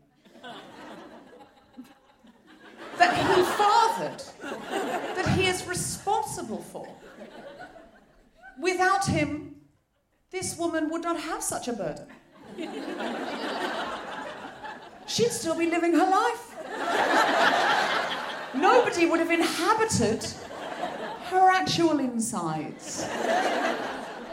that 2.97 3.15
he 3.15 3.43
fathered, 3.43 4.21
that 5.15 5.27
he 5.37 5.47
is 5.47 5.65
responsible 5.67 6.61
for. 6.61 6.87
Without 8.59 9.05
him, 9.07 9.55
this 10.31 10.57
woman 10.57 10.89
would 10.89 11.01
not 11.01 11.19
have 11.21 11.41
such 11.41 11.67
a 11.69 11.73
burden. 11.73 12.07
She'd 15.07 15.31
still 15.31 15.57
be 15.57 15.67
living 15.67 15.93
her 15.93 16.09
life. 16.09 16.55
Nobody 18.55 19.05
would 19.05 19.19
have 19.19 19.31
inhabited 19.31 20.25
her 21.29 21.49
actual 21.49 21.99
insides. 21.99 23.07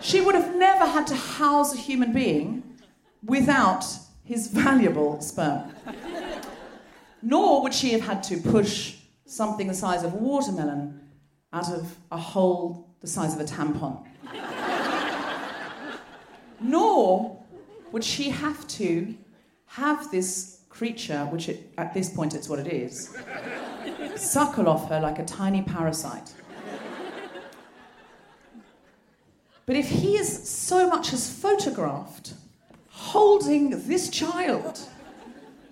She 0.00 0.20
would 0.20 0.34
have 0.34 0.56
never 0.56 0.86
had 0.86 1.06
to 1.08 1.16
house 1.16 1.74
a 1.74 1.76
human 1.76 2.12
being 2.12 2.62
without 3.24 3.84
his 4.24 4.48
valuable 4.48 5.20
sperm. 5.20 5.74
Nor 7.22 7.62
would 7.62 7.74
she 7.74 7.90
have 7.92 8.02
had 8.02 8.22
to 8.24 8.38
push 8.38 8.96
something 9.26 9.66
the 9.66 9.74
size 9.74 10.04
of 10.04 10.14
a 10.14 10.16
watermelon 10.16 11.00
out 11.52 11.70
of 11.72 11.96
a 12.10 12.16
hole 12.16 12.94
the 13.00 13.06
size 13.06 13.34
of 13.34 13.40
a 13.40 13.44
tampon. 13.44 14.04
Nor 16.60 17.44
would 17.92 18.04
she 18.04 18.30
have 18.30 18.66
to 18.68 19.14
have 19.66 20.10
this 20.10 20.60
creature, 20.68 21.24
which 21.26 21.48
it, 21.48 21.72
at 21.78 21.94
this 21.94 22.08
point 22.08 22.34
it's 22.34 22.48
what 22.48 22.58
it 22.58 22.66
is, 22.68 23.16
suckle 24.16 24.68
off 24.68 24.88
her 24.88 25.00
like 25.00 25.18
a 25.18 25.24
tiny 25.24 25.62
parasite. 25.62 26.32
But 29.66 29.76
if 29.76 29.88
he 29.88 30.16
is 30.16 30.48
so 30.48 30.88
much 30.88 31.12
as 31.12 31.28
photographed 31.28 32.34
holding 32.88 33.70
this 33.86 34.08
child 34.08 34.78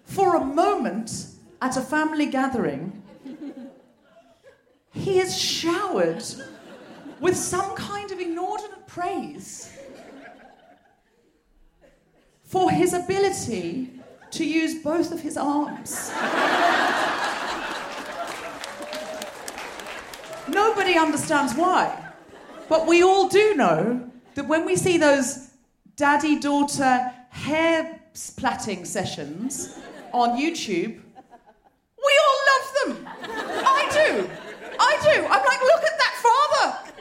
for 0.05 0.37
a 0.37 0.45
moment 0.45 1.27
at 1.63 1.77
a 1.77 1.81
family 1.81 2.27
gathering, 2.27 3.03
he 4.93 5.21
is 5.21 5.39
showered 5.39 6.25
with 7.21 7.37
some 7.37 7.75
kind 7.77 8.11
of 8.11 8.19
inordinate 8.19 8.87
praise 8.87 9.77
for 12.43 12.71
his 12.71 12.93
ability 12.93 13.91
to 14.31 14.45
use 14.45 14.83
both 14.83 15.13
of 15.13 15.21
his 15.21 15.37
arms. 15.37 16.13
Nobody 20.49 20.97
understands 20.97 21.55
why. 21.55 22.01
But 22.69 22.87
we 22.87 23.03
all 23.03 23.29
do 23.29 23.55
know 23.55 24.11
that 24.35 24.47
when 24.49 24.65
we 24.65 24.77
see 24.77 24.99
those 24.99 25.51
daddy 25.97 26.39
daughter 26.39 27.13
hair 27.31 28.01
splatting 28.15 28.87
sessions 28.87 29.79
on 30.13 30.39
YouTube, 30.39 31.01
we 32.07 32.13
all 32.25 32.39
love 32.53 32.67
them. 32.97 33.09
I 33.67 33.89
do. 33.91 34.31
I 34.79 34.99
do. 35.03 35.27
I'm 35.27 35.45
like, 35.45 35.61
look 35.61 35.85
at 35.85 35.99
that 35.99 36.15
father. 36.23 36.93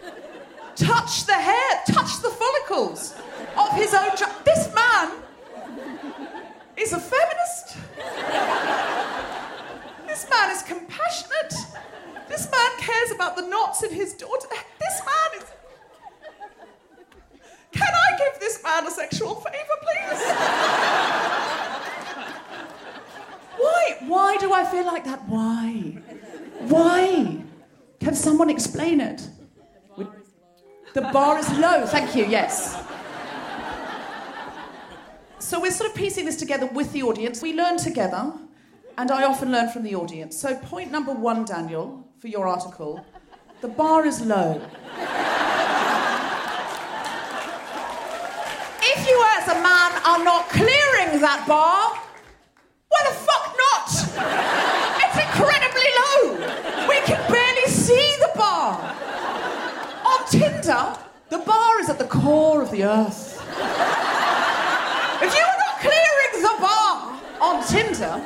Touch 0.76 1.26
the 1.26 1.34
hair, 1.34 1.82
touch 1.88 2.22
the 2.22 2.30
follicles 2.30 3.16
of 3.58 3.72
his 3.74 3.94
own 3.94 4.16
child. 4.16 4.34
This 4.44 4.74
man 4.74 5.12
is 6.78 6.94
a 6.94 7.00
feminist. 7.00 7.78
This 10.08 10.30
man 10.30 10.52
is 10.52 10.64
compassionate. 10.64 11.54
This 12.34 12.50
man 12.50 12.72
cares 12.80 13.12
about 13.12 13.36
the 13.36 13.44
knots 13.44 13.84
in 13.84 13.92
his 13.92 14.16
daughter. 14.16 14.48
This 14.80 15.02
man 15.06 15.40
is. 15.40 15.46
Can 17.72 17.94
I 17.94 18.18
give 18.18 18.40
this 18.40 18.64
man 18.64 18.88
a 18.88 18.90
sexual 18.90 19.36
favour, 19.36 19.78
please? 19.84 20.22
Why? 23.58 23.98
Why 24.08 24.38
do 24.38 24.52
I 24.52 24.66
feel 24.66 24.84
like 24.84 25.06
that? 25.06 25.30
Why? 25.30 26.00
Why? 26.62 27.44
Can 28.00 28.16
someone 28.16 28.50
explain 28.50 29.00
it? 29.00 29.30
The 30.96 31.02
bar 31.02 31.38
is 31.38 31.48
low. 31.60 31.86
Thank 31.86 32.16
you. 32.16 32.26
Yes. 32.26 32.84
So 35.38 35.60
we're 35.62 35.70
sort 35.70 35.92
of 35.92 35.96
piecing 35.96 36.26
this 36.26 36.38
together 36.38 36.66
with 36.66 36.94
the 36.94 37.04
audience. 37.04 37.44
We 37.44 37.54
learn 37.54 37.78
together, 37.78 38.34
and 38.98 39.12
I 39.12 39.24
often 39.24 39.52
learn 39.52 39.70
from 39.70 39.84
the 39.84 39.94
audience. 39.94 40.36
So 40.36 40.56
point 40.56 40.90
number 40.92 41.14
one, 41.14 41.46
Daniel, 41.46 42.03
for 42.24 42.30
your 42.30 42.48
article, 42.48 43.06
the 43.60 43.68
bar 43.68 44.06
is 44.06 44.22
low. 44.22 44.54
If 48.82 49.08
you 49.10 49.26
as 49.36 49.50
a 49.50 49.56
man 49.56 49.92
are 50.06 50.24
not 50.24 50.48
clearing 50.48 51.20
that 51.20 51.44
bar, 51.46 52.00
why 52.88 53.00
the 53.10 53.16
fuck 53.28 53.58
not? 53.60 53.90
It's 55.04 55.18
incredibly 55.20 55.90
low. 56.00 56.40
We 56.88 56.96
can 57.02 57.20
barely 57.30 57.68
see 57.68 58.16
the 58.22 58.32
bar. 58.38 58.80
On 60.06 60.26
Tinder, 60.30 60.98
the 61.28 61.40
bar 61.40 61.82
is 61.82 61.90
at 61.90 61.98
the 61.98 62.08
core 62.08 62.62
of 62.62 62.72
the 62.72 62.86
earth. 62.86 63.38
If 65.22 65.36
you 65.36 65.44
are 65.44 65.60
not 65.60 65.76
clearing 65.82 66.42
the 66.42 66.56
bar 66.62 67.20
on 67.42 67.68
Tinder, 67.68 68.26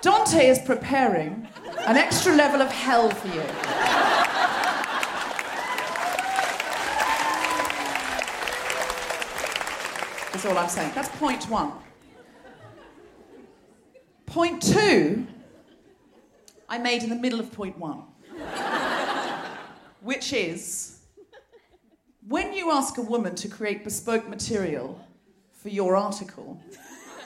Dante 0.00 0.48
is 0.48 0.60
preparing 0.60 1.48
an 1.86 1.96
extra 1.96 2.34
level 2.34 2.62
of 2.62 2.70
hell 2.70 3.10
for 3.10 3.28
you. 3.28 3.42
That's 10.32 10.46
all 10.46 10.56
I'm 10.56 10.68
saying. 10.68 10.92
That's 10.94 11.08
point 11.18 11.48
one. 11.50 11.72
Point 14.26 14.62
two, 14.62 15.26
I 16.68 16.78
made 16.78 17.02
in 17.02 17.08
the 17.08 17.16
middle 17.16 17.40
of 17.40 17.50
point 17.50 17.76
one, 17.76 18.02
which 20.00 20.32
is 20.32 21.00
when 22.28 22.52
you 22.52 22.70
ask 22.70 22.98
a 22.98 23.02
woman 23.02 23.34
to 23.34 23.48
create 23.48 23.82
bespoke 23.82 24.28
material 24.28 25.00
for 25.54 25.70
your 25.70 25.96
article, 25.96 26.60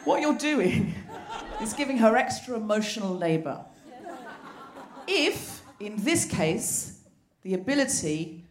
what 0.04 0.20
you're 0.20 0.38
doing 0.38 0.94
is 1.60 1.72
giving 1.72 1.98
her 1.98 2.16
extra 2.16 2.56
emotional 2.56 3.16
labor. 3.16 3.64
If, 5.06 5.62
in 5.80 6.02
this 6.02 6.24
case, 6.24 7.00
the 7.42 7.54
ability 7.54 8.44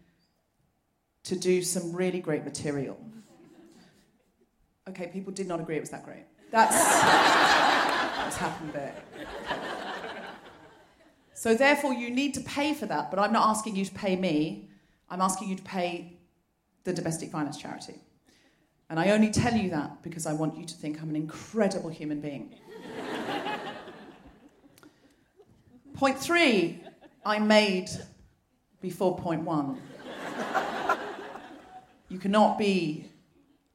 to 1.24 1.36
do 1.36 1.62
some 1.62 1.94
really 1.94 2.20
great 2.20 2.44
material. 2.44 2.98
Okay, 4.90 5.08
people 5.08 5.32
did 5.32 5.48
not 5.48 5.60
agree 5.60 5.78
it 5.78 5.82
was 5.82 5.92
that 5.92 6.04
great. 6.04 6.26
That's 6.52 6.76
what's 8.18 8.38
happened 8.38 8.74
there. 8.74 8.96
So, 11.34 11.56
therefore, 11.56 11.94
you 11.94 12.12
need 12.12 12.34
to 12.36 12.42
pay 12.42 12.74
for 12.74 12.86
that, 12.86 13.10
but 13.10 13.20
I'm 13.20 13.34
not 13.34 13.48
asking 13.50 13.76
you 13.76 13.86
to 13.86 13.94
pay 13.94 14.16
me, 14.16 14.70
I'm 15.10 15.22
asking 15.22 15.50
you 15.50 15.56
to 15.56 15.64
pay 15.64 16.20
the 16.84 16.94
domestic 16.94 17.30
violence 17.32 17.58
charity. 17.58 17.96
And 18.92 19.00
I 19.00 19.12
only 19.12 19.30
tell 19.30 19.54
you 19.54 19.70
that 19.70 20.04
because 20.04 20.26
I 20.26 20.34
want 20.34 20.58
you 20.58 20.66
to 20.66 20.74
think 20.74 21.02
I'm 21.02 21.10
an 21.10 21.16
incredible 21.16 21.90
human 21.90 22.20
being. 22.20 22.54
point 25.94 26.20
three, 26.20 26.84
I 27.26 27.40
made 27.40 27.90
before 28.82 29.18
point 29.18 29.44
one. 29.44 29.82
You 32.10 32.20
cannot 32.20 32.60
be 32.60 33.06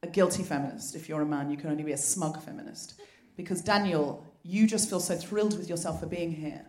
a 0.02 0.06
guilty 0.06 0.42
feminist 0.42 0.94
if 0.94 1.08
you're 1.08 1.22
a 1.22 1.26
man, 1.26 1.50
you 1.50 1.56
can 1.56 1.70
only 1.70 1.82
be 1.82 1.92
a 1.92 1.96
smug 1.96 2.42
feminist. 2.42 3.00
Because, 3.38 3.62
Daniel, 3.62 4.22
you 4.42 4.66
just 4.66 4.90
feel 4.90 5.00
so 5.00 5.16
thrilled 5.16 5.56
with 5.56 5.70
yourself 5.70 6.00
for 6.00 6.06
being 6.06 6.30
here. 6.30 6.66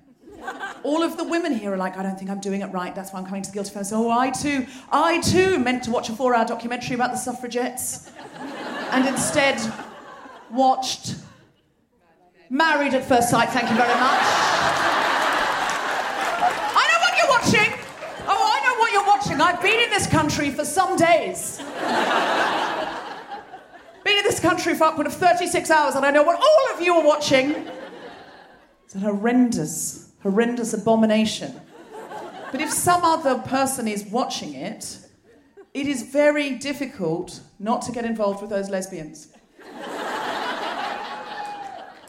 All 0.83 1.03
of 1.03 1.17
the 1.17 1.25
women 1.25 1.53
here 1.53 1.73
are 1.73 1.77
like, 1.77 1.97
I 1.97 2.03
don't 2.03 2.17
think 2.17 2.29
I'm 2.29 2.39
doing 2.39 2.61
it 2.61 2.67
right, 2.67 2.95
that's 2.95 3.11
why 3.11 3.19
I'm 3.19 3.25
coming 3.25 3.41
to 3.41 3.49
the 3.49 3.53
Guilty 3.53 3.71
Feminist. 3.71 3.91
Oh, 3.93 4.09
I 4.09 4.29
too, 4.29 4.65
I 4.89 5.19
too 5.19 5.59
meant 5.59 5.83
to 5.83 5.91
watch 5.91 6.07
a 6.07 6.13
four 6.13 6.33
hour 6.33 6.45
documentary 6.45 6.95
about 6.95 7.11
the 7.11 7.17
suffragettes 7.17 8.09
and 8.91 9.07
instead 9.07 9.59
watched 10.51 11.15
Married 12.49 12.93
at 12.93 13.03
First 13.03 13.29
Sight, 13.29 13.49
thank 13.49 13.69
you 13.69 13.75
very 13.75 13.93
much. 13.99 14.21
I 16.73 16.87
know 16.91 16.99
what 17.01 17.17
you're 17.17 17.29
watching. 17.29 17.73
Oh, 18.27 18.53
I 18.55 18.61
know 18.65 18.75
what 18.79 18.91
you're 18.93 19.05
watching. 19.05 19.41
I've 19.41 19.61
been 19.61 19.83
in 19.83 19.89
this 19.89 20.07
country 20.07 20.49
for 20.51 20.63
some 20.63 20.95
days. 20.95 21.57
been 24.03 24.17
in 24.17 24.23
this 24.23 24.39
country 24.39 24.75
for 24.75 24.85
upward 24.85 25.07
of 25.07 25.13
36 25.13 25.69
hours, 25.69 25.95
and 25.95 26.05
I 26.05 26.11
know 26.11 26.23
what 26.23 26.37
all 26.37 26.73
of 26.73 26.81
you 26.81 26.95
are 26.95 27.05
watching. 27.05 27.67
It's 28.85 28.95
a 28.95 28.99
horrendous, 28.99 30.13
horrendous 30.23 30.73
abomination. 30.73 31.59
But 32.51 32.61
if 32.61 32.71
some 32.71 33.03
other 33.03 33.39
person 33.39 33.89
is 33.89 34.05
watching 34.05 34.53
it, 34.53 34.99
it 35.73 35.87
is 35.87 36.03
very 36.03 36.51
difficult 36.51 37.41
not 37.59 37.81
to 37.83 37.91
get 37.91 38.05
involved 38.05 38.41
with 38.41 38.49
those 38.49 38.69
lesbians. 38.69 39.29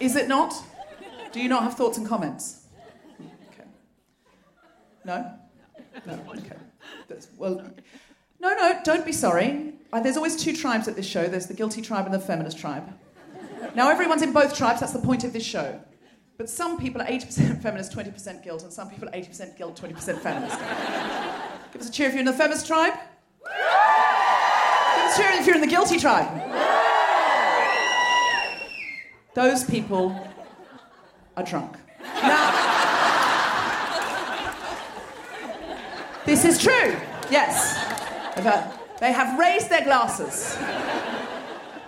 Is 0.01 0.15
it 0.15 0.29
not? 0.29 0.55
Do 1.33 1.41
you 1.41 1.49
not 1.49 1.65
have 1.65 1.75
thoughts 1.75 1.99
and 1.99 2.07
comments? 2.07 2.67
Okay. 3.53 3.69
No? 5.05 5.33
No, 6.07 6.15
okay. 6.31 6.57
That's, 7.09 7.29
well, 7.37 7.63
no, 8.41 8.55
no, 8.55 8.81
don't 8.85 9.05
be 9.05 9.13
sorry. 9.13 9.75
Uh, 9.93 10.01
there's 10.01 10.17
always 10.17 10.37
two 10.37 10.55
tribes 10.55 10.87
at 10.87 10.95
this 10.95 11.07
show 11.07 11.27
there's 11.27 11.47
the 11.47 11.55
guilty 11.55 11.83
tribe 11.83 12.05
and 12.05 12.15
the 12.15 12.21
feminist 12.21 12.59
tribe. 12.59 12.93
Now, 13.75 13.91
everyone's 13.91 14.23
in 14.23 14.33
both 14.33 14.57
tribes, 14.57 14.81
that's 14.81 14.93
the 14.93 15.01
point 15.01 15.25
of 15.25 15.33
this 15.33 15.45
show. 15.45 15.81
But 16.37 16.49
some 16.49 16.79
people 16.79 17.03
are 17.03 17.07
80% 17.07 17.61
feminist, 17.63 17.93
20% 17.93 18.45
guilt, 18.45 18.63
and 18.63 18.73
some 18.73 18.89
people 18.89 19.09
are 19.09 19.13
80% 19.13 19.59
guilt, 19.59 19.81
20% 19.81 20.19
feminist. 20.21 20.59
Give 21.73 21.83
us 21.83 21.89
a 21.89 21.93
cheer 21.93 22.07
if 22.07 22.13
you're 22.13 22.21
in 22.21 22.27
the 22.27 22.33
feminist 22.33 22.67
tribe. 22.67 22.95
Cheer 25.17 25.31
if 25.33 25.47
you're 25.47 25.55
in 25.55 25.61
the 25.61 25.67
guilty 25.67 25.99
tribe. 25.99 26.29
Those 29.35 29.65
people 29.65 30.29
are 31.37 31.45
drunk. 31.45 31.77
Now, 32.23 32.51
this 36.27 36.45
is 36.45 36.59
true. 36.59 36.97
Yes. 37.31 37.77
They 39.01 39.13
have 39.13 39.39
raised 39.39 39.71
their 39.71 39.85
glasses. 39.85 40.59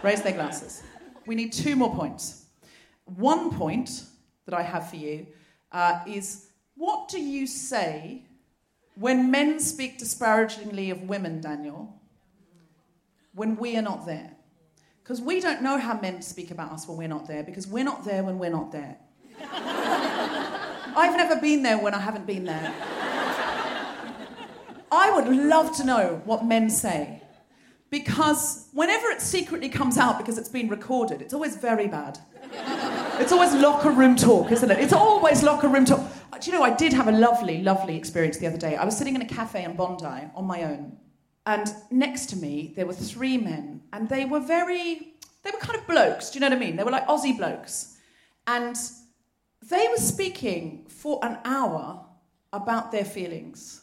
Raised 0.03 0.25
their 0.25 0.33
glasses. 0.33 0.83
We 1.27 1.35
need 1.35 1.53
two 1.53 1.77
more 1.77 1.95
points. 1.95 2.47
One 3.05 3.51
point 3.51 4.05
that 4.47 4.55
I 4.55 4.63
have 4.63 4.89
for 4.89 4.97
you 4.97 5.27
uh, 5.73 6.01
is 6.07 6.49
what 6.75 7.09
do 7.09 7.21
you 7.21 7.47
say 7.47 8.25
when 9.01 9.31
men 9.31 9.59
speak 9.59 9.99
disparagingly 9.99 10.91
of 10.91 11.09
women, 11.09 11.41
Daniel, 11.41 11.99
when 13.35 13.57
we 13.57 13.75
are 13.79 13.83
not 13.83 14.05
there? 14.05 14.33
Because 15.03 15.23
we 15.23 15.41
don't 15.41 15.63
know 15.63 15.79
how 15.79 15.99
men 15.99 16.21
speak 16.21 16.51
about 16.51 16.71
us 16.71 16.87
when 16.87 16.99
we're 16.99 17.09
not 17.09 17.27
there, 17.27 17.43
because 17.43 17.67
we're 17.67 17.83
not 17.83 18.05
there 18.05 18.23
when 18.23 18.39
we're 18.39 18.51
not 18.51 18.71
there. 18.71 18.99
I've 19.43 21.17
never 21.17 21.41
been 21.41 21.63
there 21.63 21.79
when 21.79 21.95
I 21.95 21.99
haven't 21.99 22.27
been 22.27 22.45
there. 22.45 22.75
I 24.93 25.11
would 25.15 25.35
love 25.35 25.75
to 25.79 25.85
know 25.85 26.21
what 26.27 26.45
men 26.45 26.69
say. 26.69 27.23
Because 27.89 28.69
whenever 28.73 29.09
it 29.09 29.23
secretly 29.23 29.71
comes 29.71 29.97
out 29.97 30.19
because 30.19 30.37
it's 30.37 30.49
been 30.49 30.69
recorded, 30.69 31.23
it's 31.23 31.33
always 31.33 31.57
very 31.57 31.89
bad. 31.89 32.19
It's 33.19 33.33
always 33.33 33.55
locker 33.55 33.91
room 33.91 34.15
talk, 34.15 34.53
isn't 34.53 34.71
it? 34.71 34.79
It's 34.79 34.93
always 34.93 35.43
locker 35.43 35.69
room 35.69 35.87
talk. 35.87 36.01
Do 36.41 36.51
you 36.51 36.57
know, 36.57 36.63
I 36.63 36.75
did 36.75 36.95
have 36.95 37.09
a 37.09 37.13
lovely, 37.13 37.63
lovely 37.63 37.97
experience 37.97 38.39
the 38.39 38.47
other 38.47 38.57
day. 38.57 38.75
I 38.77 38.85
was 38.85 38.97
sitting 38.97 39.15
in 39.15 39.21
a 39.21 39.27
cafe 39.27 39.63
in 39.63 39.77
Bondi 39.77 40.31
on 40.35 40.47
my 40.47 40.65
own, 40.65 40.97
and 41.45 41.69
next 41.91 42.27
to 42.31 42.37
me 42.37 42.73
there 42.77 42.87
were 42.87 42.95
three 42.95 43.37
men, 43.37 43.83
and 43.93 44.09
they 44.09 44.25
were 44.25 44.41
very, 44.41 45.15
they 45.43 45.51
were 45.51 45.59
kind 45.59 45.79
of 45.79 45.87
blokes, 45.87 46.31
do 46.31 46.37
you 46.37 46.41
know 46.41 46.49
what 46.49 46.57
I 46.57 46.61
mean? 46.61 46.77
They 46.77 46.85
were 46.85 46.91
like 46.91 47.07
Aussie 47.09 47.37
blokes. 47.37 47.99
And 48.47 48.77
they 49.69 49.87
were 49.89 49.99
speaking 49.99 50.87
for 50.89 51.23
an 51.23 51.39
hour 51.45 52.07
about 52.53 52.91
their 52.91 53.05
feelings. 53.05 53.83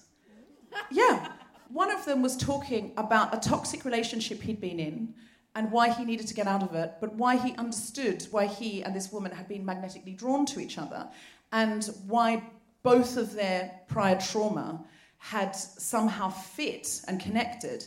Yeah. 0.90 1.32
One 1.70 1.92
of 1.92 2.06
them 2.06 2.22
was 2.22 2.36
talking 2.38 2.94
about 2.98 3.36
a 3.36 3.50
toxic 3.50 3.86
relationship 3.86 4.42
he'd 4.42 4.62
been 4.62 4.80
in 4.80 5.14
and 5.56 5.72
why 5.72 5.90
he 5.90 6.06
needed 6.06 6.28
to 6.28 6.34
get 6.34 6.48
out 6.48 6.64
of 6.64 6.76
it, 6.76 6.94
but 7.02 7.14
why 7.16 7.36
he 7.36 7.56
understood 7.56 8.26
why 8.32 8.46
he 8.46 8.84
and 8.84 8.96
this 8.96 9.12
woman 9.12 9.32
had 9.32 9.48
been 9.48 9.66
magnetically 9.66 10.14
drawn 10.14 10.46
to 10.46 10.60
each 10.60 10.78
other 10.78 11.10
and 11.52 11.86
why 12.08 12.44
both 12.84 13.18
of 13.18 13.34
their 13.34 13.82
prior 13.88 14.20
trauma 14.20 14.84
had 15.18 15.52
somehow 15.56 16.30
fit 16.30 17.02
and 17.08 17.20
connected, 17.20 17.86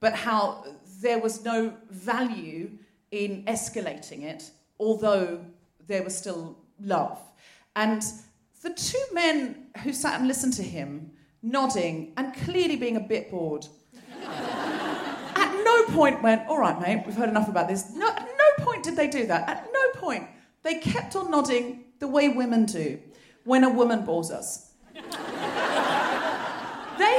but 0.00 0.12
how 0.14 0.64
there 1.00 1.18
was 1.18 1.44
no 1.44 1.72
value 1.90 2.70
in 3.10 3.44
escalating 3.44 4.22
it, 4.22 4.50
although 4.78 5.44
there 5.86 6.02
was 6.02 6.16
still 6.16 6.58
love. 6.80 7.20
And 7.74 8.02
the 8.62 8.70
two 8.70 9.04
men 9.12 9.66
who 9.82 9.92
sat 9.92 10.18
and 10.18 10.28
listened 10.28 10.52
to 10.54 10.62
him, 10.62 11.10
nodding 11.42 12.12
and 12.16 12.34
clearly 12.34 12.76
being 12.76 12.96
a 12.96 13.00
bit 13.00 13.30
bored, 13.30 13.66
at 14.26 15.62
no 15.64 15.84
point 15.94 16.22
went, 16.22 16.46
All 16.48 16.58
right, 16.58 16.80
mate, 16.80 17.02
we've 17.06 17.16
heard 17.16 17.28
enough 17.28 17.48
about 17.48 17.68
this. 17.68 17.92
No, 17.94 18.08
at 18.08 18.26
no 18.26 18.64
point 18.64 18.82
did 18.82 18.96
they 18.96 19.08
do 19.08 19.26
that. 19.26 19.48
At 19.48 19.68
no 19.72 20.00
point. 20.00 20.28
They 20.62 20.80
kept 20.80 21.14
on 21.14 21.30
nodding 21.30 21.85
the 21.98 22.08
way 22.08 22.28
women 22.28 22.64
do 22.66 22.98
when 23.44 23.64
a 23.64 23.70
woman 23.70 24.04
bores 24.04 24.30
us. 24.30 24.72
they 24.94 25.00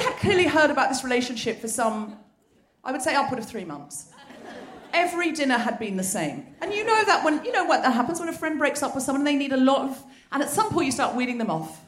had 0.02 0.16
clearly 0.20 0.46
heard 0.46 0.70
about 0.70 0.90
this 0.90 1.04
relationship 1.04 1.60
for 1.60 1.68
some, 1.68 2.18
I 2.84 2.92
would 2.92 3.02
say, 3.02 3.16
upward 3.16 3.40
of 3.40 3.48
three 3.48 3.66
months. 3.66 4.12
Every 4.94 5.32
dinner 5.32 5.58
had 5.58 5.80
been 5.80 5.98
the 5.98 6.04
same. 6.04 6.48
And 6.62 6.74
you 6.74 6.86
know 6.86 7.04
that 7.06 7.24
when, 7.24 7.44
you 7.46 7.52
know 7.52 7.66
what 7.66 7.84
that 7.84 7.94
happens 7.94 8.20
when 8.20 8.30
a 8.30 8.34
friend 8.34 8.58
breaks 8.58 8.82
up 8.82 8.96
with 8.96 9.04
someone 9.04 9.24
they 9.24 9.36
need 9.36 9.54
a 9.54 9.58
lot 9.58 9.90
of, 9.90 10.04
and 10.32 10.42
at 10.42 10.50
some 10.50 10.70
point 10.70 10.86
you 10.88 10.92
start 10.92 11.16
weeding 11.16 11.38
them 11.38 11.50
off. 11.50 11.82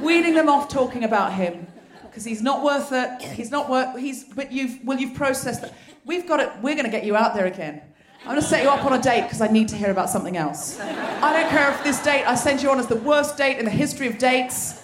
Weeding 0.00 0.34
them 0.34 0.48
off 0.48 0.68
talking 0.68 1.04
about 1.04 1.32
him. 1.32 1.66
Because 2.02 2.24
he's 2.24 2.42
not 2.42 2.62
worth 2.62 2.92
it. 2.92 3.22
He's 3.22 3.50
not 3.50 3.68
worth, 3.68 3.98
he's, 3.98 4.24
but 4.24 4.52
you've, 4.52 4.78
well, 4.84 4.98
you've 4.98 5.14
processed 5.14 5.62
that. 5.62 5.74
We've 6.04 6.26
got 6.26 6.40
it, 6.40 6.50
we're 6.60 6.74
going 6.74 6.84
to 6.84 6.90
get 6.90 7.04
you 7.04 7.16
out 7.16 7.34
there 7.34 7.46
again. 7.46 7.82
I'm 8.24 8.30
going 8.30 8.40
to 8.40 8.46
set 8.46 8.62
you 8.62 8.70
up 8.70 8.82
on 8.86 8.94
a 8.94 9.02
date 9.02 9.24
because 9.24 9.42
I 9.42 9.48
need 9.48 9.68
to 9.68 9.76
hear 9.76 9.90
about 9.90 10.08
something 10.08 10.38
else. 10.38 10.80
I 10.80 11.42
don't 11.42 11.50
care 11.50 11.70
if 11.70 11.84
this 11.84 12.02
date 12.02 12.24
I 12.24 12.34
send 12.34 12.62
you 12.62 12.70
on 12.70 12.80
is 12.80 12.86
the 12.86 12.96
worst 12.96 13.36
date 13.36 13.58
in 13.58 13.66
the 13.66 13.70
history 13.70 14.06
of 14.06 14.16
dates. 14.16 14.82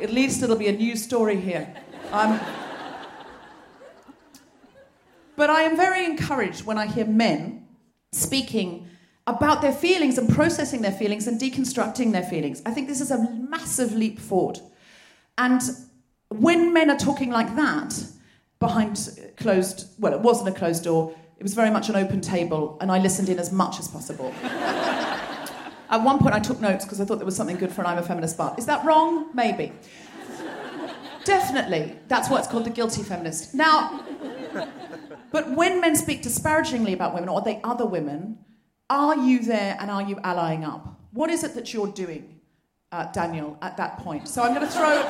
At 0.00 0.10
least 0.10 0.42
it'll 0.42 0.56
be 0.56 0.68
a 0.68 0.72
news 0.72 1.04
story 1.04 1.38
here. 1.38 1.70
Um, 2.10 2.40
but 5.36 5.50
I 5.50 5.64
am 5.64 5.76
very 5.76 6.06
encouraged 6.06 6.64
when 6.64 6.78
I 6.78 6.86
hear 6.86 7.04
men 7.04 7.68
speaking 8.12 8.88
about 9.26 9.60
their 9.60 9.74
feelings 9.74 10.16
and 10.16 10.30
processing 10.30 10.80
their 10.80 10.90
feelings 10.90 11.26
and 11.26 11.38
deconstructing 11.38 12.12
their 12.12 12.22
feelings. 12.22 12.62
I 12.64 12.70
think 12.70 12.88
this 12.88 13.02
is 13.02 13.10
a 13.10 13.30
massive 13.30 13.92
leap 13.92 14.18
forward. 14.18 14.58
And 15.36 15.60
when 16.30 16.72
men 16.72 16.88
are 16.88 16.96
talking 16.96 17.28
like 17.30 17.54
that 17.56 18.06
behind 18.58 19.34
closed, 19.36 19.88
well, 19.98 20.14
it 20.14 20.20
wasn't 20.20 20.48
a 20.48 20.58
closed 20.58 20.84
door, 20.84 21.14
It 21.40 21.42
was 21.42 21.54
very 21.54 21.70
much 21.70 21.88
an 21.88 21.96
open 21.96 22.20
table, 22.20 22.76
and 22.82 22.92
I 22.92 22.98
listened 22.98 23.30
in 23.30 23.38
as 23.38 23.50
much 23.50 23.80
as 23.80 23.88
possible. 23.88 24.30
At 24.42 26.04
one 26.04 26.18
point, 26.18 26.34
I 26.34 26.38
took 26.38 26.60
notes 26.60 26.84
because 26.84 27.00
I 27.00 27.06
thought 27.06 27.16
there 27.16 27.24
was 27.24 27.34
something 27.34 27.56
good 27.56 27.72
for 27.72 27.80
an 27.80 27.86
I'm 27.86 27.96
a 27.96 28.02
Feminist 28.02 28.36
bar. 28.36 28.54
Is 28.58 28.66
that 28.66 28.84
wrong? 28.84 29.30
Maybe. 29.32 29.72
Definitely. 31.24 31.96
That's 32.08 32.28
what's 32.28 32.46
called 32.46 32.66
the 32.66 32.70
guilty 32.70 33.02
feminist. 33.02 33.54
Now, 33.54 34.04
but 35.32 35.50
when 35.52 35.80
men 35.80 35.96
speak 35.96 36.20
disparagingly 36.20 36.92
about 36.92 37.14
women 37.14 37.30
or 37.30 37.40
they 37.40 37.58
other 37.64 37.86
women, 37.86 38.38
are 38.90 39.16
you 39.16 39.40
there 39.40 39.78
and 39.80 39.90
are 39.90 40.02
you 40.02 40.18
allying 40.22 40.64
up? 40.64 41.00
What 41.12 41.30
is 41.30 41.42
it 41.42 41.54
that 41.54 41.72
you're 41.72 41.88
doing, 41.88 42.40
uh, 42.92 43.10
Daniel, 43.12 43.56
at 43.62 43.78
that 43.78 43.98
point? 43.98 44.28
So 44.28 44.42
I'm 44.42 44.54
going 44.54 44.66
to 44.66 44.72
throw 44.72 45.02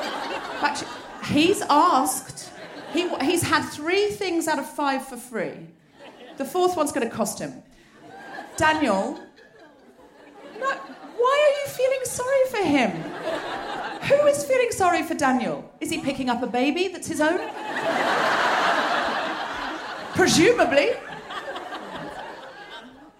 back 0.61 0.77
to. 0.77 0.87
He's 1.25 1.61
asked. 1.69 2.51
He, 2.93 3.09
he's 3.17 3.43
had 3.43 3.63
three 3.63 4.11
things 4.11 4.47
out 4.47 4.59
of 4.59 4.69
five 4.69 5.05
for 5.05 5.17
free. 5.17 5.67
The 6.37 6.45
fourth 6.45 6.75
one's 6.75 6.91
going 6.91 7.07
to 7.09 7.15
cost 7.15 7.39
him. 7.39 7.63
Daniel, 8.57 9.19
no, 10.59 10.69
why 11.17 11.35
are 11.45 11.53
you 11.61 11.67
feeling 11.67 11.99
sorry 12.03 12.45
for 12.49 12.63
him? 12.63 12.91
Who 14.09 14.27
is 14.27 14.43
feeling 14.43 14.71
sorry 14.71 15.03
for 15.03 15.13
Daniel? 15.13 15.71
Is 15.79 15.89
he 15.89 16.01
picking 16.01 16.29
up 16.29 16.41
a 16.43 16.47
baby 16.47 16.87
that's 16.87 17.07
his 17.07 17.21
own? 17.21 17.39
Presumably. 20.15 20.89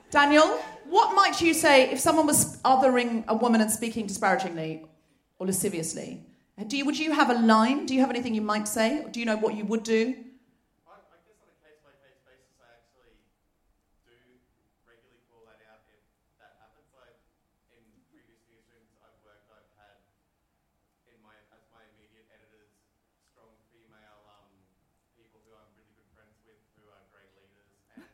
Daniel, 0.10 0.60
what 0.90 1.16
might 1.16 1.40
you 1.42 1.54
say 1.54 1.90
if 1.90 2.00
someone 2.00 2.28
was 2.28 2.58
othering 2.64 3.26
a 3.28 3.36
woman 3.36 3.62
and 3.62 3.72
speaking 3.72 4.08
disparagingly 4.08 4.86
or 5.40 5.46
lasciviously? 5.48 6.26
Do 6.68 6.78
you, 6.78 6.86
would 6.86 7.00
you 7.00 7.14
have 7.14 7.30
a 7.30 7.40
line? 7.40 7.86
Do 7.86 7.96
you 7.96 8.02
have 8.02 8.10
anything 8.12 8.36
you 8.36 8.42
might 8.42 8.68
say? 8.68 9.08
Do 9.10 9.20
you 9.20 9.26
know 9.26 9.38
what 9.38 9.56
you 9.56 9.66
would 9.66 9.82
do? 9.82 10.14
I, 10.86 10.94
I 11.00 11.18
guess 11.26 11.40
on 11.42 11.50
a 11.50 11.58
case 11.64 11.80
by 11.82 11.90
case 12.06 12.22
basis, 12.22 12.54
I 12.62 12.70
actually 12.76 13.18
do 14.06 14.14
regularly 14.86 15.26
call 15.32 15.42
that 15.50 15.58
out 15.72 15.82
if 15.90 16.04
that 16.38 16.60
happens. 16.62 16.86
Like 16.94 17.18
in 17.74 17.82
previous 18.14 18.46
newsrooms 18.46 18.94
I've 19.02 19.18
worked, 19.26 19.50
I've 19.50 19.74
had 19.80 20.06
in 21.10 21.18
my 21.26 21.34
as 21.50 21.66
my 21.74 21.82
immediate 21.98 22.30
editors 22.30 22.70
strong 23.34 23.58
female 23.74 24.22
um, 24.30 24.52
people 25.18 25.42
who 25.42 25.58
I'm 25.58 25.72
really 25.74 25.98
good 25.98 26.14
friends 26.14 26.38
with 26.46 26.62
who 26.78 26.86
are 26.94 27.02
great 27.10 27.32
leaders, 27.42 27.74
and 27.98 28.06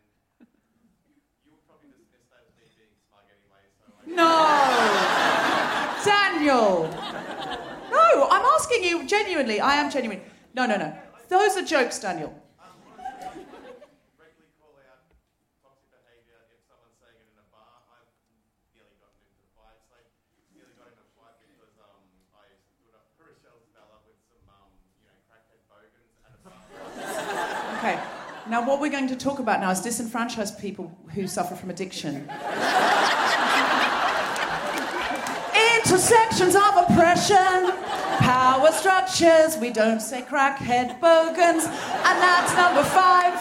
you 1.43 1.51
would 1.51 1.67
probably 1.67 1.91
dismiss 1.99 2.31
that 2.31 2.47
as 2.47 2.55
me 2.55 2.71
being 2.79 2.95
smug 3.11 3.27
anyway. 3.27 3.67
So 3.75 3.91
I 3.91 4.06
No! 4.17 4.33
Daniel! 6.03 6.89
No, 7.91 8.27
I'm 8.31 8.45
asking 8.55 8.83
you 8.83 9.05
genuinely. 9.05 9.59
I 9.61 9.75
am 9.75 9.91
genuine. 9.91 10.21
No, 10.55 10.65
no, 10.65 10.75
no. 10.75 10.91
Those 11.29 11.55
are 11.55 11.61
jokes, 11.63 11.99
Daniel. 11.99 12.33
Now, 28.49 28.65
what 28.65 28.79
we're 28.79 28.89
going 28.89 29.09
to 29.09 29.15
talk 29.15 29.39
about 29.39 29.59
now 29.59 29.71
is 29.71 29.81
disenfranchised 29.81 30.57
people 30.57 30.97
who 31.13 31.27
suffer 31.27 31.53
from 31.53 31.69
addiction. 31.69 32.27
Intersections 35.89 36.53
of 36.53 36.75
oppression, 36.89 37.71
power 38.19 38.73
structures. 38.73 39.57
We 39.57 39.69
don't 39.71 40.01
say 40.01 40.21
crackhead 40.21 40.99
bogans, 40.99 41.63
and 41.63 42.21
that's 42.21 42.53
number 42.57 42.83
five. 42.83 43.33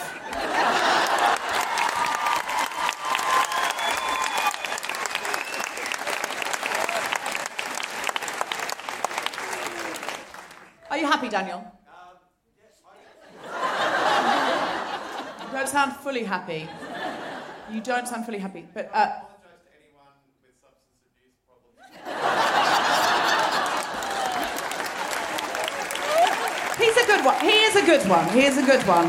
Are 10.89 10.99
you 10.99 11.07
happy, 11.07 11.29
Daniel? 11.29 11.65
You 15.43 15.53
don't 15.53 15.69
sound 15.69 15.97
fully 15.97 16.23
happy. 16.23 16.69
You 17.73 17.81
don't 17.81 18.07
sound 18.07 18.25
fully 18.25 18.39
happy, 18.39 18.69
but 18.73 18.89
uh, 18.95 19.19
apologise 19.19 19.65
to 19.65 19.71
anyone 19.75 20.15
with 20.41 20.55
substance 20.63 21.03
abuse 21.11 21.35
problems. 21.43 21.77
he's 26.79 26.96
a 27.07 27.17
good 27.17 27.25
one. 27.25 27.41
He 27.41 27.63
is 27.63 27.77
a 27.77 27.87
good 27.87 28.09
one. 28.09 28.29
Here's 28.29 28.57
a 28.57 28.67
good 28.67 28.83
one. 28.87 29.09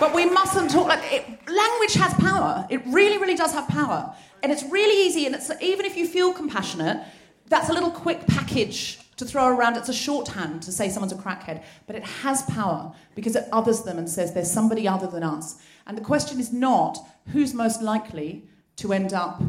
But 0.00 0.14
we 0.14 0.26
mustn't 0.26 0.70
talk 0.70 0.88
like 0.88 1.00
it, 1.12 1.24
language 1.48 1.94
has 1.94 2.12
power. 2.14 2.66
It 2.70 2.82
really, 2.86 3.18
really 3.18 3.34
does 3.34 3.52
have 3.52 3.68
power, 3.68 4.14
and 4.42 4.52
it's 4.52 4.62
really 4.64 5.06
easy. 5.06 5.26
And 5.26 5.34
it's 5.34 5.50
even 5.60 5.86
if 5.86 5.96
you 5.96 6.06
feel 6.06 6.32
compassionate, 6.32 7.02
that's 7.46 7.68
a 7.70 7.72
little 7.72 7.90
quick 7.90 8.26
package 8.26 8.98
to 9.16 9.24
throw 9.24 9.46
around. 9.46 9.76
It's 9.76 9.88
a 9.88 9.94
shorthand 9.94 10.62
to 10.62 10.72
say 10.72 10.90
someone's 10.90 11.12
a 11.12 11.16
crackhead, 11.16 11.62
but 11.86 11.96
it 11.96 12.04
has 12.04 12.42
power 12.42 12.94
because 13.14 13.36
it 13.36 13.48
others 13.52 13.82
them 13.82 13.98
and 13.98 14.08
says 14.08 14.34
there's 14.34 14.50
somebody 14.50 14.86
other 14.86 15.06
than 15.06 15.22
us. 15.22 15.56
And 15.86 15.96
the 15.96 16.02
question 16.02 16.40
is 16.40 16.52
not 16.52 16.98
who's 17.32 17.54
most 17.54 17.80
likely 17.80 18.48
to 18.76 18.92
end 18.92 19.14
up 19.14 19.42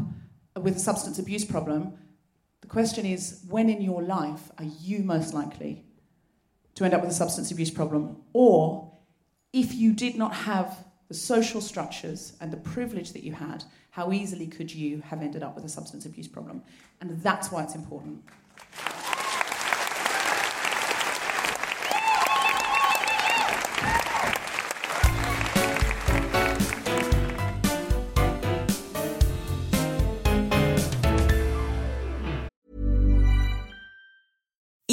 with 0.56 0.76
a 0.76 0.80
substance 0.80 1.18
abuse 1.18 1.44
problem. 1.44 1.92
The 2.62 2.68
question 2.68 3.04
is 3.04 3.44
when 3.48 3.68
in 3.68 3.82
your 3.82 4.02
life 4.02 4.50
are 4.58 4.64
you 4.64 5.00
most 5.00 5.34
likely 5.34 5.84
to 6.78 6.84
end 6.84 6.94
up 6.94 7.00
with 7.00 7.10
a 7.10 7.14
substance 7.14 7.50
abuse 7.50 7.72
problem? 7.72 8.16
Or 8.32 8.92
if 9.52 9.74
you 9.74 9.92
did 9.92 10.14
not 10.14 10.32
have 10.32 10.84
the 11.08 11.14
social 11.14 11.60
structures 11.60 12.34
and 12.40 12.52
the 12.52 12.56
privilege 12.56 13.12
that 13.14 13.24
you 13.24 13.32
had, 13.32 13.64
how 13.90 14.12
easily 14.12 14.46
could 14.46 14.72
you 14.72 15.00
have 15.00 15.20
ended 15.20 15.42
up 15.42 15.56
with 15.56 15.64
a 15.64 15.68
substance 15.68 16.06
abuse 16.06 16.28
problem? 16.28 16.62
And 17.00 17.20
that's 17.20 17.50
why 17.50 17.64
it's 17.64 17.74
important. 17.74 18.22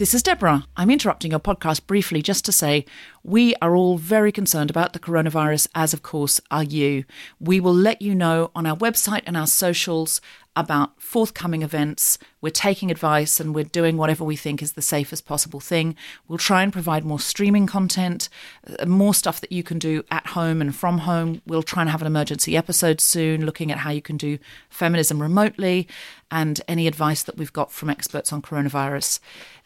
This 0.00 0.14
is 0.14 0.22
Deborah. 0.22 0.64
I'm 0.78 0.90
interrupting 0.90 1.32
your 1.32 1.40
podcast 1.40 1.86
briefly 1.86 2.22
just 2.22 2.46
to 2.46 2.52
say 2.52 2.86
we 3.22 3.54
are 3.60 3.76
all 3.76 3.98
very 3.98 4.32
concerned 4.32 4.70
about 4.70 4.94
the 4.94 4.98
coronavirus, 4.98 5.68
as 5.74 5.92
of 5.92 6.02
course 6.02 6.40
are 6.50 6.64
you. 6.64 7.04
We 7.38 7.60
will 7.60 7.74
let 7.74 8.00
you 8.00 8.14
know 8.14 8.50
on 8.54 8.64
our 8.64 8.78
website 8.78 9.24
and 9.26 9.36
our 9.36 9.46
socials 9.46 10.22
about 10.56 11.00
forthcoming 11.00 11.62
events. 11.62 12.18
We're 12.40 12.50
taking 12.50 12.90
advice 12.90 13.40
and 13.40 13.54
we're 13.54 13.64
doing 13.64 13.98
whatever 13.98 14.24
we 14.24 14.36
think 14.36 14.62
is 14.62 14.72
the 14.72 14.82
safest 14.82 15.26
possible 15.26 15.60
thing. 15.60 15.94
We'll 16.26 16.38
try 16.38 16.62
and 16.62 16.72
provide 16.72 17.04
more 17.04 17.20
streaming 17.20 17.66
content, 17.66 18.30
uh, 18.78 18.86
more 18.86 19.14
stuff 19.14 19.40
that 19.42 19.52
you 19.52 19.62
can 19.62 19.78
do 19.78 20.02
at 20.10 20.28
home 20.28 20.60
and 20.60 20.74
from 20.74 20.98
home. 20.98 21.42
We'll 21.46 21.62
try 21.62 21.82
and 21.82 21.90
have 21.90 22.00
an 22.00 22.06
emergency 22.06 22.56
episode 22.56 23.00
soon 23.00 23.44
looking 23.44 23.70
at 23.70 23.78
how 23.78 23.90
you 23.90 24.02
can 24.02 24.16
do 24.16 24.38
feminism 24.70 25.20
remotely 25.20 25.86
and 26.30 26.60
any 26.66 26.86
advice 26.86 27.22
that 27.22 27.36
we've 27.36 27.52
got 27.52 27.70
from 27.70 27.90
experts 27.90 28.32
on 28.32 28.42
coronavirus. 28.42 29.20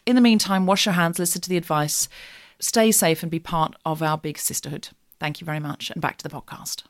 In 0.05 0.15
the 0.15 0.21
meantime, 0.21 0.67
wash 0.67 0.85
your 0.85 0.93
hands, 0.93 1.17
listen 1.17 1.41
to 1.41 1.49
the 1.49 1.57
advice, 1.57 2.07
stay 2.59 2.91
safe, 2.91 3.23
and 3.23 3.31
be 3.31 3.39
part 3.39 3.75
of 3.85 4.03
our 4.03 4.19
big 4.19 4.37
sisterhood. 4.37 4.89
Thank 5.19 5.41
you 5.41 5.45
very 5.45 5.59
much. 5.59 5.89
And 5.89 5.99
back 5.99 6.17
to 6.17 6.23
the 6.23 6.29
podcast. 6.29 6.83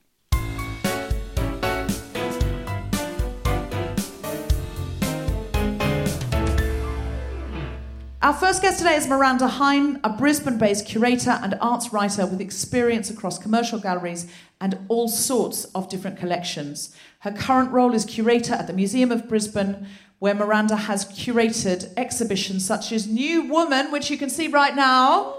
Our 8.21 8.33
first 8.33 8.63
guest 8.63 8.79
today 8.79 8.95
is 8.95 9.07
Miranda 9.07 9.47
Hine, 9.47 9.99
a 10.03 10.09
Brisbane 10.09 10.57
based 10.57 10.87
curator 10.87 11.39
and 11.41 11.55
arts 11.61 11.93
writer 11.93 12.25
with 12.25 12.41
experience 12.41 13.09
across 13.09 13.37
commercial 13.37 13.79
galleries 13.79 14.25
and 14.59 14.79
all 14.87 15.07
sorts 15.07 15.65
of 15.75 15.89
different 15.89 16.17
collections. 16.17 16.93
Her 17.19 17.31
current 17.31 17.71
role 17.71 17.93
is 17.93 18.03
curator 18.03 18.55
at 18.55 18.65
the 18.65 18.73
Museum 18.73 19.11
of 19.11 19.29
Brisbane, 19.29 19.87
where 20.19 20.33
Miranda 20.33 20.75
has 20.75 21.05
curated 21.05 21.91
exhibitions 21.97 22.65
such 22.65 22.91
as 22.91 23.07
New 23.07 23.43
Woman, 23.43 23.91
which 23.91 24.09
you 24.09 24.17
can 24.17 24.29
see 24.29 24.47
right 24.47 24.75
now. 24.75 25.35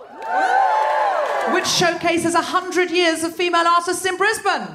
which 1.52 1.66
showcases 1.66 2.34
100 2.34 2.90
years 2.90 3.22
of 3.22 3.34
female 3.34 3.66
artists 3.66 4.04
in 4.04 4.16
Brisbane. 4.16 4.68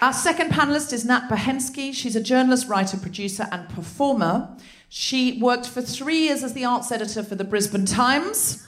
Our 0.00 0.12
second 0.12 0.50
panelist 0.50 0.92
is 0.92 1.04
Nat 1.04 1.28
Bochenski. 1.28 1.94
She's 1.94 2.16
a 2.16 2.20
journalist, 2.22 2.68
writer, 2.68 2.96
producer, 2.96 3.46
and 3.52 3.68
performer. 3.68 4.48
She 4.88 5.40
worked 5.40 5.66
for 5.66 5.80
three 5.80 6.18
years 6.24 6.42
as 6.42 6.54
the 6.54 6.64
arts 6.64 6.90
editor 6.90 7.22
for 7.22 7.34
the 7.34 7.44
Brisbane 7.44 7.86
Times. 7.86 8.66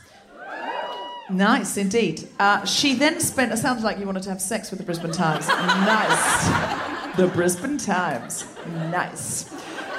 Nice, 1.31 1.77
indeed. 1.77 2.29
Uh, 2.39 2.65
she 2.65 2.95
then 2.95 3.19
spent. 3.19 3.53
It 3.53 3.57
sounds 3.57 3.83
like 3.83 3.99
you 3.99 4.07
wanted 4.07 4.23
to 4.25 4.31
have 4.31 4.41
sex 4.41 4.71
with 4.71 4.79
the 4.79 4.85
Brisbane 4.85 5.11
Times. 5.11 5.49
nice. 5.49 6.94
The 7.17 7.29
Brisbane 7.29 7.79
Times. 7.79 8.45
Nice. 8.91 9.49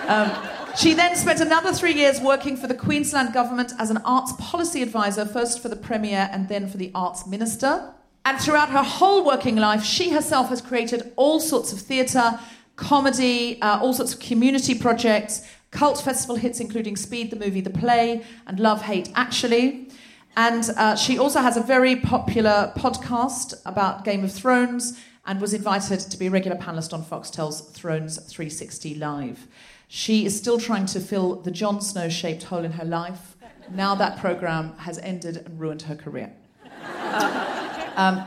Um, 0.08 0.30
she 0.76 0.94
then 0.94 1.16
spent 1.16 1.40
another 1.40 1.72
three 1.72 1.94
years 1.94 2.20
working 2.20 2.58
for 2.58 2.68
the 2.68 2.74
Queensland 2.74 3.34
government 3.34 3.72
as 3.80 3.90
an 3.90 4.00
arts 4.00 4.34
policy 4.38 4.82
advisor, 4.82 5.26
first 5.26 5.62
for 5.62 5.70
the 5.70 5.78
Premier 5.78 6.28
and 6.34 6.50
then 6.50 6.68
for 6.68 6.76
the 6.76 6.92
Arts 6.94 7.26
Minister. 7.26 7.94
And 8.26 8.38
throughout 8.38 8.70
her 8.70 8.84
whole 8.84 9.26
working 9.26 9.56
life, 9.56 9.82
she 9.82 10.10
herself 10.10 10.50
has 10.50 10.62
created 10.62 11.14
all 11.16 11.40
sorts 11.40 11.72
of 11.72 11.80
theatre, 11.80 12.38
comedy, 12.76 13.62
uh, 13.62 13.80
all 13.80 13.94
sorts 13.94 14.14
of 14.14 14.20
community 14.20 14.78
projects, 14.78 15.48
cult 15.72 16.02
festival 16.02 16.36
hits, 16.36 16.60
including 16.60 16.98
Speed, 16.98 17.30
the 17.30 17.38
movie, 17.38 17.62
the 17.62 17.70
play, 17.70 18.26
and 18.46 18.60
Love, 18.60 18.82
Hate, 18.82 19.10
Actually. 19.16 19.90
And 20.36 20.70
uh, 20.76 20.98
she 20.98 21.18
also 21.18 21.40
has 21.40 21.56
a 21.56 21.62
very 21.62 21.96
popular 21.96 22.74
podcast 22.76 23.54
about 23.66 24.04
Game 24.04 24.26
of 24.26 24.34
Thrones 24.34 25.00
and 25.26 25.42
was 25.42 25.54
invited 25.54 26.00
to 26.00 26.18
be 26.18 26.28
a 26.28 26.32
regular 26.32 26.58
panelist 26.58 26.94
on 26.94 27.04
Foxtel's 27.04 27.62
Thrones 27.62 28.18
360 28.18 28.96
Live. 28.96 29.48
She 29.88 30.26
is 30.26 30.38
still 30.38 30.60
trying 30.60 30.86
to 30.88 31.00
fill 31.00 31.36
the 31.36 31.52
Jon 31.52 31.82
Snow 31.82 32.10
shaped 32.10 32.44
hole 32.44 32.64
in 32.64 32.74
her 32.74 32.86
life. 32.86 33.36
Now 33.72 33.96
that 33.96 34.20
programme 34.20 34.78
has 34.78 34.98
ended 35.00 35.38
and 35.38 35.60
ruined 35.60 35.84
her 35.84 35.96
career. 35.96 36.34
Um, 37.98 38.26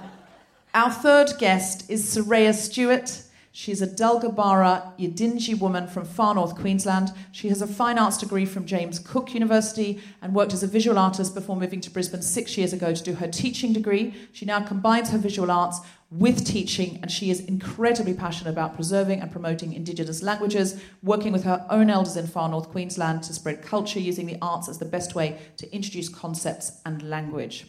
our 0.73 0.91
third 0.91 1.33
guest 1.39 1.91
is 1.91 2.03
Saraya 2.17 2.55
Stewart. 2.55 3.23
She's 3.53 3.83
a 3.83 3.87
Dulgubarra 3.87 4.97
Yidinji 4.99 5.59
woman 5.59 5.89
from 5.89 6.05
far 6.05 6.35
north 6.35 6.55
Queensland. 6.55 7.11
She 7.33 7.49
has 7.49 7.61
a 7.61 7.67
fine 7.67 7.99
arts 7.99 8.17
degree 8.17 8.47
from 8.47 8.67
James 8.67 8.99
Cook 8.99 9.35
University 9.35 10.01
and 10.23 10.33
worked 10.33 10.53
as 10.53 10.63
a 10.63 10.67
visual 10.67 10.99
artist 10.99 11.35
before 11.35 11.57
moving 11.57 11.81
to 11.81 11.91
Brisbane 11.91 12.23
six 12.23 12.57
years 12.57 12.73
ago 12.73 12.95
to 12.95 13.03
do 13.03 13.15
her 13.15 13.27
teaching 13.27 13.73
degree. 13.73 14.15
She 14.33 14.47
now 14.47 14.65
combines 14.65 15.11
her 15.11 15.19
visual 15.19 15.51
arts 15.51 15.81
with 16.11 16.47
teaching, 16.47 16.99
and 17.03 17.11
she 17.11 17.31
is 17.31 17.41
incredibly 17.41 18.15
passionate 18.15 18.51
about 18.51 18.75
preserving 18.75 19.21
and 19.21 19.31
promoting 19.31 19.75
Indigenous 19.75 20.23
languages, 20.23 20.81
working 21.03 21.33
with 21.33 21.45
her 21.45 21.67
own 21.69 21.91
elders 21.91 22.17
in 22.17 22.27
far 22.27 22.49
north 22.49 22.71
Queensland 22.71 23.23
to 23.25 23.35
spread 23.35 23.63
culture 23.63 24.01
using 24.01 24.27
the 24.27 24.39
arts 24.41 24.69
as 24.69 24.79
the 24.79 24.87
best 24.87 25.15
way 25.15 25.39
to 25.59 25.71
introduce 25.75 26.09
concepts 26.09 26.81
and 26.87 27.03
language. 27.03 27.67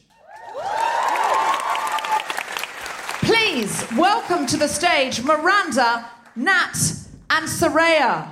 Please 3.22 3.86
welcome 3.98 4.46
to 4.46 4.56
the 4.56 4.68
stage 4.68 5.22
Miranda, 5.22 6.10
Nat, 6.36 6.74
and 7.30 7.46
Saraya. 7.46 8.30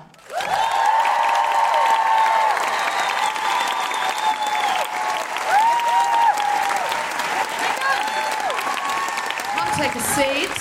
Take 9.78 9.94
a 9.94 10.00
seat. 10.00 10.58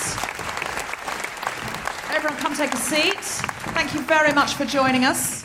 Everyone, 2.15 2.37
come 2.37 2.53
take 2.55 2.71
a 2.71 2.77
seat. 2.77 3.15
Thank 3.73 3.95
you 3.95 4.01
very 4.01 4.31
much 4.31 4.53
for 4.53 4.63
joining 4.63 5.05
us. 5.05 5.43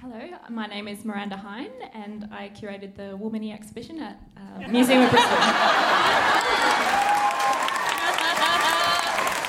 Hello, 0.00 0.20
my 0.48 0.66
name 0.68 0.86
is 0.86 1.04
Miranda 1.04 1.36
Hine, 1.36 1.72
and 1.94 2.28
I 2.30 2.50
curated 2.50 2.94
the 2.94 3.18
Womany 3.18 3.52
exhibition 3.52 4.00
at 4.00 4.20
uh, 4.36 4.68
Museum 4.70 5.02
of 5.02 5.10
Bristol. 5.10 5.36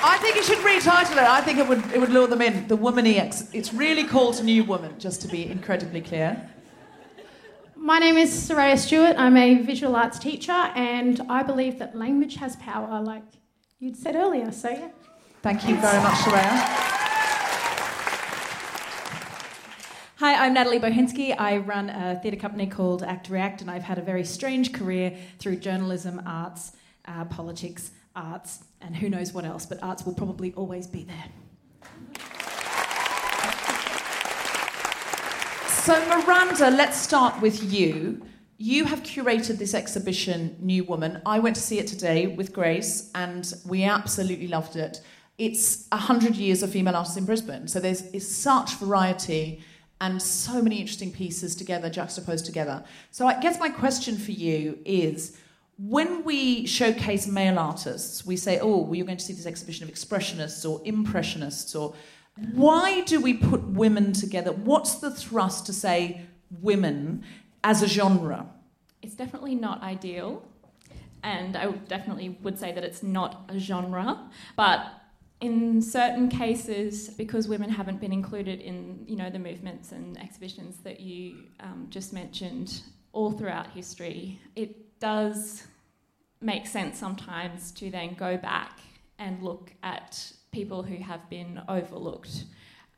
I 0.02 0.18
think 0.20 0.36
you 0.36 0.44
should 0.44 0.58
retitle 0.58 1.12
it. 1.12 1.20
I 1.20 1.42
think 1.42 1.60
it 1.60 1.68
would 1.68 1.86
it 1.94 2.00
would 2.00 2.10
lure 2.10 2.26
them 2.26 2.42
in. 2.42 2.68
The 2.68 2.76
Womany 2.76 3.20
ex. 3.20 3.52
It's 3.54 3.72
really 3.72 4.06
called 4.06 4.44
New 4.44 4.64
Woman, 4.64 4.98
just 4.98 5.22
to 5.22 5.28
be 5.28 5.46
incredibly 5.46 6.02
clear. 6.02 6.50
My 7.76 8.00
name 8.00 8.18
is 8.18 8.32
Saraya 8.32 8.80
Stewart. 8.80 9.16
I'm 9.16 9.38
a 9.38 9.62
visual 9.62 9.96
arts 9.96 10.18
teacher, 10.18 10.72
and 10.74 11.22
I 11.30 11.44
believe 11.44 11.78
that 11.78 11.96
language 11.96 12.38
has 12.38 12.56
power, 12.56 13.00
like 13.00 13.22
you'd 13.84 13.98
said 13.98 14.16
earlier. 14.16 14.50
So, 14.52 14.70
yeah. 14.70 14.88
Thank 15.42 15.68
you 15.68 15.76
very 15.76 16.02
much, 16.02 16.14
Saraya. 16.20 16.50
Hi, 20.20 20.46
I'm 20.46 20.54
Natalie 20.54 20.80
Bochenski. 20.80 21.36
I 21.38 21.58
run 21.58 21.90
a 21.90 22.18
theatre 22.22 22.38
company 22.38 22.66
called 22.66 23.04
Act 23.04 23.28
React, 23.28 23.64
and 23.64 23.72
I've 23.72 23.84
had 23.84 23.98
a 23.98 24.02
very 24.02 24.24
strange 24.24 24.72
career 24.72 25.18
through 25.38 25.58
journalism, 25.58 26.22
arts, 26.26 26.72
uh, 27.10 27.26
politics, 27.26 27.92
arts, 28.16 28.64
and 28.80 28.96
who 28.96 29.10
knows 29.10 29.34
what 29.34 29.44
else, 29.44 29.66
but 29.66 29.84
arts 29.84 30.06
will 30.06 30.14
probably 30.14 30.54
always 30.54 30.88
be 30.88 31.04
there. 31.04 31.26
So, 35.68 36.00
Miranda, 36.08 36.70
let's 36.70 36.98
start 36.98 37.42
with 37.42 37.62
you. 37.74 38.26
You 38.58 38.86
have 38.86 39.02
curated 39.02 39.58
this 39.58 39.74
exhibition, 39.74 40.56
New 40.60 40.84
Woman. 40.84 41.22
I 41.26 41.40
went 41.40 41.56
to 41.56 41.62
see 41.62 41.80
it 41.80 41.88
today 41.88 42.28
with 42.28 42.54
Grace, 42.54 43.10
and 43.16 43.52
we 43.66 43.84
absolutely 43.84 44.48
loved 44.48 44.76
it. 44.76 45.02
It's 45.40 45.88
100 45.92 46.36
years 46.36 46.62
of 46.62 46.72
female 46.72 46.96
artists 46.96 47.18
in 47.18 47.26
Brisbane, 47.26 47.68
so 47.68 47.80
there's 47.80 48.04
is 48.12 48.30
such 48.34 48.76
variety 48.76 49.64
and 50.02 50.22
so 50.22 50.62
many 50.62 50.80
interesting 50.80 51.12
pieces 51.12 51.56
together, 51.56 51.90
juxtaposed 51.90 52.46
together. 52.46 52.84
So, 53.10 53.26
I 53.26 53.40
guess 53.40 53.60
my 53.60 53.70
question 53.70 54.18
for 54.18 54.32
you 54.32 54.78
is 54.86 55.38
when 55.78 56.24
we 56.24 56.68
showcase 56.68 57.26
male 57.26 57.58
artists, 57.58 58.24
we 58.24 58.38
say, 58.38 58.60
oh, 58.60 58.84
well, 58.84 58.96
you're 58.96 59.08
going 59.08 59.18
to 59.18 59.24
see 59.24 59.34
this 59.34 59.48
exhibition 59.48 59.88
of 59.88 59.94
expressionists 59.94 60.70
or 60.70 60.80
impressionists, 60.86 61.74
or 61.74 61.96
why 62.52 63.02
do 63.02 63.20
we 63.20 63.34
put 63.34 63.64
women 63.64 64.14
together? 64.14 64.52
What's 64.52 64.96
the 64.96 65.10
thrust 65.10 65.66
to 65.66 65.74
say 65.74 66.22
women 66.62 67.24
as 67.64 67.82
a 67.82 67.88
genre? 67.88 68.48
It's 69.02 69.16
definitely 69.16 69.56
not 69.56 69.82
ideal, 69.82 70.48
and 71.24 71.56
I 71.56 71.72
definitely 71.72 72.38
would 72.42 72.58
say 72.60 72.72
that 72.72 72.84
it's 72.84 73.04
not 73.04 73.50
a 73.50 73.60
genre, 73.60 74.30
but 74.56 74.86
in 75.42 75.82
certain 75.82 76.30
cases, 76.30 77.10
because 77.10 77.50
women 77.50 77.70
haven't 77.70 78.00
been 78.00 78.14
included 78.14 78.62
in 78.62 79.04
you 79.08 79.16
know 79.16 79.30
the 79.30 79.40
movements 79.40 79.92
and 79.92 80.18
exhibitions 80.20 80.78
that 80.84 81.00
you 81.00 81.46
um, 81.60 81.88
just 81.90 82.14
mentioned 82.14 82.82
all 83.12 83.32
throughout 83.32 83.68
history, 83.72 84.40
it 84.56 85.00
does 85.00 85.68
make 86.42 86.68
sense 86.68 86.98
sometimes 86.98 87.72
to 87.72 87.90
then 87.90 88.14
go 88.16 88.38
back 88.38 88.80
and 89.20 89.42
look 89.42 89.72
at 89.84 90.32
people 90.52 90.84
who 90.84 90.98
have 90.98 91.30
been 91.30 91.62
overlooked 91.68 92.46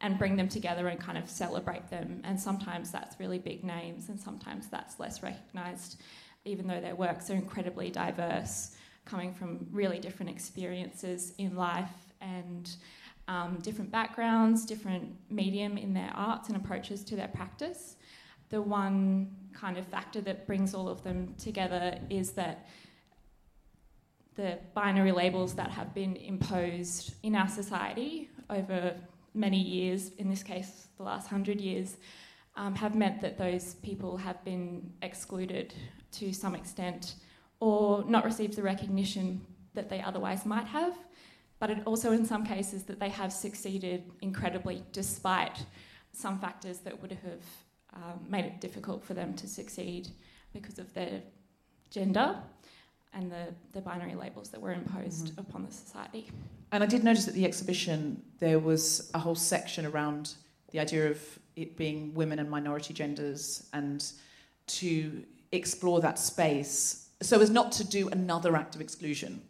and 0.01 0.17
bring 0.17 0.35
them 0.35 0.47
together 0.49 0.87
and 0.87 0.99
kind 0.99 1.17
of 1.17 1.29
celebrate 1.29 1.89
them. 1.89 2.21
And 2.23 2.39
sometimes 2.39 2.91
that's 2.91 3.19
really 3.19 3.39
big 3.39 3.63
names, 3.63 4.09
and 4.09 4.19
sometimes 4.19 4.67
that's 4.67 4.99
less 4.99 5.23
recognised, 5.23 6.01
even 6.43 6.67
though 6.67 6.81
their 6.81 6.95
works 6.95 7.29
are 7.29 7.35
incredibly 7.35 7.89
diverse, 7.89 8.75
coming 9.05 9.33
from 9.33 9.67
really 9.71 9.99
different 9.99 10.31
experiences 10.31 11.33
in 11.37 11.55
life 11.55 12.13
and 12.21 12.75
um, 13.27 13.59
different 13.61 13.91
backgrounds, 13.91 14.65
different 14.65 15.15
medium 15.29 15.77
in 15.77 15.93
their 15.93 16.11
arts 16.15 16.49
and 16.49 16.57
approaches 16.57 17.03
to 17.05 17.15
their 17.15 17.27
practice. 17.27 17.95
The 18.49 18.61
one 18.61 19.31
kind 19.53 19.77
of 19.77 19.87
factor 19.87 20.21
that 20.21 20.45
brings 20.45 20.73
all 20.73 20.87
of 20.87 21.03
them 21.03 21.33
together 21.37 21.99
is 22.09 22.31
that 22.31 22.67
the 24.35 24.59
binary 24.73 25.11
labels 25.11 25.55
that 25.55 25.71
have 25.71 25.93
been 25.93 26.15
imposed 26.17 27.15
in 27.23 27.35
our 27.35 27.47
society 27.47 28.29
over 28.49 28.93
many 29.35 29.59
years, 29.59 30.11
in 30.17 30.29
this 30.29 30.43
case, 30.43 30.87
the 30.97 31.03
last 31.03 31.27
hundred 31.27 31.59
years, 31.59 31.97
um, 32.55 32.73
have 32.75 32.95
meant 32.95 33.21
that 33.21 33.37
those 33.37 33.75
people 33.75 34.17
have 34.17 34.43
been 34.45 34.93
excluded 35.01 35.73
to 36.13 36.33
some 36.33 36.55
extent 36.55 37.15
or 37.59 38.03
not 38.05 38.23
received 38.23 38.55
the 38.55 38.63
recognition 38.63 39.41
that 39.73 39.89
they 39.89 40.01
otherwise 40.01 40.45
might 40.45 40.67
have. 40.67 40.97
But 41.59 41.69
it 41.69 41.79
also, 41.85 42.11
in 42.11 42.25
some 42.25 42.45
cases, 42.45 42.83
that 42.83 42.99
they 42.99 43.09
have 43.09 43.31
succeeded 43.31 44.03
incredibly 44.21 44.83
despite 44.91 45.65
some 46.11 46.39
factors 46.39 46.79
that 46.79 47.01
would 47.01 47.11
have 47.11 47.43
um, 47.93 48.25
made 48.29 48.45
it 48.45 48.61
difficult 48.61 49.03
for 49.03 49.13
them 49.13 49.33
to 49.35 49.47
succeed 49.47 50.09
because 50.53 50.79
of 50.79 50.93
their 50.93 51.21
gender 51.89 52.37
and 53.15 53.31
the, 53.31 53.47
the 53.73 53.81
binary 53.81 54.13
labels 54.13 54.49
that 54.49 54.61
were 54.61 54.73
imposed 54.73 55.27
mm-hmm. 55.27 55.39
upon 55.39 55.65
the 55.65 55.71
society. 55.71 56.27
And 56.71 56.83
I 56.83 56.85
did 56.85 57.03
notice 57.03 57.27
at 57.27 57.33
the 57.33 57.45
exhibition 57.45 58.21
there 58.39 58.59
was 58.59 59.09
a 59.13 59.19
whole 59.19 59.35
section 59.35 59.85
around 59.85 60.35
the 60.71 60.79
idea 60.79 61.09
of 61.09 61.19
it 61.55 61.77
being 61.77 62.13
women 62.13 62.39
and 62.39 62.49
minority 62.49 62.93
genders 62.93 63.67
and 63.73 64.05
to 64.67 65.23
explore 65.51 66.01
that 66.01 66.19
space 66.19 67.07
so 67.21 67.39
as 67.39 67.49
not 67.49 67.71
to 67.71 67.83
do 67.83 68.09
another 68.09 68.55
act 68.55 68.75
of 68.75 68.81
exclusion. 68.81 69.41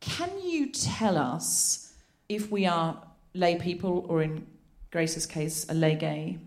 Can 0.00 0.30
you 0.42 0.70
tell 0.70 1.16
us 1.16 1.94
if 2.28 2.50
we 2.50 2.66
are 2.66 3.00
lay 3.34 3.56
people 3.56 4.04
or 4.08 4.22
in 4.22 4.46
Grace's 4.90 5.26
case 5.26 5.66
a 5.68 5.74
lay 5.74 5.94
gay 5.94 6.38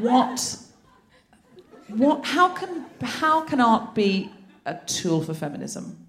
what 0.00 0.56
What, 1.88 2.24
how, 2.24 2.48
can, 2.48 2.86
how 3.02 3.42
can 3.42 3.60
art 3.60 3.94
be 3.94 4.30
a 4.66 4.74
tool 4.86 5.22
for 5.22 5.34
feminism? 5.34 6.08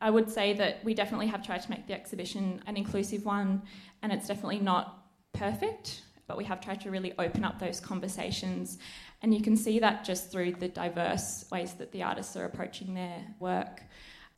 I 0.00 0.10
would 0.10 0.30
say 0.30 0.52
that 0.54 0.84
we 0.84 0.94
definitely 0.94 1.26
have 1.26 1.44
tried 1.44 1.62
to 1.62 1.70
make 1.70 1.86
the 1.86 1.94
exhibition 1.94 2.62
an 2.66 2.76
inclusive 2.76 3.24
one, 3.24 3.62
and 4.02 4.12
it's 4.12 4.28
definitely 4.28 4.60
not 4.60 5.06
perfect, 5.32 6.02
but 6.28 6.36
we 6.36 6.44
have 6.44 6.60
tried 6.60 6.80
to 6.82 6.90
really 6.90 7.14
open 7.18 7.44
up 7.44 7.58
those 7.58 7.80
conversations. 7.80 8.78
And 9.22 9.34
you 9.34 9.42
can 9.42 9.56
see 9.56 9.80
that 9.80 10.04
just 10.04 10.30
through 10.30 10.52
the 10.52 10.68
diverse 10.68 11.46
ways 11.50 11.72
that 11.74 11.90
the 11.90 12.04
artists 12.04 12.36
are 12.36 12.44
approaching 12.44 12.94
their 12.94 13.24
work. 13.40 13.82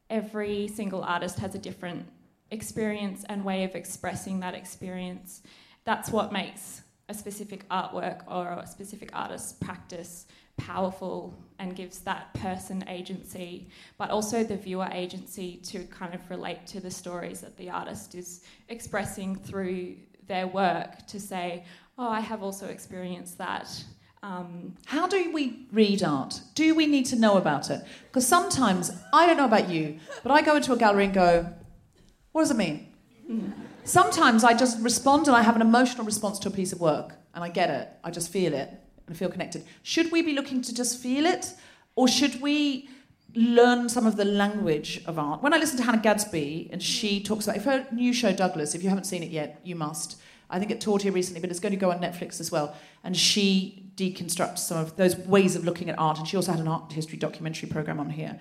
Every 0.09 0.67
single 0.69 1.03
artist 1.03 1.39
has 1.41 1.55
a 1.55 1.59
different 1.59 2.07
experience 2.51 3.25
and 3.29 3.45
way 3.45 3.65
of 3.65 3.75
expressing 3.75 4.41
that 4.41 4.55
experience. 4.55 5.43
That's 5.85 6.11
what 6.11 6.33
makes 6.33 6.83
a 7.09 7.15
specific 7.15 7.69
artwork 7.69 8.23
or 8.29 8.49
a 8.53 8.67
specific 8.67 9.11
artist's 9.13 9.53
practice 9.53 10.27
powerful 10.61 11.35
and 11.59 11.77
gives 11.77 11.99
that 12.01 12.33
person 12.35 12.85
agency, 12.89 13.69
but 13.99 14.11
also 14.11 14.43
the 14.43 14.57
viewer 14.57 14.89
agency 14.93 15.57
to 15.65 15.85
kind 15.85 16.15
of 16.15 16.21
relate 16.31 16.67
to 16.67 16.81
the 16.81 16.91
stories 16.91 17.41
that 17.41 17.57
the 17.57 17.69
artist 17.69 18.15
is 18.15 18.43
expressing 18.69 19.37
through 19.37 19.95
their 20.27 20.47
work 20.47 21.07
to 21.07 21.21
say, 21.21 21.65
oh, 21.99 22.09
I 22.09 22.21
have 22.21 22.43
also 22.43 22.67
experienced 22.67 23.37
that. 23.39 23.69
Um, 24.23 24.75
How 24.87 25.07
do 25.07 25.33
we 25.33 25.67
read 25.73 26.03
art? 26.03 26.41
Do 26.55 26.75
we 26.75 26.87
need 26.87 27.07
to 27.07 27.17
know 27.17 27.37
about 27.37 27.71
it? 27.71 27.83
Because 28.09 28.27
sometimes, 28.27 28.91
I 29.13 29.27
don't 29.27 29.37
know 29.37 29.47
about 29.47 29.69
you, 29.69 29.99
but 30.23 30.33
I 30.33 30.43
go 30.43 30.57
into 30.57 30.73
a 30.73 30.77
gallery 30.77 31.05
and 31.07 31.15
go, 31.15 31.47
what 32.33 32.43
does 32.43 32.51
it 32.51 32.57
mean? 32.57 32.87
Sometimes 33.85 34.45
I 34.45 34.55
just 34.55 34.81
respond 34.83 35.27
and 35.27 35.37
I 35.37 35.43
have 35.43 35.57
an 35.57 35.63
emotional 35.63 36.05
response 36.05 36.39
to 36.41 36.49
a 36.49 36.51
piece 36.51 36.73
of 36.73 36.81
work 36.81 37.15
and 37.35 37.43
I 37.43 37.49
get 37.49 37.71
it. 37.71 37.89
I 38.05 38.11
just 38.11 38.31
feel 38.31 38.55
it 38.55 38.71
and 39.11 39.19
feel 39.19 39.29
connected. 39.29 39.65
Should 39.83 40.11
we 40.11 40.23
be 40.23 40.33
looking 40.33 40.63
to 40.63 40.75
just 40.75 41.03
feel 41.03 41.27
it? 41.27 41.53
Or 41.97 42.09
should 42.09 42.41
we 42.41 42.89
learn 43.35 43.89
some 43.89 44.07
of 44.07 44.17
the 44.17 44.25
language 44.25 45.03
of 45.05 45.19
art? 45.19 45.43
When 45.43 45.53
I 45.53 45.59
listen 45.59 45.77
to 45.79 45.83
Hannah 45.83 46.01
Gadsby 46.01 46.71
and 46.73 46.83
she 46.83 47.23
talks 47.23 47.45
about, 47.47 47.57
if 47.57 47.65
her 47.65 47.87
new 47.93 48.13
show 48.13 48.33
Douglas, 48.33 48.75
if 48.75 48.83
you 48.83 48.89
haven't 48.89 49.05
seen 49.05 49.23
it 49.23 49.31
yet, 49.31 49.61
you 49.65 49.77
must. 49.77 50.17
I 50.49 50.59
think 50.59 50.71
it 50.71 50.81
toured 50.81 51.03
here 51.03 51.13
recently, 51.13 51.41
but 51.41 51.51
it's 51.51 51.61
going 51.61 51.73
to 51.73 51.79
go 51.79 51.91
on 51.91 52.01
Netflix 52.01 52.41
as 52.41 52.51
well. 52.51 52.75
And 53.05 53.17
she 53.17 53.91
deconstructs 53.97 54.59
some 54.59 54.79
of 54.79 54.97
those 54.97 55.17
ways 55.17 55.57
of 55.57 55.65
looking 55.65 55.91
at 55.91 55.99
art. 55.99 56.19
And 56.19 56.27
she 56.27 56.37
also 56.37 56.53
had 56.53 56.61
an 56.61 56.69
art 56.69 56.93
history 56.93 57.19
documentary 57.19 57.69
program 57.69 58.01
on 58.01 58.11
here. 58.11 58.39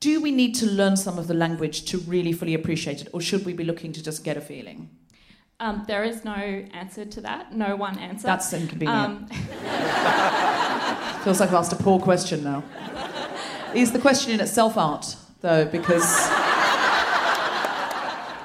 Do 0.00 0.22
we 0.22 0.30
need 0.30 0.54
to 0.56 0.66
learn 0.66 0.96
some 0.96 1.18
of 1.18 1.26
the 1.26 1.34
language 1.34 1.84
to 1.86 1.98
really 1.98 2.32
fully 2.32 2.54
appreciate 2.54 3.02
it, 3.02 3.08
or 3.12 3.20
should 3.20 3.44
we 3.44 3.52
be 3.52 3.64
looking 3.64 3.92
to 3.92 4.02
just 4.02 4.24
get 4.24 4.36
a 4.38 4.40
feeling? 4.40 4.88
Um, 5.60 5.84
there 5.86 6.02
is 6.04 6.24
no 6.24 6.32
answer 6.32 7.04
to 7.04 7.20
that, 7.20 7.54
no 7.54 7.76
one 7.76 7.98
answer. 7.98 8.26
That's 8.26 8.50
inconvenient. 8.52 8.98
Um, 8.98 9.26
Feels 11.22 11.38
like 11.38 11.50
I've 11.50 11.54
asked 11.54 11.74
a 11.74 11.76
poor 11.76 12.00
question 12.00 12.42
now. 12.42 12.64
Is 13.74 13.92
the 13.92 13.98
question 13.98 14.32
in 14.32 14.40
itself 14.40 14.78
art, 14.78 15.14
though? 15.42 15.66
Because 15.66 16.02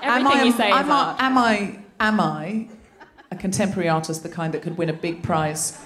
am 0.03 0.28
everything 0.28 0.41
I, 0.41 0.43
you 0.43 0.51
say 0.51 0.70
is 0.70 0.76
am, 0.76 0.91
I, 0.91 1.16
am 1.20 1.38
I 1.38 1.80
am 2.01 2.20
I 2.20 2.68
a 3.32 3.38
contemporary 3.38 3.88
artist, 3.88 4.22
the 4.22 4.30
kind 4.30 4.53
that 4.53 4.61
could 4.61 4.78
win 4.78 4.89
a 4.89 4.93
big 4.93 5.24
prize 5.24 5.80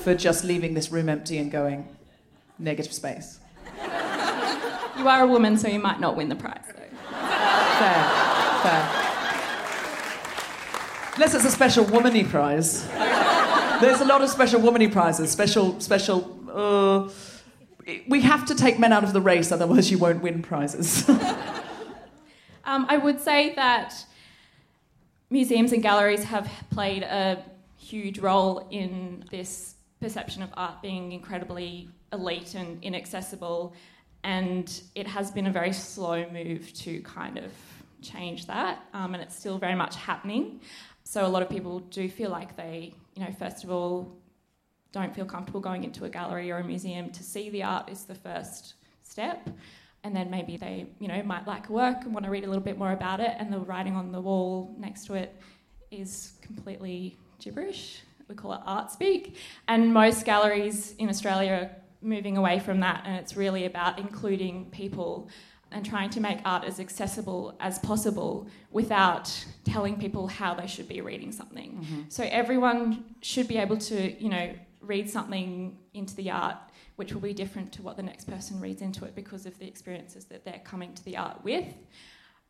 for 0.00 0.14
just 0.14 0.42
leaving 0.42 0.72
this 0.72 0.90
room 0.90 1.10
empty 1.10 1.36
and 1.36 1.52
going 1.52 1.86
negative 2.58 2.94
space? 2.94 3.40
You 4.98 5.06
are 5.06 5.22
a 5.22 5.26
woman, 5.26 5.58
so 5.58 5.68
you 5.68 5.80
might 5.80 6.00
not 6.00 6.16
win 6.16 6.30
the 6.30 6.34
prize. 6.34 6.64
Though. 6.66 7.18
Fair, 7.78 8.04
fair. 8.62 9.05
Unless 11.16 11.34
it's 11.34 11.46
a 11.46 11.50
special 11.50 11.86
womany 11.86 12.28
prize. 12.28 12.86
There's 13.80 14.02
a 14.02 14.04
lot 14.04 14.20
of 14.22 14.28
special 14.28 14.60
womany 14.60 14.92
prizes. 14.92 15.30
Special, 15.30 15.80
special. 15.80 16.38
Uh, 16.52 17.10
we 18.06 18.20
have 18.20 18.44
to 18.46 18.54
take 18.54 18.78
men 18.78 18.92
out 18.92 19.02
of 19.02 19.14
the 19.14 19.20
race, 19.22 19.50
otherwise 19.50 19.90
you 19.90 19.96
won't 19.96 20.22
win 20.22 20.42
prizes. 20.42 21.10
Um, 22.68 22.84
I 22.88 22.96
would 22.96 23.20
say 23.20 23.54
that 23.54 23.94
museums 25.30 25.72
and 25.72 25.80
galleries 25.80 26.24
have 26.24 26.50
played 26.70 27.04
a 27.04 27.44
huge 27.78 28.18
role 28.18 28.66
in 28.72 29.24
this 29.30 29.76
perception 30.00 30.42
of 30.42 30.50
art 30.56 30.82
being 30.82 31.12
incredibly 31.12 31.88
elite 32.12 32.56
and 32.56 32.82
inaccessible, 32.82 33.72
and 34.24 34.82
it 34.96 35.06
has 35.06 35.30
been 35.30 35.46
a 35.46 35.52
very 35.52 35.72
slow 35.72 36.28
move 36.30 36.72
to 36.74 37.00
kind 37.02 37.38
of 37.38 37.52
change 38.02 38.46
that, 38.46 38.80
um, 38.92 39.14
and 39.14 39.22
it's 39.22 39.36
still 39.38 39.58
very 39.58 39.76
much 39.76 39.94
happening. 39.94 40.60
So 41.06 41.24
a 41.24 41.28
lot 41.28 41.40
of 41.40 41.48
people 41.48 41.78
do 41.78 42.08
feel 42.08 42.30
like 42.30 42.56
they, 42.56 42.92
you 43.14 43.24
know, 43.24 43.30
first 43.38 43.62
of 43.62 43.70
all, 43.70 44.12
don't 44.90 45.14
feel 45.14 45.24
comfortable 45.24 45.60
going 45.60 45.84
into 45.84 46.04
a 46.04 46.08
gallery 46.08 46.50
or 46.50 46.58
a 46.58 46.64
museum. 46.64 47.10
To 47.10 47.22
see 47.22 47.48
the 47.48 47.62
art 47.62 47.88
is 47.88 48.04
the 48.04 48.16
first 48.16 48.74
step. 49.04 49.48
And 50.02 50.16
then 50.16 50.30
maybe 50.30 50.56
they 50.56 50.86
you 50.98 51.06
know 51.06 51.22
might 51.22 51.46
like 51.46 51.70
work 51.70 52.02
and 52.02 52.12
want 52.12 52.24
to 52.24 52.30
read 52.30 52.42
a 52.42 52.48
little 52.48 52.62
bit 52.62 52.76
more 52.76 52.90
about 52.90 53.20
it. 53.20 53.36
And 53.38 53.52
the 53.52 53.60
writing 53.60 53.94
on 53.94 54.10
the 54.10 54.20
wall 54.20 54.74
next 54.78 55.06
to 55.06 55.14
it 55.14 55.40
is 55.92 56.32
completely 56.42 57.16
gibberish. 57.38 58.00
We 58.28 58.34
call 58.34 58.54
it 58.54 58.60
art 58.66 58.90
speak. 58.90 59.36
And 59.68 59.94
most 59.94 60.24
galleries 60.24 60.96
in 60.98 61.08
australia 61.08 61.52
are 61.52 61.70
moving 62.02 62.36
away 62.36 62.58
from 62.58 62.80
that. 62.80 63.04
And 63.06 63.14
it's 63.14 63.36
really 63.36 63.64
about 63.66 64.00
including 64.00 64.70
people 64.72 65.28
and 65.72 65.84
trying 65.84 66.10
to 66.10 66.20
make 66.20 66.38
art 66.44 66.64
as 66.64 66.78
accessible 66.78 67.56
as 67.60 67.78
possible 67.80 68.46
without 68.70 69.44
telling 69.64 69.98
people 69.98 70.28
how 70.28 70.54
they 70.54 70.66
should 70.66 70.88
be 70.88 71.00
reading 71.00 71.32
something 71.32 71.84
so 72.08 72.22
everyone 72.24 73.04
should 73.20 73.48
be 73.48 73.58
able 73.58 73.76
to 73.76 74.22
you 74.22 74.28
know 74.28 74.54
read 74.80 75.10
something 75.10 75.76
into 75.94 76.14
the 76.16 76.30
art 76.30 76.56
which 76.96 77.12
will 77.12 77.20
be 77.20 77.34
different 77.34 77.72
to 77.72 77.82
what 77.82 77.96
the 77.96 78.02
next 78.02 78.24
person 78.24 78.58
reads 78.60 78.82
into 78.82 79.04
it 79.04 79.14
because 79.14 79.46
of 79.46 79.58
the 79.58 79.66
experiences 79.66 80.24
that 80.24 80.44
they're 80.44 80.62
coming 80.64 80.94
to 80.94 81.04
the 81.04 81.16
art 81.16 81.42
with. 81.44 81.66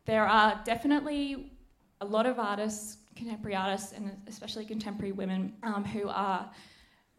There 0.06 0.26
are 0.26 0.60
definitely 0.64 1.52
a 2.00 2.04
lot 2.04 2.26
of 2.26 2.38
artists, 2.38 2.98
contemporary 3.16 3.56
artists, 3.56 3.92
and 3.92 4.16
especially 4.28 4.64
contemporary 4.64 5.12
women, 5.12 5.54
um, 5.64 5.84
who 5.84 6.08
are 6.08 6.48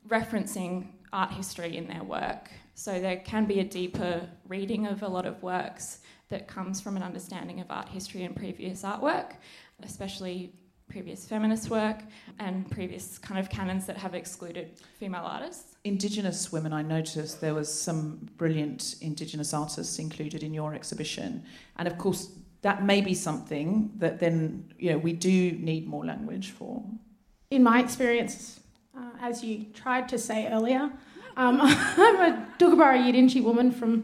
referencing 0.07 0.87
art 1.11 1.31
history 1.31 1.75
in 1.75 1.87
their 1.87 2.03
work. 2.03 2.49
So 2.77 2.99
there 2.99 3.17
can 3.17 3.45
be 3.45 3.59
a 3.59 3.63
deeper 3.63 4.29
reading 4.47 4.85
of 4.85 5.01
a 5.01 5.07
lot 5.07 5.25
of 5.25 5.41
works 5.41 6.01
that 6.29 6.47
comes 6.47 6.79
from 6.79 6.95
an 6.95 7.01
understanding 7.01 7.59
of 7.59 7.65
art 7.71 7.89
history 7.89 8.23
and 8.23 8.35
previous 8.35 8.83
artwork, 8.83 9.31
especially 9.81 10.53
previous 10.87 11.25
feminist 11.25 11.71
work 11.71 12.03
and 12.37 12.69
previous 12.69 13.17
kind 13.17 13.39
of 13.39 13.49
canons 13.49 13.87
that 13.87 13.97
have 13.97 14.13
excluded 14.13 14.79
female 14.99 15.23
artists. 15.25 15.75
Indigenous 15.85 16.51
women, 16.51 16.71
I 16.71 16.83
noticed 16.83 17.41
there 17.41 17.55
was 17.55 17.73
some 17.73 18.29
brilliant 18.37 18.97
Indigenous 19.01 19.55
artists 19.55 19.97
included 19.97 20.43
in 20.43 20.53
your 20.53 20.75
exhibition, 20.75 21.43
and 21.77 21.87
of 21.87 21.97
course 21.97 22.29
that 22.61 22.85
may 22.85 23.01
be 23.01 23.15
something 23.15 23.91
that 23.97 24.19
then 24.19 24.71
you 24.77 24.91
know 24.91 24.99
we 24.99 25.13
do 25.13 25.53
need 25.53 25.87
more 25.87 26.05
language 26.05 26.51
for. 26.51 26.83
In 27.49 27.63
my 27.63 27.79
experience, 27.79 28.59
uh, 28.95 29.09
as 29.19 29.43
you 29.43 29.65
tried 29.73 30.07
to 30.09 30.19
say 30.19 30.47
earlier, 30.47 30.91
um, 31.37 31.59
I'm 31.61 32.15
a 32.19 32.47
Dulgubarra 32.59 32.97
Yidinji 32.97 33.41
woman 33.43 33.71
from 33.71 34.03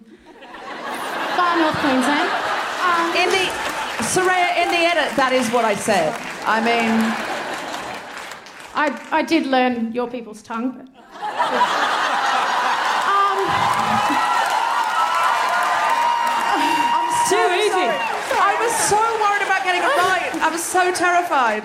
far 1.36 1.58
north 1.60 1.76
Queensland. 1.82 2.30
Um, 2.84 3.16
In 3.18 3.30
the 3.30 3.46
Saraya, 4.04 4.58
in 4.64 4.70
the 4.70 4.84
edit, 4.86 5.16
that 5.16 5.32
is 5.34 5.50
what 5.50 5.66
I 5.66 5.76
said. 5.76 6.14
I 6.46 6.60
mean, 6.62 6.92
I, 8.76 8.90
I 9.12 9.22
did 9.24 9.46
learn 9.48 9.92
your 9.94 10.10
people's 10.10 10.42
tongue, 10.42 10.72
but. 10.72 10.88
um, 13.10 13.38
I'm 16.94 17.10
too 17.30 17.48
easy. 17.64 17.88
I 18.36 18.54
was 18.60 18.74
so 18.90 18.98
worried 19.22 19.46
about 19.46 19.64
getting 19.64 19.82
it 19.82 19.86
right. 20.10 20.34
I 20.42 20.50
was 20.52 20.64
so 20.64 20.92
terrified. 20.92 21.64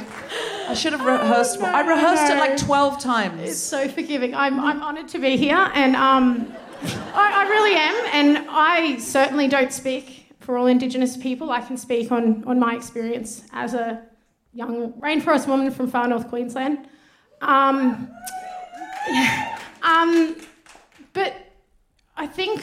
I 0.69 0.75
should 0.75 0.93
have 0.93 1.01
rehearsed 1.01 1.61
more. 1.61 1.71
I 1.71 1.83
no, 1.83 1.95
rehearsed 1.95 2.31
it 2.31 2.37
like 2.37 2.59
12 2.59 3.01
times. 3.01 3.41
It's 3.43 3.59
so 3.59 3.89
forgiving. 3.89 4.35
I'm, 4.35 4.61
I'm 4.61 4.83
honoured 4.83 5.09
to 5.09 5.19
be 5.19 5.39
here, 5.39 5.71
and 5.75 5.97
um, 5.97 6.55
I, 7.15 7.33
I 7.37 7.49
really 7.49 7.75
am. 7.75 7.95
And 8.13 8.47
I 8.51 8.99
certainly 8.99 9.49
don't 9.49 9.73
speak 9.73 10.35
for 10.41 10.59
all 10.59 10.67
Indigenous 10.67 11.17
people. 11.17 11.51
I 11.51 11.63
can 11.63 11.79
speak 11.79 12.13
on, 12.13 12.45
on 12.45 12.59
my 12.59 12.75
experience 12.75 13.45
as 13.53 13.73
a 13.73 14.03
young 14.53 14.93
rainforest 14.95 15.49
woman 15.49 15.71
from 15.71 15.89
far 15.91 16.07
north 16.07 16.29
Queensland. 16.29 16.87
Um, 17.41 18.11
um, 19.83 20.37
but 21.15 21.35
I 22.15 22.27
think 22.27 22.63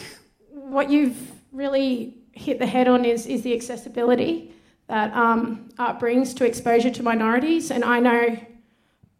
what 0.51 0.91
you've 0.91 1.31
really 1.51 2.17
hit 2.33 2.59
the 2.59 2.67
head 2.67 2.87
on 2.87 3.03
is, 3.03 3.25
is 3.25 3.41
the 3.41 3.55
accessibility 3.55 4.54
that 4.87 5.13
um, 5.13 5.69
art 5.77 5.99
brings 5.99 6.33
to 6.35 6.45
exposure 6.45 6.91
to 6.91 7.03
minorities. 7.03 7.71
And 7.71 7.83
I 7.83 7.99
know 7.99 8.37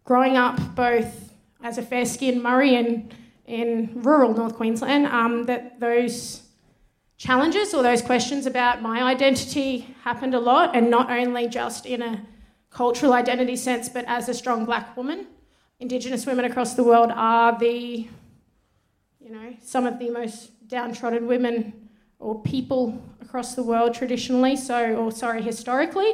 growing 0.03 0.38
up 0.38 0.76
both 0.76 1.34
as 1.63 1.78
a 1.78 1.82
fair 1.82 2.05
skinned 2.05 2.41
Murri 2.41 2.74
and 2.74 3.13
in 3.45 4.01
rural 4.01 4.34
North 4.34 4.55
Queensland, 4.55 5.05
um, 5.07 5.43
that 5.45 5.80
those 5.80 6.41
challenges 7.18 7.74
or 7.74 7.84
those 7.84 8.01
questions 8.01 8.45
about 8.45 8.82
my 8.82 9.03
identity 9.03 9.95
happened 10.03 10.34
a 10.34 10.39
lot, 10.39 10.76
and 10.76 10.89
not 10.89 11.11
only 11.11 11.47
just 11.47 11.86
in 11.86 12.01
a 12.01 12.26
cultural 12.70 13.13
identity 13.13 13.55
sense, 13.55 13.88
but 13.88 14.03
as 14.05 14.28
a 14.30 14.34
strong 14.34 14.66
black 14.66 14.97
woman. 14.97 15.28
Indigenous 15.80 16.26
women 16.26 16.45
across 16.45 16.74
the 16.74 16.84
world 16.84 17.11
are 17.13 17.57
the 17.59 18.07
you 19.26 19.32
know, 19.32 19.55
some 19.59 19.88
of 19.88 19.97
the 19.97 20.11
most 20.11 20.68
downtrodden 20.68 21.26
women 21.26 21.84
or 22.26 22.41
people 22.41 22.99
across 23.21 23.53
the 23.53 23.61
world 23.61 23.93
traditionally, 23.93 24.55
so, 24.55 24.95
or 24.95 25.11
sorry, 25.11 25.43
historically. 25.43 26.11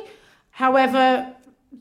However, 0.49 1.34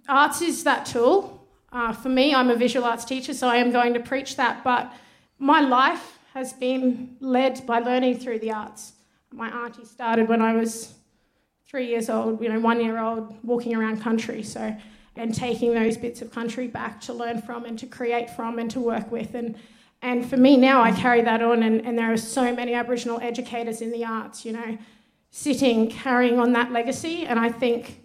arts 0.08 0.40
is 0.40 0.62
that 0.62 0.86
tool. 0.86 1.48
Uh, 1.72 1.92
for 1.92 2.08
me, 2.08 2.32
I'm 2.32 2.48
a 2.48 2.54
visual 2.54 2.86
arts 2.86 3.04
teacher, 3.04 3.34
so 3.34 3.48
I 3.48 3.56
am 3.56 3.72
going 3.72 3.92
to 3.94 4.00
preach 4.00 4.36
that, 4.36 4.62
but 4.62 4.92
my 5.40 5.60
life 5.60 6.18
has 6.32 6.52
been 6.52 7.16
led 7.18 7.66
by 7.66 7.80
learning 7.80 8.18
through 8.18 8.38
the 8.38 8.52
arts. 8.52 8.92
My 9.32 9.48
auntie 9.48 9.84
started 9.84 10.28
when 10.28 10.40
I 10.40 10.52
was 10.54 10.94
three 11.66 11.88
years 11.88 12.08
old, 12.08 12.40
you 12.40 12.48
know, 12.48 12.60
one 12.60 12.80
year 12.80 13.00
old, 13.00 13.36
walking 13.42 13.74
around 13.74 14.00
country. 14.00 14.44
So, 14.44 14.76
and 15.16 15.34
taking 15.34 15.74
those 15.74 15.96
bits 15.96 16.22
of 16.22 16.30
country 16.30 16.68
back 16.68 17.00
to 17.00 17.12
learn 17.12 17.42
from 17.42 17.64
and 17.64 17.76
to 17.80 17.86
create 17.86 18.30
from 18.30 18.60
and 18.60 18.70
to 18.70 18.80
work 18.80 19.10
with. 19.10 19.34
And, 19.34 19.56
and 20.02 20.28
for 20.28 20.36
me 20.36 20.56
now, 20.56 20.80
I 20.82 20.92
carry 20.92 21.20
that 21.22 21.42
on, 21.42 21.62
and, 21.62 21.84
and 21.84 21.98
there 21.98 22.12
are 22.12 22.16
so 22.16 22.54
many 22.54 22.74
Aboriginal 22.74 23.20
educators 23.20 23.82
in 23.82 23.92
the 23.92 24.04
arts, 24.04 24.44
you 24.44 24.52
know, 24.52 24.78
sitting, 25.30 25.90
carrying 25.90 26.38
on 26.38 26.52
that 26.54 26.72
legacy. 26.72 27.26
And 27.26 27.38
I 27.38 27.50
think 27.50 28.02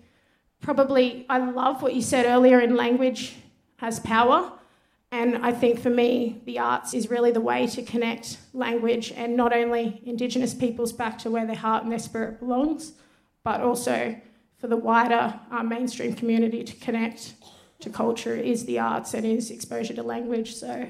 probably, 0.62 1.26
I 1.30 1.38
love 1.38 1.82
what 1.82 1.94
you 1.94 2.02
said 2.02 2.26
earlier 2.26 2.60
in 2.60 2.76
language 2.76 3.36
has 3.78 4.00
power. 4.00 4.52
And 5.12 5.38
I 5.38 5.54
think 5.54 5.80
for 5.80 5.90
me, 5.90 6.42
the 6.46 6.60
arts 6.60 6.94
is 6.94 7.10
really 7.10 7.32
the 7.32 7.40
way 7.42 7.68
to 7.68 7.82
connect 7.82 8.40
language 8.54 9.14
and 9.16 9.38
not 9.38 9.54
only 9.54 10.02
Indigenous 10.06 10.54
peoples 10.54 10.92
back 10.92 11.18
to 11.20 11.32
where 11.32 11.46
their 11.46 11.56
heart 11.56 11.84
and 11.84 11.92
their 11.92 12.00
spirit 12.00 12.40
belongs, 12.40 12.94
but 13.44 13.62
also 13.62 14.20
for 14.58 14.68
the 14.68 14.76
wider 14.76 15.40
uh, 15.52 15.64
mainstream 15.64 16.14
community 16.14 16.64
to 16.64 16.76
connect 16.78 17.36
to 17.80 17.90
culture 17.90 18.36
is 18.36 18.66
the 18.66 18.80
arts 18.80 19.14
and 19.14 19.26
is 19.26 19.52
exposure 19.52 19.94
to 19.94 20.04
language. 20.04 20.56
So, 20.56 20.88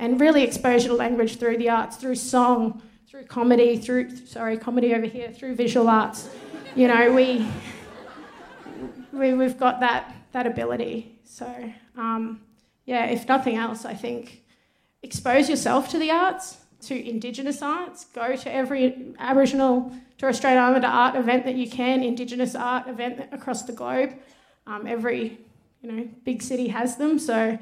and 0.00 0.18
really 0.18 0.42
exposure 0.42 0.88
to 0.88 0.94
language 0.94 1.38
through 1.38 1.58
the 1.58 1.68
arts, 1.68 1.96
through 1.96 2.14
song, 2.16 2.82
through 3.06 3.24
comedy, 3.24 3.76
through 3.76 4.16
sorry, 4.26 4.56
comedy 4.56 4.94
over 4.94 5.06
here, 5.06 5.30
through 5.30 5.54
visual 5.54 5.88
arts. 5.88 6.30
You 6.74 6.88
know, 6.88 7.12
we, 7.12 7.46
we 9.12 9.34
we've 9.34 9.58
got 9.58 9.78
that 9.80 10.16
that 10.32 10.46
ability. 10.46 11.18
So, 11.24 11.46
um, 11.96 12.40
yeah, 12.86 13.06
if 13.06 13.28
nothing 13.28 13.56
else, 13.56 13.84
I 13.84 13.94
think 13.94 14.42
expose 15.02 15.50
yourself 15.50 15.90
to 15.90 15.98
the 15.98 16.10
arts, 16.10 16.56
to 16.82 17.08
Indigenous 17.08 17.60
arts. 17.60 18.06
Go 18.06 18.36
to 18.36 18.52
every 18.52 19.14
Aboriginal 19.18 19.92
Torres 20.16 20.38
Strait 20.38 20.56
Islander 20.56 20.86
art 20.86 21.14
event 21.14 21.44
that 21.44 21.56
you 21.56 21.68
can, 21.68 22.02
Indigenous 22.02 22.54
art 22.54 22.88
event 22.88 23.28
across 23.32 23.64
the 23.64 23.72
globe. 23.72 24.14
Um, 24.66 24.86
every 24.86 25.38
you 25.82 25.92
know 25.92 26.08
big 26.24 26.40
city 26.40 26.68
has 26.68 26.96
them, 26.96 27.18
so 27.18 27.58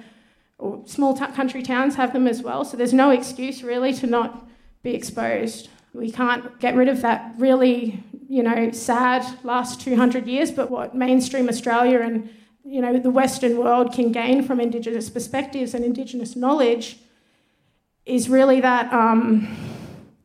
or 0.58 0.82
small 0.86 1.14
t- 1.14 1.26
country 1.26 1.62
towns 1.62 1.94
have 1.94 2.12
them 2.12 2.26
as 2.26 2.42
well. 2.42 2.64
So 2.64 2.76
there's 2.76 2.92
no 2.92 3.10
excuse 3.10 3.62
really 3.62 3.92
to 3.94 4.06
not 4.06 4.48
be 4.82 4.94
exposed. 4.94 5.68
We 5.94 6.10
can't 6.10 6.58
get 6.60 6.74
rid 6.74 6.88
of 6.88 7.00
that 7.02 7.34
really 7.38 8.02
you 8.28 8.42
know 8.42 8.70
sad 8.72 9.24
last 9.44 9.80
200 9.80 10.26
years, 10.26 10.50
but 10.50 10.70
what 10.70 10.94
mainstream 10.94 11.48
Australia 11.48 12.00
and 12.00 12.28
you 12.64 12.80
know 12.80 12.98
the 12.98 13.10
Western 13.10 13.56
world 13.56 13.92
can 13.92 14.12
gain 14.12 14.42
from 14.42 14.60
Indigenous 14.60 15.08
perspectives 15.08 15.74
and 15.74 15.84
Indigenous 15.84 16.36
knowledge 16.36 16.98
is 18.04 18.28
really 18.28 18.60
that 18.60 18.92
um, 18.92 19.56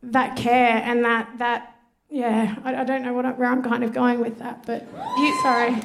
that 0.01 0.35
care 0.35 0.81
and 0.83 1.05
that 1.05 1.29
that 1.37 1.69
yeah, 2.09 2.55
I, 2.63 2.75
I 2.75 2.83
don't 2.83 3.01
know 3.01 3.13
what 3.13 3.37
where 3.37 3.49
I'm 3.49 3.63
kind 3.63 3.83
of 3.83 3.93
going 3.93 4.19
with 4.19 4.39
that, 4.39 4.65
but 4.65 4.87
you, 5.17 5.41
sorry. 5.41 5.81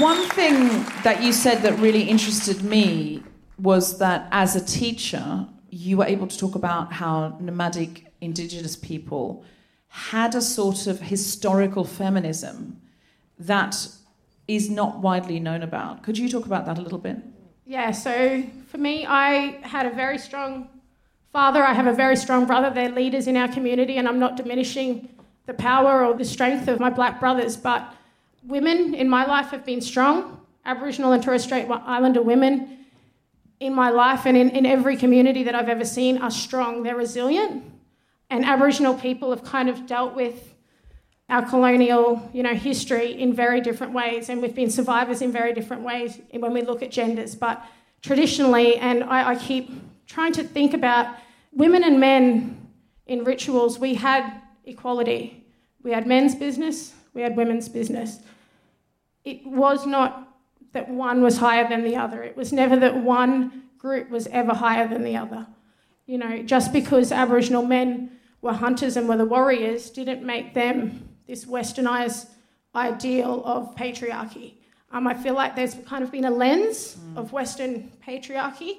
One 0.00 0.28
thing 0.30 0.84
that 1.04 1.22
you 1.22 1.32
said 1.32 1.62
that 1.62 1.78
really 1.78 2.02
interested 2.02 2.62
me 2.62 3.22
was 3.56 3.98
that 3.98 4.26
as 4.32 4.56
a 4.56 4.64
teacher, 4.64 5.46
you 5.70 5.98
were 5.98 6.04
able 6.04 6.26
to 6.26 6.36
talk 6.36 6.56
about 6.56 6.92
how 6.92 7.38
nomadic 7.40 8.12
indigenous 8.20 8.74
people 8.74 9.44
had 9.86 10.34
a 10.34 10.40
sort 10.40 10.88
of 10.88 11.00
historical 11.00 11.84
feminism 11.84 12.80
that 13.38 13.88
is 14.48 14.68
not 14.68 14.98
widely 14.98 15.38
known 15.38 15.62
about. 15.62 16.02
Could 16.02 16.18
you 16.18 16.28
talk 16.28 16.46
about 16.46 16.66
that 16.66 16.78
a 16.78 16.82
little 16.82 16.98
bit? 16.98 17.18
Yeah, 17.64 17.92
so 17.92 18.42
for 18.66 18.78
me, 18.78 19.06
I 19.06 19.60
had 19.62 19.86
a 19.86 19.90
very 19.90 20.18
strong 20.18 20.68
father. 21.32 21.62
I 21.62 21.74
have 21.74 21.86
a 21.86 21.92
very 21.92 22.16
strong 22.16 22.44
brother. 22.44 22.70
They're 22.70 22.90
leaders 22.90 23.28
in 23.28 23.36
our 23.36 23.48
community, 23.48 23.98
and 23.98 24.08
I'm 24.08 24.18
not 24.18 24.36
diminishing 24.36 25.08
the 25.46 25.54
power 25.54 26.04
or 26.04 26.14
the 26.14 26.24
strength 26.24 26.66
of 26.66 26.80
my 26.80 26.90
black 26.90 27.20
brothers, 27.20 27.56
but 27.56 27.94
women 28.46 28.94
in 28.94 29.08
my 29.08 29.26
life 29.26 29.50
have 29.50 29.64
been 29.64 29.80
strong. 29.80 30.40
Aboriginal 30.64 31.12
and 31.12 31.22
Torres 31.22 31.44
Strait 31.44 31.66
Islander 31.68 32.22
women 32.22 32.78
in 33.60 33.74
my 33.74 33.90
life 33.90 34.26
and 34.26 34.36
in, 34.36 34.50
in 34.50 34.66
every 34.66 34.96
community 34.96 35.44
that 35.44 35.54
I've 35.54 35.68
ever 35.68 35.84
seen 35.84 36.18
are 36.18 36.30
strong. 36.30 36.82
They're 36.82 36.96
resilient. 36.96 37.64
And 38.30 38.44
Aboriginal 38.44 38.94
people 38.94 39.30
have 39.30 39.44
kind 39.44 39.68
of 39.68 39.86
dealt 39.86 40.14
with 40.14 40.54
our 41.28 41.42
colonial, 41.42 42.28
you 42.32 42.42
know, 42.42 42.54
history 42.54 43.20
in 43.20 43.32
very 43.32 43.60
different 43.60 43.92
ways, 43.92 44.28
and 44.28 44.40
we've 44.40 44.54
been 44.54 44.70
survivors 44.70 45.22
in 45.22 45.32
very 45.32 45.52
different 45.52 45.82
ways 45.82 46.20
when 46.30 46.52
we 46.52 46.62
look 46.62 46.82
at 46.82 46.90
genders. 46.90 47.34
But 47.34 47.64
traditionally, 48.00 48.76
and 48.76 49.02
I, 49.02 49.30
I 49.30 49.36
keep 49.36 49.70
trying 50.06 50.32
to 50.34 50.44
think 50.44 50.72
about 50.72 51.16
women 51.52 51.82
and 51.82 51.98
men 51.98 52.68
in 53.06 53.24
rituals, 53.24 53.78
we 53.78 53.94
had 53.94 54.40
equality. 54.64 55.44
We 55.82 55.92
had 55.92 56.06
men's 56.06 56.34
business, 56.34 56.94
we 57.14 57.22
had 57.22 57.36
women's 57.36 57.68
business. 57.68 58.20
It 59.26 59.44
was 59.44 59.86
not 59.86 60.32
that 60.72 60.88
one 60.88 61.20
was 61.20 61.38
higher 61.38 61.68
than 61.68 61.82
the 61.82 61.96
other. 61.96 62.22
It 62.22 62.36
was 62.36 62.52
never 62.52 62.76
that 62.76 62.96
one 62.96 63.64
group 63.76 64.08
was 64.08 64.28
ever 64.28 64.54
higher 64.54 64.86
than 64.86 65.02
the 65.02 65.16
other. 65.16 65.46
You 66.06 66.18
know, 66.18 66.42
just 66.42 66.72
because 66.72 67.10
Aboriginal 67.10 67.64
men 67.64 68.12
were 68.40 68.52
hunters 68.52 68.96
and 68.96 69.08
were 69.08 69.16
the 69.16 69.24
warriors 69.24 69.90
didn't 69.90 70.22
make 70.22 70.54
them 70.54 71.08
this 71.26 71.44
westernized 71.44 72.28
ideal 72.74 73.42
of 73.44 73.74
patriarchy. 73.74 74.54
Um, 74.92 75.08
I 75.08 75.14
feel 75.14 75.34
like 75.34 75.56
there's 75.56 75.74
kind 75.86 76.04
of 76.04 76.12
been 76.12 76.24
a 76.24 76.30
lens 76.30 76.96
mm. 76.96 77.16
of 77.16 77.32
Western 77.32 77.90
patriarchy 78.06 78.76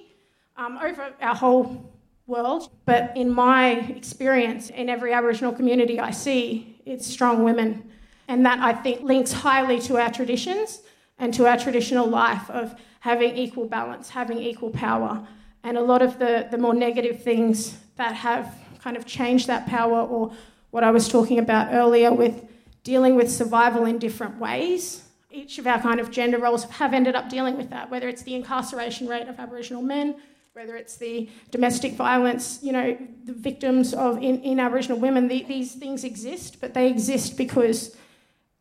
um, 0.56 0.78
over 0.78 1.14
our 1.22 1.36
whole 1.36 1.93
world. 2.26 2.70
But 2.86 3.12
in 3.18 3.30
my 3.30 3.72
experience, 3.72 4.70
in 4.70 4.88
every 4.88 5.12
Aboriginal 5.12 5.52
community 5.52 6.00
I 6.00 6.12
see, 6.12 6.80
it's 6.86 7.06
strong 7.06 7.43
women. 7.43 7.91
And 8.28 8.46
that 8.46 8.60
I 8.60 8.74
think 8.74 9.02
links 9.02 9.32
highly 9.32 9.80
to 9.82 9.98
our 9.98 10.12
traditions 10.12 10.82
and 11.18 11.34
to 11.34 11.48
our 11.48 11.58
traditional 11.58 12.08
life 12.08 12.50
of 12.50 12.76
having 13.00 13.38
equal 13.38 13.68
balance, 13.68 14.10
having 14.10 14.40
equal 14.40 14.70
power. 14.70 15.26
And 15.64 15.78
a 15.78 15.82
lot 15.82 16.02
of 16.02 16.20
the, 16.20 16.48
the 16.52 16.58
more 16.58 16.74
negative 16.74 17.24
things 17.24 17.78
that 17.96 18.14
have 18.14 18.54
kind 18.80 18.98
of 18.98 19.06
changed 19.06 19.48
that 19.48 19.66
power 19.68 20.02
or 20.02 20.32
what 20.72 20.84
I 20.84 20.92
was 20.92 21.08
talking 21.08 21.40
about 21.40 21.74
earlier 21.74 22.14
with 22.14 22.46
dealing 22.84 23.16
with 23.16 23.32
survival 23.32 23.86
in 23.86 23.98
different 23.98 24.38
ways. 24.38 25.04
Each 25.32 25.58
of 25.58 25.68
our 25.68 25.80
kind 25.80 26.00
of 26.00 26.10
gender 26.10 26.38
roles 26.38 26.64
have 26.66 26.94
ended 26.94 27.16
up 27.16 27.30
dealing 27.30 27.58
with 27.58 27.70
that, 27.70 27.92
whether 27.92 28.08
it's 28.08 28.22
the 28.24 28.34
incarceration 28.34 29.08
rate 29.08 29.28
of 29.28 29.40
Aboriginal 29.40 29.82
men, 29.82 30.16
whether 30.54 30.76
it's 30.76 30.98
the 30.98 31.30
domestic 31.52 31.94
violence, 31.94 32.60
you 32.64 32.72
know, 32.72 32.98
the 33.26 33.34
victims 33.34 33.94
of 33.94 34.18
in, 34.18 34.42
in 34.42 34.60
Aboriginal 34.60 35.00
women. 35.00 35.28
The, 35.28 35.44
these 35.44 35.74
things 35.74 36.04
exist, 36.04 36.62
but 36.62 36.74
they 36.74 36.88
exist 36.88 37.38
because 37.38 37.96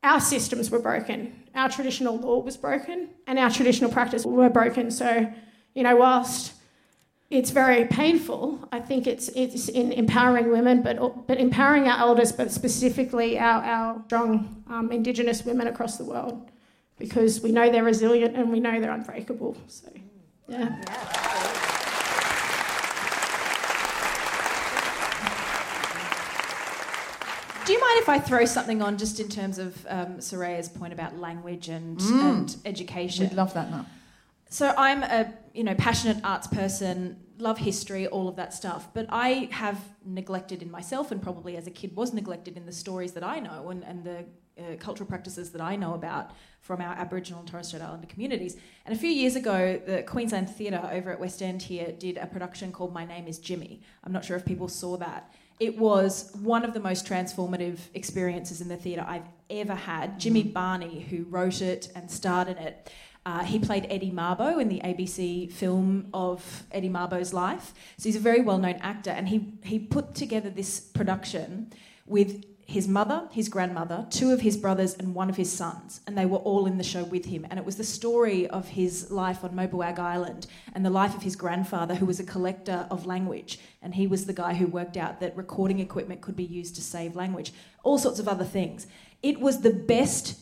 our 0.07 0.20
systems 0.20 0.70
were 0.70 0.78
broken, 0.90 1.18
our 1.54 1.68
traditional 1.68 2.16
law 2.16 2.38
was 2.40 2.57
broken, 2.57 3.09
and 3.26 3.38
our 3.38 3.50
traditional 3.50 3.90
practice 3.90 4.24
were 4.24 4.48
broken. 4.61 4.90
So, 4.90 5.11
you 5.74 5.82
know, 5.82 5.96
whilst 5.96 6.52
it's 7.28 7.50
very 7.50 7.84
painful. 7.86 8.68
I 8.70 8.78
think 8.78 9.07
it's 9.07 9.28
it's 9.30 9.68
in 9.68 9.92
empowering 9.92 10.50
women, 10.50 10.82
but 10.82 11.26
but 11.26 11.38
empowering 11.38 11.88
our 11.88 11.98
elders, 11.98 12.30
but 12.32 12.52
specifically 12.52 13.38
our 13.38 13.62
our 13.64 14.02
strong 14.07 14.64
um, 14.68 14.92
Indigenous 14.92 15.44
women 15.44 15.66
across 15.66 15.98
the 15.98 16.04
world, 16.04 16.50
because 16.98 17.40
we 17.40 17.50
know 17.50 17.68
they're 17.70 17.82
resilient 17.82 18.36
and 18.36 18.52
we 18.52 18.61
know 18.61 18.80
they're 18.80 18.92
unbreakable. 18.92 19.57
So, 19.66 19.90
yeah. 20.48 21.32
Do 27.67 27.73
you 27.73 27.81
mind 27.81 27.99
if 27.99 28.09
I 28.09 28.21
throw 28.21 28.45
something 28.45 28.81
on 28.81 28.97
just 28.97 29.19
in 29.19 29.29
terms 29.29 29.59
of 29.59 29.85
um, 29.89 30.19
Saraya's 30.19 30.69
point 30.69 30.93
about 30.93 31.19
language 31.19 31.69
and, 31.69 31.99
mm. 31.99 32.31
and 32.31 32.57
education? 32.64 33.29
We'd 33.29 33.35
love 33.35 33.55
that 33.55 33.73
now. 33.73 33.87
So 34.49 34.73
I'm 34.79 35.03
a 35.03 35.35
you 35.53 35.64
know 35.64 35.75
passionate 35.75 36.19
arts 36.23 36.47
person, 36.47 37.17
love 37.39 37.59
history, 37.59 38.07
all 38.07 38.29
of 38.29 38.37
that 38.37 38.55
stuff. 38.55 38.95
But 38.95 39.07
I 39.09 39.49
have 39.51 39.81
neglected 40.05 40.62
in 40.62 40.71
myself, 40.71 41.11
and 41.11 41.21
probably 41.21 41.57
as 41.57 41.67
a 41.67 41.73
kid 41.73 41.97
was 41.97 42.12
neglected 42.12 42.57
in 42.57 42.67
the 42.67 42.73
stories 42.73 43.12
that 43.12 43.25
I 43.25 43.41
know 43.41 43.71
and, 43.71 43.83
and 43.83 44.05
the 44.05 44.25
uh, 44.59 44.77
cultural 44.79 45.09
practices 45.09 45.51
that 45.51 45.61
I 45.61 45.75
know 45.75 45.95
about 45.95 46.31
from 46.61 46.81
our 46.81 46.95
Aboriginal 46.95 47.41
and 47.41 47.49
Torres 47.49 47.67
Strait 47.67 47.83
Islander 47.83 48.07
communities. 48.07 48.57
And 48.85 48.95
a 48.95 48.99
few 48.99 49.11
years 49.11 49.35
ago, 49.35 49.81
the 49.85 50.05
Queensland 50.05 50.49
Theatre 50.49 50.89
over 50.93 51.11
at 51.11 51.19
West 51.19 51.43
End 51.43 51.62
here 51.62 51.93
did 51.99 52.17
a 52.17 52.27
production 52.27 52.71
called 52.71 52.95
My 52.95 53.05
Name 53.05 53.27
Is 53.27 53.41
Jimi. 53.41 53.81
I'm 54.05 54.12
not 54.12 54.25
sure 54.25 54.37
if 54.37 54.45
people 54.45 54.69
saw 54.69 54.97
that. 54.99 55.33
It 55.59 55.78
was 55.78 56.30
one 56.42 56.64
of 56.64 56.74
the 56.74 56.80
most 56.80 57.07
transformative 57.07 57.78
experiences 57.94 58.61
in 58.61 58.68
the 58.68 58.76
theatre 58.76 59.04
I've 59.07 59.28
ever 59.48 59.74
had. 59.74 60.18
Jimi 60.20 60.44
mm-hmm. 60.44 60.52
Bani, 60.52 61.00
who 61.00 61.24
wrote 61.24 61.62
it 61.62 61.90
and 61.94 62.11
starred 62.11 62.48
in 62.48 62.59
it, 62.59 62.90
Uh, 63.26 63.42
he 63.42 63.59
played 63.59 63.84
Eddie 63.90 64.12
Mabo 64.12 64.61
in 64.61 64.68
the 64.68 64.80
ABC 64.84 65.50
film 65.50 66.07
of 66.14 66.62
Eddie 66.70 66.88
Mabo's 66.88 67.32
life. 67.32 67.74
So 67.98 68.04
he's 68.09 68.14
a 68.14 68.20
very 68.20 68.40
well 68.40 68.59
known 68.59 68.78
actor, 68.80 69.11
and 69.11 69.26
he, 69.28 69.38
he 69.64 69.80
put 69.80 70.14
together 70.14 70.48
this 70.48 70.78
production 70.78 71.72
with 72.07 72.44
his 72.69 72.89
mother, 72.89 73.29
his 73.31 73.49
grandmother, 73.49 74.07
two 74.11 74.33
of 74.33 74.41
his 74.41 74.57
brothers, 74.57 74.95
and 74.95 75.14
one 75.14 75.31
of 75.31 75.37
his 75.37 75.53
sons. 75.53 76.01
And 76.05 76.19
they 76.19 76.27
were 76.27 76.39
all 76.39 76.67
in 76.67 76.79
the 76.79 76.85
show 76.85 77.05
with 77.05 77.27
him. 77.27 77.47
And 77.49 77.61
it 77.61 77.64
was 77.64 77.77
the 77.77 77.85
story 77.85 78.49
of 78.49 78.67
his 78.67 79.09
life 79.09 79.45
on 79.45 79.53
Mabuiag 79.53 80.01
Island 80.01 80.49
and 80.75 80.85
the 80.85 80.91
life 80.91 81.14
of 81.14 81.23
his 81.23 81.37
grandfather, 81.37 81.95
who 81.95 82.07
was 82.07 82.19
a 82.19 82.25
collector 82.25 82.89
of 82.91 83.07
language. 83.07 83.61
And 83.83 83.95
he 83.95 84.09
was 84.09 84.27
the 84.27 84.33
guy 84.33 84.55
who 84.55 84.67
worked 84.67 84.97
out 84.97 85.21
that 85.21 85.37
recording 85.37 85.79
equipment 85.79 86.23
could 86.23 86.35
be 86.35 86.43
used 86.45 86.75
to 86.75 86.83
save 86.83 87.14
language, 87.14 87.53
all 87.85 87.99
sorts 87.99 88.19
of 88.19 88.27
other 88.27 88.45
things. 88.45 88.89
It 89.23 89.39
was 89.39 89.61
the 89.61 89.73
best, 89.73 90.37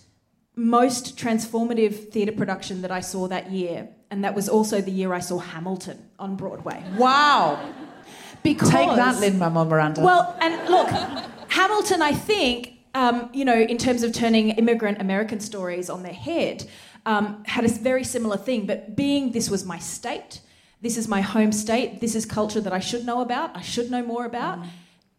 most 0.56 1.18
transformative 1.18 2.08
theatre 2.10 2.32
production 2.32 2.80
that 2.82 2.90
I 2.90 3.00
saw 3.00 3.28
that 3.28 3.50
year. 3.50 3.90
And 4.10 4.24
that 4.24 4.34
was 4.34 4.48
also 4.48 4.80
the 4.80 4.90
year 4.90 5.12
I 5.12 5.20
saw 5.20 5.38
Hamilton 5.38 6.08
on 6.18 6.36
Broadway. 6.36 6.82
Wow. 6.96 7.70
Because 8.42 8.70
Take 8.70 8.88
that, 8.88 9.20
Lin 9.20 9.38
Manuel 9.38 9.66
Miranda. 9.66 10.00
well, 10.02 10.36
and 10.40 10.70
look, 10.70 10.88
Hamilton, 11.54 12.02
I 12.02 12.12
think, 12.12 12.80
um, 12.94 13.30
you 13.32 13.44
know, 13.44 13.56
in 13.56 13.78
terms 13.78 14.02
of 14.02 14.12
turning 14.12 14.50
immigrant 14.50 15.00
American 15.00 15.38
stories 15.38 15.88
on 15.88 16.02
their 16.02 16.12
head, 16.12 16.68
um, 17.06 17.44
had 17.46 17.64
a 17.64 17.68
very 17.68 18.02
similar 18.02 18.36
thing. 18.36 18.66
But 18.66 18.96
being 18.96 19.30
this 19.30 19.48
was 19.48 19.64
my 19.64 19.78
state, 19.78 20.40
this 20.82 20.96
is 20.96 21.06
my 21.06 21.20
home 21.20 21.52
state, 21.52 22.00
this 22.00 22.16
is 22.16 22.26
culture 22.26 22.60
that 22.60 22.72
I 22.72 22.80
should 22.80 23.06
know 23.06 23.20
about, 23.20 23.56
I 23.56 23.60
should 23.60 23.88
know 23.88 24.02
more 24.02 24.24
about. 24.24 24.66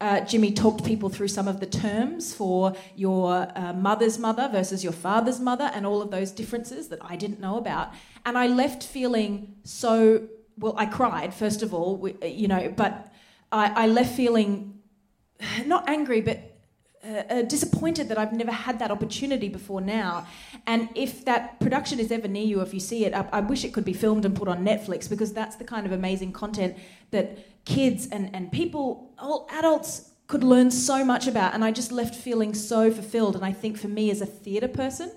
Uh, 0.01 0.17
Jimi 0.29 0.53
talked 0.53 0.83
people 0.83 1.07
through 1.07 1.29
some 1.29 1.47
of 1.47 1.61
the 1.61 1.65
terms 1.67 2.33
for 2.33 2.75
your 2.97 3.49
uh, 3.55 3.71
mother's 3.71 4.19
mother 4.19 4.49
versus 4.51 4.83
your 4.83 4.91
father's 4.91 5.39
mother 5.39 5.71
and 5.73 5.85
all 5.85 6.01
of 6.01 6.11
those 6.11 6.31
differences 6.31 6.89
that 6.89 6.99
I 7.01 7.15
didn't 7.15 7.39
know 7.39 7.57
about. 7.57 7.93
And 8.25 8.37
I 8.37 8.47
left 8.47 8.83
feeling 8.83 9.55
so 9.63 10.27
well, 10.57 10.73
I 10.75 10.85
cried, 10.85 11.33
first 11.33 11.61
of 11.61 11.73
all, 11.73 12.09
you 12.21 12.49
know, 12.49 12.73
but 12.75 13.13
I, 13.53 13.83
I 13.83 13.87
left 13.87 14.13
feeling 14.15 14.74
not 15.65 15.87
angry, 15.89 16.21
but 16.21 16.55
uh, 17.05 17.23
uh, 17.29 17.41
disappointed 17.43 18.09
that 18.09 18.17
I've 18.17 18.33
never 18.33 18.51
had 18.51 18.79
that 18.79 18.89
opportunity 18.89 19.47
before 19.47 19.79
now. 19.79 20.25
And 20.65 20.89
if 20.95 21.23
that 21.25 21.59
production 21.59 21.99
is 21.99 22.11
ever 22.11 22.27
near 22.27 22.45
you, 22.45 22.61
if 22.61 22.73
you 22.73 22.79
see 22.79 23.05
it, 23.05 23.13
I, 23.13 23.27
I 23.31 23.39
wish 23.41 23.63
it 23.63 23.73
could 23.73 23.85
be 23.85 23.93
filmed 23.93 24.25
and 24.25 24.35
put 24.35 24.47
on 24.47 24.65
Netflix 24.65 25.07
because 25.07 25.31
that's 25.31 25.55
the 25.55 25.65
kind 25.65 25.85
of 25.85 25.91
amazing 25.91 26.31
content 26.31 26.75
that 27.11 27.63
kids 27.65 28.07
and, 28.07 28.33
and 28.33 28.51
people, 28.51 29.13
all 29.19 29.47
adults, 29.51 30.13
could 30.25 30.43
learn 30.43 30.71
so 30.71 31.05
much 31.05 31.27
about. 31.27 31.53
And 31.53 31.63
I 31.63 31.71
just 31.71 31.91
left 31.91 32.15
feeling 32.15 32.55
so 32.55 32.89
fulfilled. 32.89 33.35
And 33.35 33.45
I 33.45 33.51
think 33.51 33.77
for 33.77 33.87
me 33.87 34.09
as 34.09 34.21
a 34.21 34.25
theatre 34.25 34.67
person, 34.67 35.11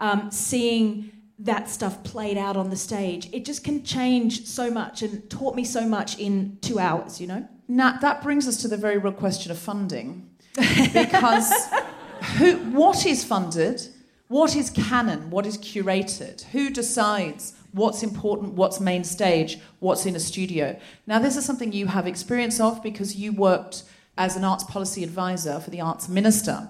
um, 0.00 0.30
seeing 0.30 1.12
that 1.38 1.68
stuff 1.68 2.02
played 2.02 2.38
out 2.38 2.56
on 2.56 2.70
the 2.70 2.76
stage, 2.76 3.28
it 3.34 3.44
just 3.44 3.62
can 3.62 3.84
change 3.84 4.46
so 4.46 4.70
much 4.70 5.02
and 5.02 5.28
taught 5.28 5.54
me 5.54 5.64
so 5.64 5.86
much 5.86 6.18
in 6.18 6.56
two 6.62 6.78
hours, 6.78 7.20
you 7.20 7.26
know? 7.26 7.46
Now, 7.68 7.98
that 7.98 8.22
brings 8.22 8.46
us 8.46 8.56
to 8.58 8.68
the 8.68 8.76
very 8.76 8.98
real 8.98 9.12
question 9.12 9.50
of 9.50 9.58
funding. 9.58 10.30
Because 10.54 11.52
who, 12.38 12.56
what 12.70 13.04
is 13.04 13.24
funded? 13.24 13.82
What 14.28 14.56
is 14.56 14.70
canon? 14.70 15.30
What 15.30 15.46
is 15.46 15.58
curated? 15.58 16.42
Who 16.46 16.70
decides 16.70 17.54
what's 17.72 18.02
important, 18.02 18.54
what's 18.54 18.80
main 18.80 19.04
stage, 19.04 19.58
what's 19.80 20.06
in 20.06 20.16
a 20.16 20.20
studio? 20.20 20.78
Now, 21.06 21.18
this 21.18 21.36
is 21.36 21.44
something 21.44 21.72
you 21.72 21.86
have 21.86 22.06
experience 22.06 22.58
of 22.58 22.82
because 22.82 23.16
you 23.16 23.32
worked 23.32 23.84
as 24.16 24.36
an 24.36 24.44
arts 24.44 24.64
policy 24.64 25.04
advisor 25.04 25.60
for 25.60 25.70
the 25.70 25.80
arts 25.80 26.08
minister. 26.08 26.68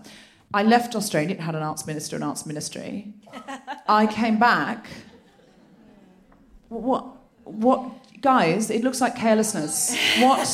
I 0.52 0.62
left 0.62 0.94
Australia, 0.96 1.34
it 1.34 1.40
had 1.40 1.54
an 1.54 1.62
arts 1.62 1.86
minister 1.86 2.16
and 2.16 2.24
arts 2.24 2.44
ministry. 2.46 3.14
I 3.88 4.06
came 4.06 4.38
back. 4.38 4.86
What? 6.68 7.06
What? 7.44 7.92
Guys, 8.22 8.70
it 8.70 8.82
looks 8.82 9.00
like 9.00 9.14
carelessness. 9.14 9.94
What? 10.20 10.48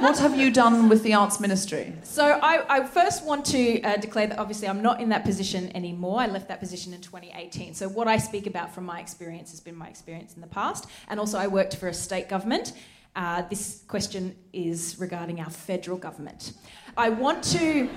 what 0.00 0.18
have 0.18 0.36
you 0.36 0.50
done 0.50 0.88
with 0.88 1.02
the 1.02 1.14
arts 1.14 1.38
ministry? 1.38 1.92
So 2.02 2.24
I, 2.42 2.64
I 2.78 2.84
first 2.84 3.24
want 3.24 3.44
to 3.46 3.82
uh, 3.82 3.96
declare 3.98 4.26
that 4.28 4.38
obviously 4.38 4.68
I'm 4.68 4.82
not 4.82 5.00
in 5.00 5.10
that 5.10 5.24
position 5.24 5.70
anymore. 5.76 6.20
I 6.20 6.26
left 6.26 6.48
that 6.48 6.60
position 6.60 6.92
in 6.94 7.00
2018. 7.00 7.74
So 7.74 7.88
what 7.88 8.08
I 8.08 8.16
speak 8.16 8.46
about 8.46 8.74
from 8.74 8.84
my 8.84 9.00
experience 9.00 9.50
has 9.50 9.60
been 9.60 9.76
my 9.76 9.88
experience 9.88 10.34
in 10.34 10.40
the 10.40 10.46
past, 10.46 10.86
and 11.08 11.20
also 11.20 11.38
I 11.38 11.46
worked 11.46 11.76
for 11.76 11.88
a 11.88 11.94
state 11.94 12.28
government. 12.28 12.72
Uh, 13.14 13.42
this 13.48 13.82
question 13.86 14.34
is 14.52 14.96
regarding 14.98 15.40
our 15.40 15.50
federal 15.50 15.98
government. 15.98 16.52
I 16.96 17.10
want 17.10 17.44
to. 17.44 17.88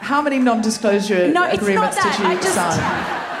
How 0.00 0.20
many 0.20 0.38
non-disclosure 0.38 1.32
No, 1.32 1.48
agreements 1.48 1.96
did 1.96 2.18
you 2.18 2.26
I 2.26 2.34
just- 2.34 2.54
sign? 2.54 3.31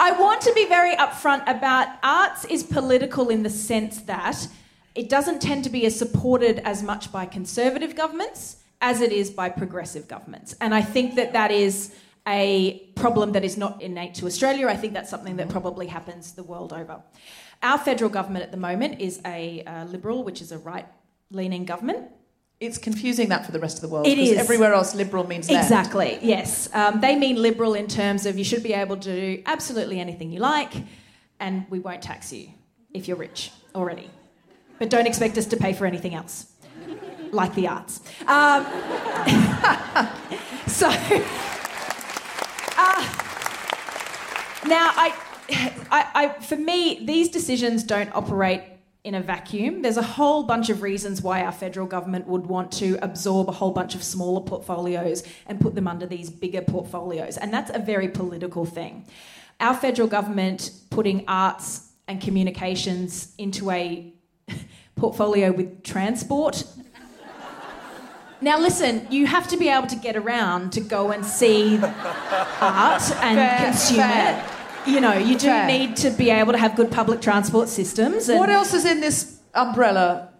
I 0.00 0.12
want 0.12 0.40
to 0.42 0.52
be 0.52 0.66
very 0.66 0.94
upfront 0.96 1.42
about 1.48 1.88
arts 2.02 2.44
is 2.44 2.62
political 2.62 3.30
in 3.30 3.42
the 3.42 3.50
sense 3.50 4.02
that 4.02 4.46
it 4.94 5.08
doesn't 5.08 5.40
tend 5.42 5.64
to 5.64 5.70
be 5.70 5.86
as 5.86 5.98
supported 5.98 6.60
as 6.60 6.82
much 6.82 7.10
by 7.10 7.26
conservative 7.26 7.96
governments 7.96 8.56
as 8.80 9.00
it 9.00 9.12
is 9.12 9.30
by 9.30 9.48
progressive 9.48 10.06
governments. 10.06 10.54
And 10.60 10.74
I 10.74 10.82
think 10.82 11.16
that 11.16 11.32
that 11.32 11.50
is 11.50 11.94
a 12.26 12.78
problem 12.94 13.32
that 13.32 13.44
is 13.44 13.56
not 13.56 13.82
innate 13.82 14.14
to 14.14 14.26
Australia. 14.26 14.68
I 14.68 14.76
think 14.76 14.92
that's 14.92 15.10
something 15.10 15.36
that 15.36 15.48
probably 15.48 15.86
happens 15.86 16.32
the 16.32 16.42
world 16.42 16.72
over. 16.72 17.02
Our 17.62 17.78
federal 17.78 18.10
government 18.10 18.44
at 18.44 18.52
the 18.52 18.58
moment 18.58 19.00
is 19.00 19.20
a 19.26 19.64
uh, 19.64 19.84
liberal, 19.86 20.22
which 20.22 20.40
is 20.40 20.52
a 20.52 20.58
right 20.58 20.86
leaning 21.30 21.64
government. 21.64 22.08
It's 22.60 22.76
confusing 22.76 23.28
that 23.28 23.46
for 23.46 23.52
the 23.52 23.60
rest 23.60 23.76
of 23.76 23.82
the 23.82 23.88
world. 23.88 24.06
It 24.06 24.18
because. 24.18 24.36
Everywhere 24.36 24.74
else, 24.74 24.94
liberal 24.94 25.24
means 25.24 25.48
left. 25.48 25.64
Exactly, 25.64 26.18
yes. 26.22 26.68
Um, 26.74 27.00
they 27.00 27.14
mean 27.14 27.40
liberal 27.40 27.74
in 27.74 27.86
terms 27.86 28.26
of 28.26 28.36
you 28.36 28.42
should 28.42 28.64
be 28.64 28.72
able 28.72 28.96
to 28.96 29.36
do 29.36 29.42
absolutely 29.46 30.00
anything 30.00 30.32
you 30.32 30.40
like, 30.40 30.72
and 31.38 31.66
we 31.70 31.78
won't 31.78 32.02
tax 32.02 32.32
you 32.32 32.48
if 32.92 33.06
you're 33.06 33.16
rich 33.16 33.52
already. 33.76 34.10
But 34.80 34.90
don't 34.90 35.06
expect 35.06 35.38
us 35.38 35.46
to 35.46 35.56
pay 35.56 35.72
for 35.72 35.86
anything 35.86 36.14
else, 36.14 36.52
like 37.30 37.54
the 37.54 37.68
arts. 37.68 38.00
Um, 38.26 38.64
so, 40.66 40.88
uh, 42.76 43.04
now, 44.66 44.90
I, 44.96 45.14
I, 45.90 46.06
I, 46.14 46.28
for 46.40 46.56
me, 46.56 47.04
these 47.04 47.28
decisions 47.28 47.84
don't 47.84 48.12
operate 48.14 48.62
in 49.08 49.14
a 49.14 49.22
vacuum. 49.22 49.80
There's 49.80 49.96
a 49.96 50.02
whole 50.02 50.42
bunch 50.42 50.68
of 50.68 50.82
reasons 50.82 51.22
why 51.22 51.42
our 51.42 51.50
federal 51.50 51.86
government 51.86 52.26
would 52.26 52.46
want 52.46 52.70
to 52.72 52.98
absorb 53.00 53.48
a 53.48 53.52
whole 53.52 53.70
bunch 53.70 53.94
of 53.94 54.04
smaller 54.04 54.42
portfolios 54.42 55.22
and 55.46 55.58
put 55.58 55.74
them 55.74 55.88
under 55.88 56.04
these 56.04 56.28
bigger 56.28 56.60
portfolios. 56.60 57.38
And 57.38 57.50
that's 57.52 57.70
a 57.74 57.78
very 57.78 58.08
political 58.08 58.66
thing. 58.66 59.06
Our 59.60 59.74
federal 59.74 60.08
government 60.08 60.70
putting 60.90 61.24
arts 61.26 61.90
and 62.06 62.20
communications 62.20 63.32
into 63.38 63.70
a 63.70 64.12
portfolio 64.96 65.52
with 65.52 65.82
transport. 65.82 66.64
Now, 68.42 68.60
listen, 68.60 69.06
you 69.10 69.26
have 69.26 69.48
to 69.48 69.56
be 69.56 69.68
able 69.68 69.88
to 69.88 69.96
get 69.96 70.16
around 70.16 70.72
to 70.74 70.80
go 70.80 71.10
and 71.12 71.24
see 71.24 71.78
art 71.82 73.02
and 73.22 73.38
Fair, 73.38 73.58
consume 73.64 73.96
fair. 73.96 74.38
it. 74.38 74.57
You 74.86 75.00
know, 75.00 75.12
you 75.14 75.36
do 75.36 75.46
Fair. 75.46 75.66
need 75.66 75.96
to 75.98 76.10
be 76.10 76.30
able 76.30 76.52
to 76.52 76.58
have 76.58 76.74
good 76.76 76.90
public 76.90 77.20
transport 77.20 77.68
systems. 77.68 78.28
And 78.28 78.38
What 78.38 78.48
else 78.50 78.72
is 78.74 78.84
in 78.84 79.00
this 79.00 79.38
umbrella? 79.54 80.30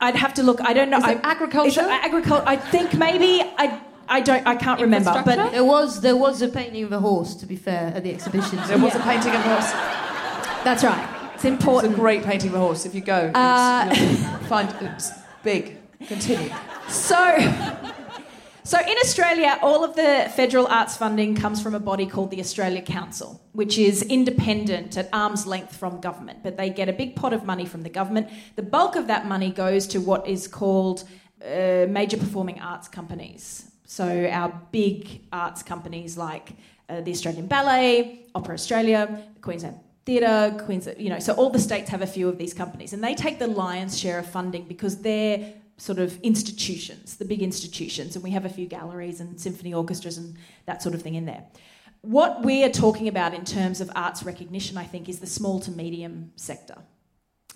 I'd 0.00 0.14
have 0.16 0.34
to 0.34 0.42
look. 0.42 0.60
I 0.60 0.72
don't 0.74 0.90
know. 0.90 0.98
Is 0.98 1.04
it 1.04 1.20
I- 1.24 1.30
agriculture? 1.32 1.68
is 1.80 1.86
it 1.86 2.04
agriculture. 2.04 2.44
I 2.46 2.56
think 2.56 2.94
maybe 2.94 3.42
I. 3.58 3.80
I 4.08 4.20
don't. 4.20 4.46
I 4.46 4.54
can't 4.54 4.80
remember. 4.80 5.10
But 5.10 5.18
Infrastructure? 5.18 5.52
There 5.52 5.64
was 5.64 6.00
there 6.02 6.16
was 6.16 6.40
a 6.42 6.48
painting 6.48 6.84
of 6.84 6.92
a 6.92 7.00
horse, 7.00 7.34
to 7.36 7.46
be 7.46 7.56
fair, 7.56 7.92
at 7.96 8.04
the 8.04 8.12
exhibition. 8.12 8.58
There 8.68 8.78
was 8.78 8.94
a 8.94 9.00
painting 9.00 9.32
of 9.34 9.40
a 9.40 9.48
horse. 9.54 9.72
that's 10.62 10.84
right. 10.84 11.08
It's 11.34 11.34
It's 11.36 11.44
a 11.44 11.48
important. 11.48 11.94
great 11.96 12.22
painting 12.22 12.50
of 12.50 12.54
a 12.56 12.58
horse. 12.60 12.86
If 12.86 12.94
you 12.94 13.00
go, 13.00 13.32
Uh, 13.34 13.92
you'll 13.92 14.38
find 14.48 14.68
it's 14.80 15.10
big. 15.42 15.78
Continue. 16.06 16.50
So, 16.88 17.18
so 18.66 18.78
in 18.80 18.96
Australia, 19.04 19.58
all 19.62 19.84
of 19.84 19.94
the 19.94 20.30
federal 20.34 20.66
arts 20.66 20.96
funding 20.96 21.36
comes 21.36 21.62
from 21.62 21.74
a 21.74 21.80
body 21.80 22.04
called 22.04 22.32
the 22.32 22.40
Australia 22.40 22.82
Council, 22.82 23.40
which 23.52 23.78
is 23.78 24.02
independent 24.02 24.96
at 24.96 25.08
arm's 25.12 25.46
length 25.46 25.76
from 25.76 26.00
government. 26.00 26.42
But 26.42 26.56
they 26.56 26.70
get 26.70 26.88
a 26.88 26.92
big 26.92 27.14
pot 27.14 27.32
of 27.32 27.44
money 27.44 27.64
from 27.64 27.82
the 27.82 27.88
government. 27.88 28.28
The 28.56 28.62
bulk 28.62 28.96
of 28.96 29.06
that 29.06 29.26
money 29.26 29.52
goes 29.52 29.86
to 29.88 30.00
what 30.00 30.26
is 30.26 30.48
called 30.48 31.04
uh, 31.44 31.86
major 31.88 32.16
performing 32.16 32.60
arts 32.60 32.88
companies. 32.88 33.70
So 33.84 34.28
our 34.32 34.60
big 34.72 35.22
arts 35.32 35.62
companies 35.62 36.16
like 36.16 36.50
uh, 36.88 37.02
the 37.02 37.12
Australian 37.12 37.46
Ballet, 37.46 38.26
Opera 38.34 38.54
Australia, 38.54 39.22
Queensland 39.42 39.78
Theatre, 40.06 40.56
Queensland, 40.64 41.00
you 41.00 41.10
know, 41.10 41.18
so 41.18 41.34
all 41.34 41.50
the 41.50 41.58
states 41.58 41.90
have 41.90 42.02
a 42.02 42.06
few 42.06 42.28
of 42.28 42.38
these 42.38 42.54
companies, 42.54 42.92
and 42.92 43.02
they 43.02 43.14
take 43.14 43.40
the 43.40 43.48
lion's 43.48 43.98
share 43.98 44.20
of 44.20 44.26
funding 44.26 44.64
because 44.68 44.98
they're 45.02 45.52
sort 45.76 45.98
of 45.98 46.18
institutions, 46.22 47.16
the 47.16 47.24
big 47.24 47.42
institutions, 47.42 48.16
and 48.16 48.24
we 48.24 48.30
have 48.30 48.44
a 48.44 48.48
few 48.48 48.66
galleries 48.66 49.20
and 49.20 49.38
symphony 49.40 49.74
orchestras 49.74 50.16
and 50.16 50.36
that 50.64 50.82
sort 50.82 50.94
of 50.94 51.02
thing 51.02 51.14
in 51.14 51.26
there. 51.26 51.44
What 52.02 52.44
we 52.44 52.64
are 52.64 52.70
talking 52.70 53.08
about 53.08 53.34
in 53.34 53.44
terms 53.44 53.80
of 53.80 53.90
arts 53.94 54.22
recognition, 54.22 54.78
I 54.78 54.84
think, 54.84 55.08
is 55.08 55.18
the 55.18 55.26
small 55.26 55.60
to 55.60 55.70
medium 55.70 56.32
sector. 56.36 56.76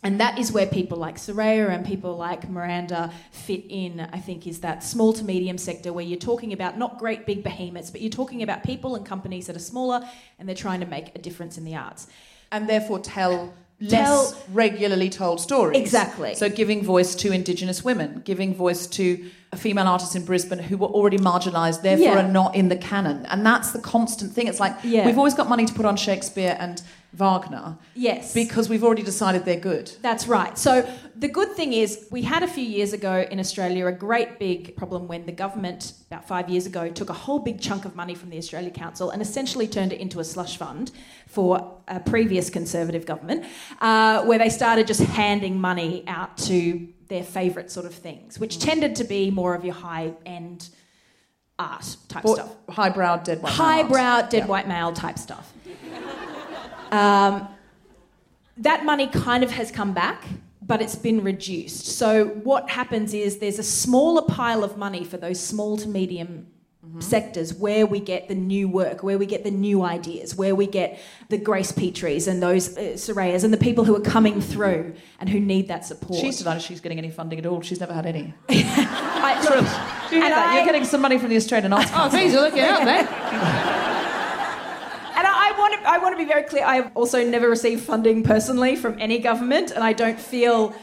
and 0.02 0.18
that 0.18 0.38
is 0.38 0.50
where 0.50 0.66
people 0.66 0.96
like 0.96 1.16
Saraya 1.16 1.68
and 1.68 1.84
people 1.84 2.16
like 2.16 2.48
Miranda 2.48 3.12
fit 3.32 3.64
in, 3.68 4.00
I 4.00 4.18
think, 4.18 4.46
is 4.46 4.60
that 4.60 4.82
small 4.82 5.12
to 5.12 5.24
medium 5.24 5.58
sector 5.58 5.92
where 5.92 6.04
you're 6.04 6.18
talking 6.18 6.54
about 6.54 6.78
not 6.78 6.98
great 6.98 7.26
big 7.26 7.42
behemoths, 7.42 7.90
but 7.90 8.00
you're 8.00 8.10
talking 8.10 8.42
about 8.42 8.64
people 8.64 8.96
and 8.96 9.04
companies 9.04 9.46
that 9.46 9.56
are 9.56 9.66
smaller 9.72 10.00
and 10.38 10.48
they're 10.48 10.56
trying 10.56 10.80
to 10.80 10.86
make 10.86 11.14
a 11.14 11.18
difference 11.18 11.58
in 11.58 11.64
the 11.64 11.76
arts. 11.76 12.06
and 12.52 12.68
therefore 12.68 12.98
tell 12.98 13.54
less 13.80 13.90
Tell- 13.90 14.42
regularly 14.52 15.08
told 15.08 15.40
stories. 15.40 15.78
Exactly. 15.80 16.34
So 16.34 16.48
giving 16.48 16.84
voice 16.84 17.14
to 17.16 17.32
Indigenous 17.32 17.82
women, 17.84 18.22
giving 18.24 18.54
voice 18.54 18.86
to 18.88 19.24
a 19.52 19.56
female 19.56 19.86
artist 19.88 20.14
in 20.14 20.24
Brisbane 20.24 20.58
who 20.58 20.76
were 20.76 20.86
already 20.88 21.18
marginalised, 21.18 21.82
therefore 21.82 22.04
Yeah. 22.06 22.24
are 22.24 22.30
not 22.30 22.54
in 22.54 22.68
the 22.68 22.76
canon. 22.76 23.26
And 23.30 23.44
that's 23.44 23.72
the 23.72 23.80
constant 23.80 24.32
thing. 24.32 24.46
It's 24.46 24.60
like 24.60 24.76
Yeah. 24.84 25.06
we've 25.06 25.18
always 25.18 25.34
got 25.34 25.48
money 25.48 25.64
to 25.64 25.72
put 25.74 25.86
on 25.86 25.96
Shakespeare 25.96 26.56
and 26.60 26.80
Wagner 27.12 27.76
Yes. 27.94 28.32
because 28.32 28.68
we've 28.68 28.84
already 28.84 29.02
decided 29.02 29.44
they're 29.44 29.58
good. 29.58 29.90
That's 30.00 30.26
right. 30.28 30.56
So 30.56 30.88
the 31.16 31.28
good 31.28 31.52
thing 31.52 31.72
is, 31.72 32.06
we 32.11 32.22
had 32.22 32.42
a 32.42 32.46
few 32.46 32.64
years 32.64 32.92
ago 32.92 33.26
in 33.30 33.40
Australia 33.40 33.86
a 33.86 33.92
great 33.92 34.38
big 34.38 34.76
problem 34.76 35.08
when 35.08 35.26
the 35.26 35.32
government, 35.32 35.92
about 36.11 36.26
five 36.28 36.48
years 36.48 36.66
ago, 36.66 36.88
took 36.88 37.11
a 37.11 37.12
whole 37.14 37.40
big 37.40 37.61
chunk 37.61 37.84
of 37.84 37.96
money 37.96 38.14
from 38.14 38.30
the 38.30 38.38
Australia 38.38 38.70
Council 38.70 39.11
and 39.11 39.20
essentially 39.20 39.66
turned 39.66 39.92
it 39.92 40.00
into 40.00 40.20
a 40.20 40.24
slush 40.24 40.56
fund 40.56 40.92
for 41.26 41.78
a 41.88 41.98
previous 42.00 42.48
Conservative 42.50 43.04
government, 43.06 43.44
uh, 43.80 44.22
where 44.24 44.38
they 44.38 44.48
started 44.48 44.86
just 44.86 45.00
handing 45.02 45.61
money 45.61 46.04
out 46.06 46.36
to 46.38 46.88
their 47.08 47.24
favourite 47.24 47.70
sort 47.72 47.86
of 47.86 47.94
things, 47.94 48.38
which 48.38 48.58
tended 48.61 48.94
to 48.96 49.04
be 49.04 49.30
more 49.30 49.54
of 49.54 49.64
your 49.64 49.74
high 49.74 50.12
end 50.24 50.68
art 51.58 51.96
type 52.08 52.24
Or 52.24 52.36
stuff 52.36 52.52
highbrow, 52.70 53.16
dead 53.18 53.42
white. 53.42 53.52
highbrow, 53.52 54.22
dead 54.22 54.38
Yeah. 54.44 54.46
white 54.46 54.68
male 54.68 54.92
type 54.92 55.18
stuff. 55.18 55.52
Um, 56.91 57.49
that 58.59 58.84
money 58.84 59.07
kind 59.07 59.43
of 59.43 59.51
has 59.53 59.70
come 59.70 59.93
back, 59.95 60.24
but 60.61 60.82
it's 60.82 60.97
been 60.97 61.22
reduced. 61.24 61.86
So 61.86 62.26
what 62.26 62.68
happens 62.70 63.14
is 63.14 63.38
there's 63.38 63.59
a 63.59 63.62
smaller 63.62 64.22
pile 64.22 64.62
of 64.64 64.76
money 64.76 65.05
for 65.05 65.16
those 65.16 65.41
small 65.41 65.76
to 65.78 65.88
medium 65.88 66.47
sectors 66.99 67.55
where 67.55 67.86
we 67.86 68.01
get 68.01 68.26
the 68.28 68.34
new 68.34 68.66
work, 68.68 69.03
where 69.03 69.16
we 69.16 69.24
get 69.24 69.45
the 69.45 69.51
new 69.51 69.82
ideas, 69.82 70.34
where 70.34 70.55
we 70.57 70.66
get 70.66 70.99
the 71.28 71.38
Grace 71.38 71.70
Petries 71.70 72.26
and 72.26 72.43
those 72.43 72.76
uh, 72.76 72.80
Sarayas 72.95 73.45
and 73.45 73.53
the 73.53 73.59
people 73.59 73.84
who 73.84 73.95
are 73.95 74.01
coming 74.01 74.41
through 74.41 74.95
and 75.20 75.28
who 75.28 75.38
need 75.38 75.68
that 75.68 75.84
support. 75.84 76.18
She's 76.20 76.38
decided 76.38 76.62
she's 76.62 76.80
getting 76.80 76.99
any 76.99 77.11
funding 77.11 77.38
at 77.38 77.47
all. 77.47 77.61
She's 77.62 77.78
never 77.80 77.93
had 77.95 78.07
any. 78.07 78.34
I, 78.49 79.41
look, 79.45 80.12
you? 80.12 80.20
I, 80.22 80.57
You're 80.57 80.64
getting 80.66 80.84
some 80.84 81.01
money 81.01 81.18
from 81.18 81.28
the 81.28 81.36
Australian 81.36 81.72
Arts 81.72 81.91
Oh, 81.93 81.95
Council. 81.95 82.18
please, 82.18 82.32
you're 82.32 82.43
looking 82.43 82.61
out, 82.61 82.84
mate. 82.84 83.07
And 85.80 85.88
I 85.88 85.96
want 85.96 86.00
to 86.00 86.00
I 86.00 86.02
want 86.02 86.18
to 86.18 86.24
be 86.24 86.28
very 86.28 86.42
clear. 86.42 86.64
I 86.64 86.76
have 86.76 86.92
also 86.94 87.24
never 87.24 87.48
received 87.48 87.84
funding 87.84 88.22
personally 88.22 88.76
from 88.76 89.00
any 89.00 89.18
government, 89.18 89.70
and 89.70 89.82
I 89.82 89.92
don't 89.92 90.20
feel 90.20 90.74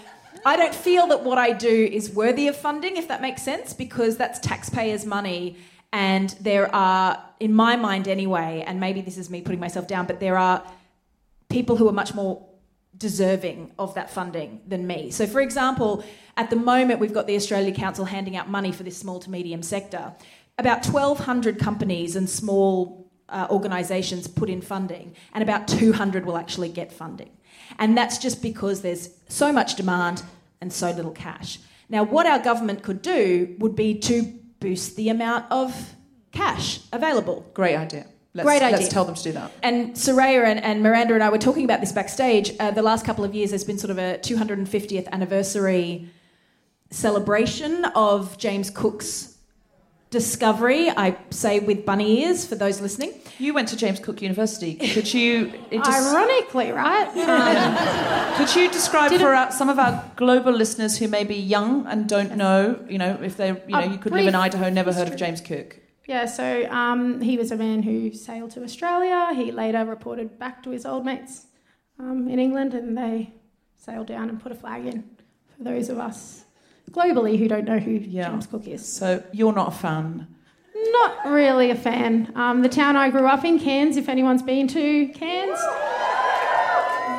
I 0.45 0.55
don't 0.55 0.73
feel 0.73 1.07
that 1.07 1.23
what 1.23 1.37
I 1.37 1.51
do 1.51 1.89
is 1.91 2.09
worthy 2.11 2.47
of 2.47 2.55
funding, 2.55 2.97
if 2.97 3.07
that 3.09 3.21
makes 3.21 3.43
sense, 3.43 3.73
because 3.73 4.17
that's 4.17 4.39
taxpayers' 4.39 5.05
money. 5.05 5.57
And 5.93 6.29
there 6.41 6.73
are, 6.73 7.23
in 7.39 7.53
my 7.53 7.75
mind 7.75 8.07
anyway, 8.07 8.63
and 8.65 8.79
maybe 8.79 9.01
this 9.01 9.17
is 9.17 9.29
me 9.29 9.41
putting 9.41 9.59
myself 9.59 9.87
down, 9.87 10.05
but 10.05 10.19
there 10.19 10.37
are 10.37 10.63
people 11.49 11.75
who 11.75 11.87
are 11.89 11.93
much 11.93 12.13
more 12.13 12.45
deserving 12.97 13.73
of 13.77 13.93
that 13.95 14.09
funding 14.09 14.61
than 14.67 14.87
me. 14.87 15.11
So, 15.11 15.27
for 15.27 15.41
example, 15.41 16.03
at 16.37 16.49
the 16.49 16.55
moment, 16.55 16.99
we've 16.99 17.13
got 17.13 17.27
the 17.27 17.35
Australia 17.35 17.73
Council 17.73 18.05
handing 18.05 18.37
out 18.37 18.49
money 18.49 18.71
for 18.71 18.83
this 18.83 18.97
small 18.97 19.19
to 19.19 19.29
medium 19.29 19.63
sector. 19.63 20.13
About 20.57 20.85
1,200 20.85 21.59
companies 21.59 22.15
and 22.15 22.29
small 22.29 23.06
uh, 23.29 23.47
organisations 23.49 24.27
put 24.27 24.49
in 24.49 24.61
funding, 24.61 25.15
and 25.33 25.43
about 25.43 25.67
200 25.67 26.25
will 26.25 26.37
actually 26.37 26.69
get 26.69 26.91
funding. 26.91 27.31
And 27.79 27.97
that's 27.97 28.17
just 28.17 28.41
because 28.41 28.81
there's 28.81 29.09
so 29.27 29.51
much 29.51 29.75
demand 29.75 30.23
and 30.61 30.71
so 30.71 30.91
little 30.91 31.11
cash. 31.11 31.59
Now, 31.89 32.03
what 32.03 32.25
our 32.25 32.39
government 32.39 32.83
could 32.83 33.01
do 33.01 33.55
would 33.59 33.75
be 33.75 33.97
to 33.99 34.23
boost 34.59 34.95
the 34.95 35.09
amount 35.09 35.51
of 35.51 35.95
cash 36.31 36.79
available. 36.91 37.45
Great 37.53 37.75
idea. 37.75 38.05
Let's, 38.33 38.45
Great 38.45 38.61
idea. 38.61 38.79
Let's 38.79 38.89
tell 38.89 39.05
them 39.05 39.15
to 39.15 39.23
do 39.23 39.31
that. 39.31 39.51
And 39.63 39.93
Saraya 39.95 40.45
and, 40.45 40.63
and 40.63 40.83
Miranda 40.83 41.15
and 41.15 41.23
I 41.23 41.29
were 41.29 41.39
talking 41.39 41.65
about 41.65 41.79
this 41.79 41.91
backstage. 41.91 42.53
Uh, 42.59 42.71
the 42.71 42.83
last 42.83 43.05
couple 43.05 43.23
of 43.23 43.33
years, 43.33 43.49
there's 43.49 43.63
been 43.63 43.79
sort 43.79 43.89
of 43.89 43.97
a 43.97 44.19
250th 44.19 45.07
anniversary 45.09 46.07
celebration 46.91 47.85
of 47.95 48.37
James 48.37 48.69
Cook's 48.69 49.36
discovery. 50.09 50.89
I 50.89 51.17
say 51.29 51.59
with 51.59 51.85
bunny 51.85 52.23
ears 52.23 52.45
for 52.45 52.55
those 52.55 52.81
listening. 52.81 53.13
You 53.39 53.53
went 53.53 53.67
to 53.69 53.77
James 53.77 53.99
Cook 53.99 54.21
University. 54.21 54.75
Could 54.75 55.13
you 55.13 55.51
just- 55.71 56.13
Ironically, 56.15 56.71
right? 56.71 58.35
could 58.37 58.55
you 58.55 58.69
describe 58.71 59.11
for 59.11 59.35
our, 59.35 59.51
some 59.51 59.69
of 59.69 59.79
our 59.79 60.11
global 60.15 60.51
listeners 60.53 60.97
who 60.97 61.07
may 61.07 61.23
be 61.23 61.35
young 61.35 61.85
and 61.87 62.07
don't 62.07 62.35
know, 62.35 62.79
you 62.89 62.97
know, 62.97 63.19
if 63.21 63.37
they, 63.37 63.49
you 63.49 63.75
know, 63.75 63.83
you 63.83 63.97
could 63.97 64.11
live 64.13 64.27
in 64.27 64.35
Idaho, 64.35 64.69
never 64.69 64.93
heard 64.93 65.07
of 65.07 65.15
James 65.17 65.41
Cook. 65.41 65.79
Yeah, 66.07 66.25
so 66.25 66.65
um, 66.71 67.19
he 67.19 67.37
was 67.37 67.51
a 67.51 67.57
man 67.57 67.83
who 67.83 68.13
sailed 68.13 68.51
to 68.51 68.63
Australia. 68.63 69.33
He 69.35 69.51
later 69.51 69.83
reported 69.83 70.39
back 70.39 70.63
to 70.63 70.69
his 70.69 70.85
old 70.85 71.03
mates 71.05 71.47
um, 71.99 72.29
in 72.29 72.39
England, 72.39 72.73
and 72.73 72.97
they 72.97 73.33
sailed 73.75 74.07
down 74.07 74.29
and 74.29 74.41
put 74.41 74.53
a 74.53 74.55
flag 74.55 74.85
in 74.85 75.03
for 75.57 75.63
those 75.65 75.89
of 75.89 75.97
us 75.99 76.45
globally 76.91 77.37
who 77.37 77.47
don't 77.47 77.65
know 77.65 77.79
who 77.79 77.91
Yeah. 77.91 78.29
James 78.29 78.47
Cook 78.47 78.67
is. 78.67 78.85
So 78.85 79.23
you're 79.31 79.53
not 79.53 79.67
a 79.69 79.71
fan. 79.77 80.27
Not 80.75 81.25
really 81.31 81.69
a 81.71 81.75
fan. 81.75 82.31
Um, 82.35 82.61
the 82.61 82.69
town 82.69 82.95
I 82.95 83.09
grew 83.09 83.27
up 83.27 83.43
in, 83.43 83.59
Cairns, 83.59 83.97
if 83.97 84.07
anyone's 84.09 84.43
been 84.43 84.67
to 84.69 85.07
Cairns, 85.09 85.59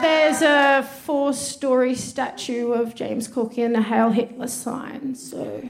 there's 0.00 0.42
a 0.42 0.82
four 1.02 1.32
story 1.32 1.94
statue 1.94 2.72
of 2.72 2.94
James 2.94 3.26
Cook 3.26 3.58
in 3.58 3.74
a 3.74 3.82
Hail 3.82 4.10
Hitler 4.10 4.46
sign. 4.46 5.14
So 5.16 5.62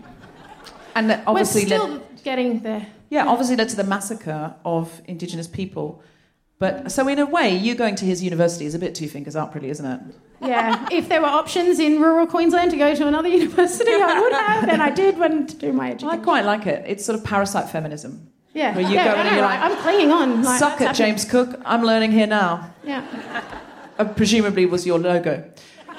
And 0.94 1.08
that 1.10 1.22
obviously 1.26 1.62
we're 1.62 1.66
still 1.66 1.88
led, 1.88 2.22
getting 2.24 2.60
there. 2.60 2.86
yeah, 3.08 3.26
obviously 3.26 3.56
led 3.56 3.70
to 3.70 3.76
the 3.76 3.84
massacre 3.84 4.54
of 4.64 5.00
Indigenous 5.06 5.46
people. 5.46 6.02
But 6.58 6.92
so 6.92 7.08
in 7.08 7.18
a 7.18 7.26
way, 7.26 7.56
you 7.56 7.74
going 7.74 7.94
to 7.96 8.04
his 8.04 8.22
university 8.22 8.66
is 8.66 8.74
a 8.74 8.78
bit 8.78 8.94
two 8.94 9.08
fingers 9.08 9.34
up, 9.36 9.54
really, 9.54 9.70
isn't 9.70 9.86
it? 9.86 10.00
Yeah, 10.40 10.86
if 10.90 11.08
there 11.08 11.20
were 11.20 11.26
options 11.26 11.80
in 11.80 12.00
rural 12.00 12.26
Queensland 12.26 12.70
to 12.70 12.76
go 12.76 12.94
to 12.94 13.06
another 13.06 13.28
university, 13.40 13.90
I 13.90 14.20
would 14.20 14.32
have, 14.32 14.68
and 14.68 14.82
I 14.82 14.90
did 14.90 15.18
when 15.18 15.46
to 15.46 15.56
do 15.56 15.72
my 15.72 15.90
education. 15.90 16.20
I 16.20 16.22
quite 16.22 16.44
like 16.44 16.66
it. 16.66 16.84
It's 16.86 17.04
sort 17.04 17.18
of 17.18 17.24
parasite 17.24 17.70
feminism. 17.70 18.30
Yeah, 18.54 18.74
where 18.74 18.84
you 18.84 18.94
yeah, 18.94 19.04
go 19.04 19.20
and 19.20 19.36
you're 19.36 19.44
like, 19.44 19.60
I'm 19.60 19.76
clinging 19.82 20.10
on. 20.10 20.42
Like, 20.42 20.58
Suck 20.58 20.78
that's 20.78 20.80
it, 20.80 21.02
happening. 21.02 21.16
James 21.16 21.24
Cook. 21.24 21.60
I'm 21.64 21.82
learning 21.82 22.12
here 22.12 22.26
now. 22.26 22.70
Yeah. 22.82 23.04
Uh, 23.98 24.04
presumably 24.04 24.64
was 24.64 24.86
your 24.86 24.98
logo 24.98 25.44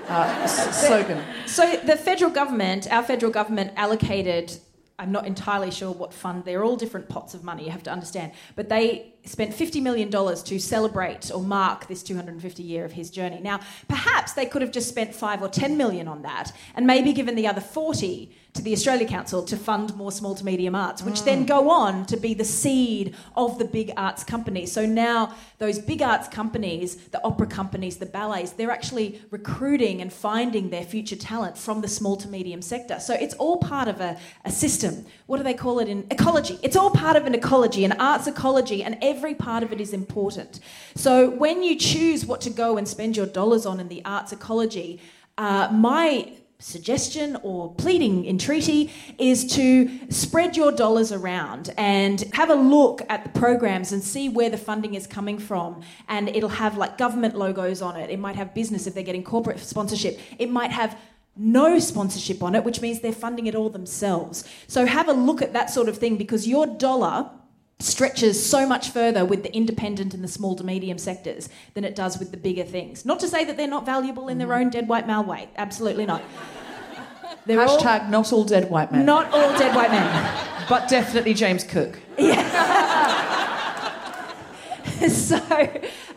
uh, 0.10 0.48
slogan. 0.48 1.24
So 1.46 1.78
the 1.86 1.96
federal 1.96 2.32
government, 2.32 2.92
our 2.92 3.04
federal 3.04 3.32
government 3.32 3.74
allocated, 3.76 4.58
I'm 5.00 5.14
not 5.14 5.26
entirely 5.26 5.72
sure 5.72 5.92
what 5.92 6.14
fund, 6.14 6.44
they're 6.44 6.64
all 6.64 6.76
different 6.76 7.08
pots 7.08 7.34
of 7.34 7.44
money, 7.44 7.64
you 7.64 7.72
have 7.72 7.84
to 7.84 7.92
understand, 7.92 8.34
but 8.58 8.68
they 8.68 9.14
spent 9.24 9.56
$50 9.56 9.82
million 9.82 10.12
to 10.12 10.60
celebrate 10.60 11.32
or 11.34 11.42
mark 11.42 11.88
this 11.88 12.04
250 12.04 12.64
year 12.64 12.84
of 12.84 12.92
his 12.92 13.10
journey. 13.10 13.40
Now, 13.40 13.62
perhaps 13.88 14.34
they 14.34 14.46
could 14.46 14.62
have 14.62 14.72
just 14.72 14.90
spent 14.90 15.16
5 15.16 15.42
or 15.42 15.48
10 15.48 15.78
million 15.78 16.10
on 16.10 16.24
that 16.24 16.52
and 16.76 16.86
maybe 16.86 17.14
given 17.14 17.36
the 17.36 17.48
other 17.48 17.62
40 17.62 18.36
to 18.60 18.66
the 18.66 18.74
Australia 18.74 19.08
Council 19.08 19.42
to 19.42 19.56
fund 19.56 19.96
more 19.96 20.12
small 20.12 20.36
to 20.36 20.44
medium 20.44 20.76
arts, 20.76 21.02
which 21.02 21.24
then 21.24 21.46
go 21.46 21.70
on 21.70 22.06
to 22.06 22.18
be 22.18 22.34
the 22.34 22.44
seed 22.44 23.16
of 23.38 23.58
the 23.58 23.64
big 23.64 23.94
arts 23.96 24.26
companies. 24.26 24.70
So 24.70 24.86
now 24.86 25.34
those 25.60 25.80
big 25.80 26.02
arts 26.02 26.28
companies, 26.28 26.98
the 27.08 27.24
opera 27.24 27.48
companies, 27.48 27.96
the 27.98 28.06
ballets, 28.06 28.52
they're 28.52 28.70
actually 28.70 29.22
recruiting 29.32 30.02
and 30.02 30.12
finding 30.12 30.70
their 30.70 30.84
future 30.84 31.16
talent 31.16 31.58
from 31.58 31.80
the 31.80 31.88
small 31.88 32.18
to 32.18 32.28
medium 32.28 32.62
sector. 32.62 33.00
So 33.00 33.14
it's 33.14 33.34
all 33.36 33.58
part 33.58 33.88
of 33.88 34.02
a, 34.02 34.18
a 34.44 34.52
system. 34.52 35.06
What 35.28 35.38
do 35.38 35.44
they 35.44 35.54
call 35.54 35.80
it 35.80 35.88
in 35.88 36.06
ecology? 36.12 36.60
It's 36.62 36.76
all 36.76 36.92
part 36.92 37.16
of 37.16 37.26
an 37.26 37.34
ecology, 37.34 37.86
an 37.86 37.94
arts 37.94 38.28
ecology, 38.28 38.84
and 38.84 38.98
every 39.02 39.36
part 39.36 39.64
of 39.64 39.72
it 39.72 39.80
is 39.80 39.94
important. 39.94 40.60
So 40.96 41.30
when 41.30 41.64
you 41.64 41.78
choose 41.78 42.26
what 42.26 42.42
to 42.42 42.50
go 42.50 42.78
and 42.78 42.86
spend 42.86 43.16
your 43.16 43.26
dollars 43.26 43.66
on 43.66 43.80
in 43.80 43.88
the 43.88 44.04
arts 44.04 44.34
ecology, 44.34 45.00
uh, 45.38 45.70
my 45.72 46.34
suggestion 46.62 47.38
or 47.42 47.74
pleading 47.76 48.26
entreaty 48.26 48.92
is 49.18 49.46
to 49.56 49.90
spread 50.10 50.58
your 50.58 50.74
dollars 50.74 51.14
around 51.14 51.74
and 51.78 52.26
have 52.34 52.50
a 52.50 52.56
look 52.56 53.02
at 53.08 53.24
the 53.24 53.40
programs 53.40 53.94
and 53.94 54.04
see 54.04 54.28
where 54.28 54.50
the 54.50 54.58
funding 54.58 54.94
is 54.94 55.08
coming 55.08 55.40
from. 55.40 55.82
And 56.10 56.28
it'll 56.28 56.50
have 56.50 56.78
like 56.78 56.98
government 56.98 57.38
logos 57.38 57.82
on 57.82 57.96
it. 57.96 58.10
It 58.10 58.20
might 58.20 58.36
have 58.36 58.54
business 58.54 58.88
if 58.88 58.94
they're 58.94 59.04
getting 59.04 59.24
corporate 59.24 59.60
sponsorship. 59.60 60.20
It 60.38 60.50
might 60.50 60.72
have 60.72 61.00
no 61.38 61.80
sponsorship 61.80 62.44
on 62.44 62.54
it 62.54 62.66
which 62.66 62.82
means 62.82 63.00
they're 63.00 63.14
funding 63.14 63.48
it 63.48 63.56
all 63.56 63.70
themselves. 63.70 64.44
So 64.68 64.86
have 64.86 65.08
a 65.08 65.14
look 65.14 65.42
at 65.42 65.54
that 65.54 65.70
sort 65.70 65.88
of 65.88 65.98
thing 65.98 66.18
because 66.18 66.46
your 66.46 66.68
dollar 66.68 67.32
stretches 67.82 68.46
so 68.46 68.68
much 68.68 68.90
further 68.90 69.24
with 69.24 69.44
the 69.44 69.56
independent 69.56 70.14
and 70.14 70.22
the 70.24 70.28
small 70.28 70.56
to 70.56 70.64
medium 70.64 70.98
sectors 70.98 71.48
than 71.74 71.86
it 71.86 71.96
does 71.96 72.20
with 72.20 72.32
the 72.32 72.38
bigger 72.38 72.64
things. 72.64 73.06
Not 73.06 73.20
to 73.22 73.28
say 73.28 73.46
that 73.46 73.56
they're 73.56 73.68
not 73.68 73.86
valuable 73.86 74.28
in 74.28 74.38
their 74.38 74.50
mm-hmm. 74.50 74.66
own 74.66 74.70
dead 74.70 74.88
white 74.90 75.08
male 75.08 75.24
way. 75.24 75.50
Absolutely 75.56 76.06
not. 76.06 76.22
They're 77.46 77.62
all- 77.62 77.80
Hashtag 77.80 78.10
not 78.10 78.34
all 78.34 78.44
dead 78.44 78.70
white 78.70 78.92
men. 78.92 79.06
not 79.06 79.32
all 79.34 79.58
dead 79.58 79.76
white 79.76 79.90
men. 79.92 80.66
but 80.70 80.88
definitely 80.90 81.34
James 81.34 81.64
Cook. 81.64 81.98
so 85.10 85.40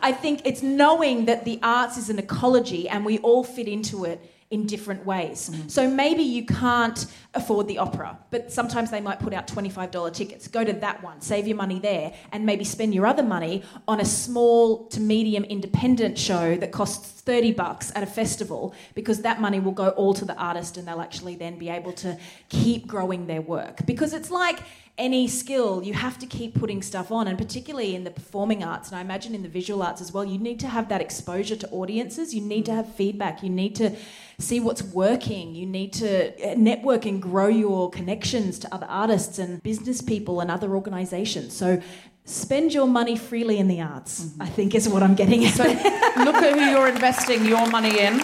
I 0.01 0.11
think 0.11 0.41
it's 0.45 0.61
knowing 0.61 1.25
that 1.25 1.45
the 1.45 1.59
arts 1.63 1.97
is 1.97 2.09
an 2.09 2.19
ecology 2.19 2.87
and 2.89 3.05
we 3.05 3.17
all 3.19 3.43
fit 3.43 3.67
into 3.67 4.03
it 4.03 4.19
in 4.53 4.67
different 4.67 5.03
ways. 5.03 5.49
Mm-hmm. 5.49 5.67
So 5.67 5.89
maybe 5.89 6.21
you 6.21 6.45
can't 6.45 7.07
afford 7.33 7.67
the 7.67 7.79
opera, 7.79 8.19
but 8.29 8.51
sometimes 8.51 8.91
they 8.91 9.01
might 9.01 9.19
put 9.19 9.33
out 9.33 9.47
$25 9.47 10.13
tickets. 10.13 10.47
Go 10.47 10.63
to 10.63 10.73
that 10.73 11.01
one, 11.01 11.21
save 11.21 11.47
your 11.47 11.57
money 11.57 11.79
there, 11.79 12.13
and 12.31 12.45
maybe 12.45 12.63
spend 12.63 12.93
your 12.93 13.07
other 13.07 13.23
money 13.23 13.63
on 13.87 13.99
a 13.99 14.05
small 14.05 14.85
to 14.89 15.01
medium 15.01 15.43
independent 15.43 16.19
show 16.19 16.55
that 16.57 16.71
costs 16.71 17.21
30 17.21 17.53
bucks 17.53 17.91
at 17.95 18.03
a 18.03 18.05
festival 18.05 18.75
because 18.93 19.23
that 19.23 19.41
money 19.41 19.59
will 19.59 19.71
go 19.71 19.89
all 19.89 20.13
to 20.13 20.23
the 20.23 20.35
artist 20.35 20.77
and 20.77 20.87
they'll 20.87 21.01
actually 21.01 21.35
then 21.35 21.57
be 21.57 21.69
able 21.69 21.93
to 21.93 22.15
keep 22.49 22.85
growing 22.85 23.25
their 23.25 23.41
work. 23.41 23.83
Because 23.87 24.13
it's 24.13 24.29
like 24.29 24.59
any 24.97 25.27
skill, 25.27 25.81
you 25.83 25.93
have 25.93 26.19
to 26.19 26.27
keep 26.27 26.53
putting 26.53 26.83
stuff 26.83 27.11
on, 27.11 27.27
and 27.27 27.35
particularly 27.35 27.95
in 27.95 28.03
the 28.03 28.11
performing 28.11 28.63
arts, 28.63 28.89
and 28.89 28.97
I 28.97 29.01
imagine 29.01 29.33
in 29.33 29.41
the 29.41 29.49
visual 29.49 29.81
arts 29.81 30.01
as 30.01 30.13
well, 30.13 30.23
you 30.23 30.37
need 30.37 30.59
to 30.59 30.67
have 30.67 30.87
that 30.89 31.01
exposure 31.01 31.55
to 31.55 31.69
audiences, 31.69 32.35
you 32.35 32.41
need 32.41 32.65
to 32.65 32.73
have 32.73 32.93
feedback, 32.93 33.41
you 33.41 33.49
need 33.49 33.75
to 33.77 33.95
see 34.37 34.59
what's 34.59 34.83
working, 34.83 35.55
you 35.55 35.65
need 35.65 35.93
to 35.93 36.51
uh, 36.51 36.53
network 36.55 37.07
and 37.07 37.21
grow 37.21 37.47
your 37.47 37.89
connections 37.89 38.59
to 38.59 38.73
other 38.73 38.85
artists 38.87 39.39
and 39.39 39.63
business 39.63 39.99
people 39.99 40.41
and 40.41 40.51
other 40.51 40.75
organizations. 40.75 41.53
So 41.53 41.81
spend 42.25 42.71
your 42.71 42.87
money 42.87 43.17
freely 43.17 43.57
in 43.57 43.67
the 43.67 43.81
arts, 43.81 44.29
I 44.39 44.45
think 44.47 44.75
is 44.75 44.87
what 44.87 45.01
I'm 45.01 45.15
getting 45.15 45.43
at. 45.43 45.55
So 45.55 45.63
look 45.63 46.35
at 46.35 46.53
who 46.53 46.65
you're 46.69 46.87
investing 46.87 47.45
your 47.45 47.67
money 47.71 47.99
in 47.99 48.21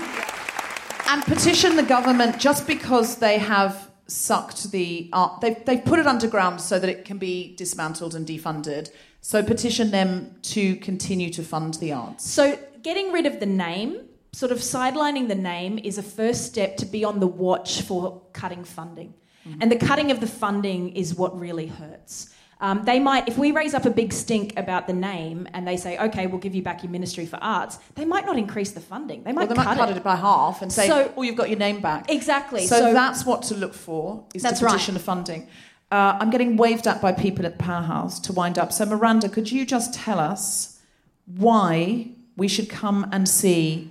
and 1.08 1.24
petition 1.24 1.76
the 1.76 1.84
government 1.84 2.38
just 2.38 2.68
because 2.68 3.16
they 3.16 3.40
have 3.40 3.89
sucked 4.10 4.72
the 4.72 5.10
art. 5.14 5.42
They've, 5.42 5.64
they've 5.66 5.84
put 5.84 6.00
it 6.00 6.08
underground 6.08 6.62
so 6.62 6.80
that 6.80 6.90
it 6.90 7.06
can 7.06 7.18
be 7.18 7.56
dismantled 7.56 8.16
and 8.16 8.26
defunded. 8.26 8.92
So 9.22 9.44
petition 9.44 9.92
them 9.92 10.36
to 10.44 10.76
continue 10.78 11.30
to 11.32 11.44
fund 11.44 11.76
the 11.76 11.94
arts. 11.94 12.30
So, 12.30 12.58
getting 12.82 13.12
rid 13.12 13.26
of 13.26 13.40
the 13.40 13.46
name, 13.46 14.08
sort 14.32 14.52
of 14.52 14.60
sidelining 14.60 15.28
the 15.28 15.36
name, 15.36 15.78
is 15.78 15.98
a 15.98 16.04
first 16.04 16.46
step 16.46 16.78
to 16.78 16.86
be 16.86 17.04
on 17.04 17.20
the 17.20 17.28
watch 17.28 17.82
for 17.82 18.22
cutting 18.34 18.64
funding. 18.64 19.14
Mm-hmm. 19.48 19.62
And 19.62 19.72
the 19.72 19.76
cutting 19.76 20.12
of 20.12 20.22
the 20.22 20.28
funding 20.28 20.96
is 20.96 21.16
what 21.16 21.38
really 21.38 21.68
hurts. 21.68 22.34
Um, 22.62 22.84
they 22.84 23.00
might, 23.00 23.28
if 23.30 23.38
we 23.38 23.52
raise 23.54 23.74
up 23.74 23.86
a 23.86 23.90
big 23.90 24.12
stink 24.12 24.54
about 24.60 24.86
the 24.86 24.94
name 24.94 25.48
and 25.54 25.66
they 25.66 25.78
say, 25.78 25.98
okay, 25.98 26.28
we'll 26.28 26.42
give 26.42 26.54
you 26.54 26.62
back 26.62 26.84
your 26.84 26.92
Ministry 26.92 27.26
for 27.26 27.38
Arts, 27.42 27.80
they 27.96 28.04
might 28.04 28.26
not 28.26 28.38
increase 28.38 28.72
the 28.72 28.82
funding. 28.82 29.24
They 29.24 29.32
Well, 29.32 29.44
might 29.46 29.50
they 29.50 29.56
cut, 29.56 29.66
might 29.66 29.78
cut 29.78 29.90
it. 29.92 29.98
it 29.98 30.04
by 30.04 30.18
half 30.18 30.62
and 30.62 30.72
say, 30.72 30.86
So- 30.88 31.14
"Oh, 31.16 31.22
you've 31.22 31.38
got 31.38 31.50
your 31.50 31.58
name 31.58 31.80
back." 31.80 32.10
Exactly. 32.12 32.68
So, 32.68 32.80
So- 32.80 32.94
that's 32.94 33.26
what 33.26 33.44
to 33.44 33.56
look 33.56 33.74
for 33.74 34.26
is 34.34 34.42
That's 34.42 34.62
right. 34.62 34.72
petition 34.72 34.94
the 34.94 35.00
funding. 35.00 35.48
Uh, 35.90 36.18
I'm 36.20 36.30
getting 36.30 36.58
waved 36.58 36.86
at 36.86 37.02
by 37.02 37.14
people 37.14 37.46
at 37.46 37.58
the 37.58 37.64
powerhouse 37.64 38.20
to 38.20 38.34
wind 38.34 38.60
up. 38.60 38.74
So 38.74 38.86
Miranda, 38.86 39.30
could 39.30 39.52
you 39.52 39.66
just 39.66 39.94
tell 39.94 40.20
us 40.20 40.80
why 41.38 42.10
we 42.36 42.48
should 42.50 42.70
come 42.70 43.08
and 43.12 43.28
see 43.28 43.90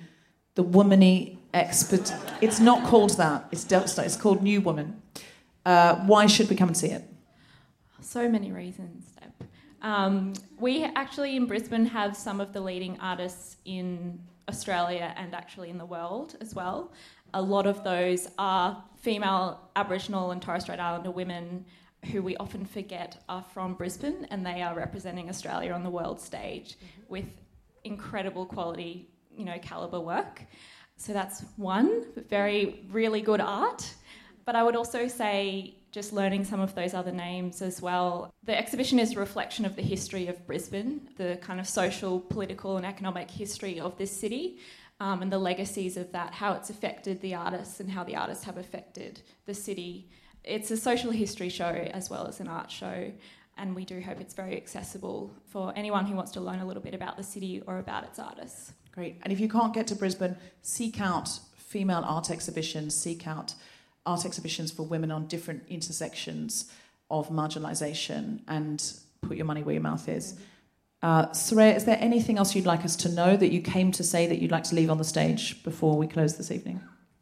the 0.57 0.63
womany 0.63 1.39
expert? 1.55 2.13
It's 2.43 2.61
not 2.61 2.85
called 2.85 3.17
that. 3.17 3.47
It's 3.51 3.67
it's 3.73 4.17
called 4.17 4.43
New 4.43 4.61
Woman. 4.61 5.01
Uh, 5.65 5.97
why 6.07 6.27
should 6.27 6.49
we 6.51 6.55
come 6.57 6.69
and 6.69 6.77
see 6.77 6.89
it? 6.89 7.03
So 8.01 8.29
many 8.29 8.53
reasons, 8.53 9.13
Deb. 9.21 9.49
Um, 9.83 10.33
we 10.59 10.85
actually 10.85 11.37
in 11.37 11.47
Brisbane 11.47 11.87
have 11.87 12.17
some 12.17 12.41
of 12.41 12.53
the 12.53 12.61
leading 12.61 12.99
artists 13.01 13.57
in 13.65 14.19
Australia 14.49 15.15
and 15.17 15.35
actually 15.35 15.71
in 15.71 15.79
the 15.79 15.87
world 15.87 16.37
as 16.41 16.55
well. 16.55 16.93
A 17.35 17.43
lot 17.43 17.67
of 17.67 17.85
those 17.85 18.29
are 18.39 18.83
female 18.97 19.61
Aboriginal 19.77 20.31
and 20.31 20.41
Torres 20.41 20.63
Strait 20.63 20.81
Islander 20.81 21.11
women 21.11 21.65
who 22.13 22.23
we 22.23 22.37
often 22.37 22.65
forget 22.65 23.23
are 23.29 23.43
from 23.43 23.75
Brisbane 23.75 24.27
and 24.31 24.47
they 24.47 24.63
are 24.63 24.75
representing 24.75 25.29
Australia 25.29 25.73
on 25.73 25.83
the 25.83 25.91
world 25.91 26.21
stage 26.21 26.77
with 27.09 27.27
incredible 27.85 28.47
quality, 28.47 29.09
you 29.37 29.45
know, 29.45 29.59
caliber 29.61 30.01
work. 30.01 30.45
So 30.97 31.13
that's 31.13 31.45
one, 31.57 32.07
very, 32.29 32.85
really 32.91 33.21
good 33.21 33.41
art. 33.41 33.95
But 34.45 34.57
I 34.57 34.63
would 34.63 34.77
also 34.77 35.09
say 35.09 35.75
just 35.91 36.13
learning 36.13 36.45
some 36.45 36.61
of 36.61 36.75
those 36.75 36.95
other 36.95 37.13
names 37.13 37.63
as 37.63 37.81
well. 37.81 38.33
The 38.45 38.57
exhibition 38.57 38.99
is 38.99 39.13
a 39.13 39.19
reflection 39.19 39.65
of 39.65 39.77
the 39.77 39.83
history 39.83 40.27
of 40.27 40.47
Brisbane, 40.47 41.09
the 41.17 41.39
kind 41.41 41.61
of 41.61 41.69
social, 41.69 42.21
political, 42.21 42.77
and 42.77 42.85
economic 42.85 43.31
history 43.31 43.81
of 43.81 43.97
this 43.97 44.15
city, 44.15 44.59
um, 45.01 45.23
and 45.23 45.33
the 45.33 45.39
legacies 45.39 45.97
of 45.97 46.13
that, 46.13 46.35
how 46.35 46.53
it's 46.53 46.71
affected 46.71 47.21
the 47.21 47.35
artists 47.35 47.81
and 47.81 47.91
how 47.91 48.05
the 48.05 48.17
artists 48.17 48.45
have 48.45 48.59
affected 48.59 49.23
the 49.47 49.55
city. 49.55 50.09
It's 50.45 50.71
a 50.71 50.77
social 50.77 51.11
history 51.11 51.49
show 51.49 51.65
as 51.67 52.11
well 52.11 52.27
as 52.27 52.41
an 52.41 52.49
art 52.49 52.71
show, 52.71 53.13
and 53.57 53.75
we 53.75 53.85
do 53.85 54.01
hope 54.01 54.21
it's 54.21 54.35
very 54.35 54.57
accessible 54.57 55.33
for 55.47 55.73
anyone 55.77 56.07
who 56.07 56.15
wants 56.15 56.33
to 56.33 56.41
learn 56.41 56.61
a 56.61 56.67
little 56.67 56.83
bit 56.83 56.95
about 56.95 57.17
the 57.17 57.23
city 57.23 57.63
or 57.67 57.79
about 57.79 58.05
its 58.05 58.19
artists. 58.19 58.73
Great. 58.93 59.19
And 59.23 59.33
if 59.33 59.41
you 59.41 59.49
can't 59.49 59.73
get 59.73 59.87
to 59.89 59.95
Brisbane, 59.95 60.37
seek 60.63 61.01
out 61.01 61.29
female 61.57 62.03
art 62.05 62.31
exhibitions, 62.31 62.95
seek 62.95 63.27
out 63.27 63.55
art 64.09 64.25
exhibitions 64.25 64.73
for 64.73 64.83
women 64.83 65.11
on 65.11 65.27
different 65.27 65.63
intersections 65.69 66.73
of 67.11 67.29
marginalisation, 67.29 68.41
and 68.49 68.93
put 69.23 69.37
your 69.37 69.47
money 69.47 69.63
where 69.63 69.75
your 69.75 69.83
mouth 69.83 70.09
is. 70.09 70.35
Uh, 71.03 71.27
is 71.31 71.85
there 71.85 71.99
anything 72.01 72.39
else 72.39 72.55
you'd 72.55 72.67
like 72.67 72.85
us 72.85 72.97
to 72.97 73.09
know 73.09 73.37
that 73.37 73.53
you 73.53 73.61
came 73.61 73.93
to 73.93 74.03
say 74.03 74.27
that 74.27 74.39
you'd 74.41 74.51
like 74.51 74.65
to 74.65 74.75
leave 74.75 74.91
on 74.91 74.99
the 74.99 75.05
stage 75.05 75.63
before 75.63 75.97
we 75.97 76.07
close 76.07 76.37
this 76.37 76.51
evening? 76.51 76.81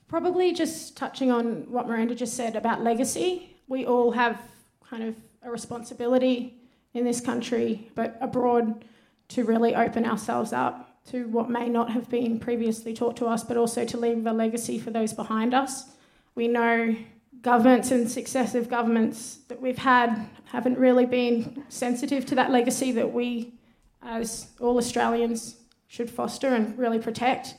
Probably 0.09 0.53
just 0.53 0.97
touching 0.97 1.31
on 1.31 1.71
what 1.71 1.87
Miranda 1.87 2.15
just 2.15 2.35
said 2.35 2.57
about 2.57 2.83
legacy. 2.83 3.57
We 3.69 3.85
all 3.85 4.13
have 4.13 4.41
kind 4.89 5.03
of 5.03 5.15
a 5.43 5.51
responsibility 5.51 6.55
in 6.95 7.05
this 7.05 7.21
country, 7.21 7.91
but 7.95 8.17
abroad, 8.21 8.85
to 9.29 9.45
really 9.45 9.75
open 9.75 10.07
ourselves 10.07 10.53
up 10.53 11.03
to 11.11 11.29
what 11.29 11.51
may 11.51 11.69
not 11.69 11.91
have 11.91 12.09
been 12.09 12.39
previously 12.39 12.95
taught 12.95 13.17
to 13.17 13.27
us, 13.27 13.45
but 13.45 13.57
also 13.57 13.85
to 13.85 13.97
leave 13.97 14.27
a 14.27 14.33
legacy 14.33 14.79
for 14.79 14.91
those 14.91 15.13
behind 15.13 15.53
us. 15.53 15.96
We 16.37 16.49
know 16.49 16.95
governments 17.41 17.91
and 17.91 18.11
successive 18.11 18.69
governments 18.69 19.39
that 19.49 19.61
we've 19.61 19.79
had 19.79 20.29
haven't 20.45 20.79
really 20.79 21.07
been 21.07 21.65
sensitive 21.71 22.27
to 22.27 22.35
that 22.35 22.51
legacy 22.51 22.93
that 22.93 23.11
we, 23.11 23.55
as 24.03 24.49
all 24.61 24.77
Australians, 24.77 25.57
should 25.87 26.11
foster 26.11 26.49
and 26.49 26.77
really 26.77 26.99
protect. 26.99 27.55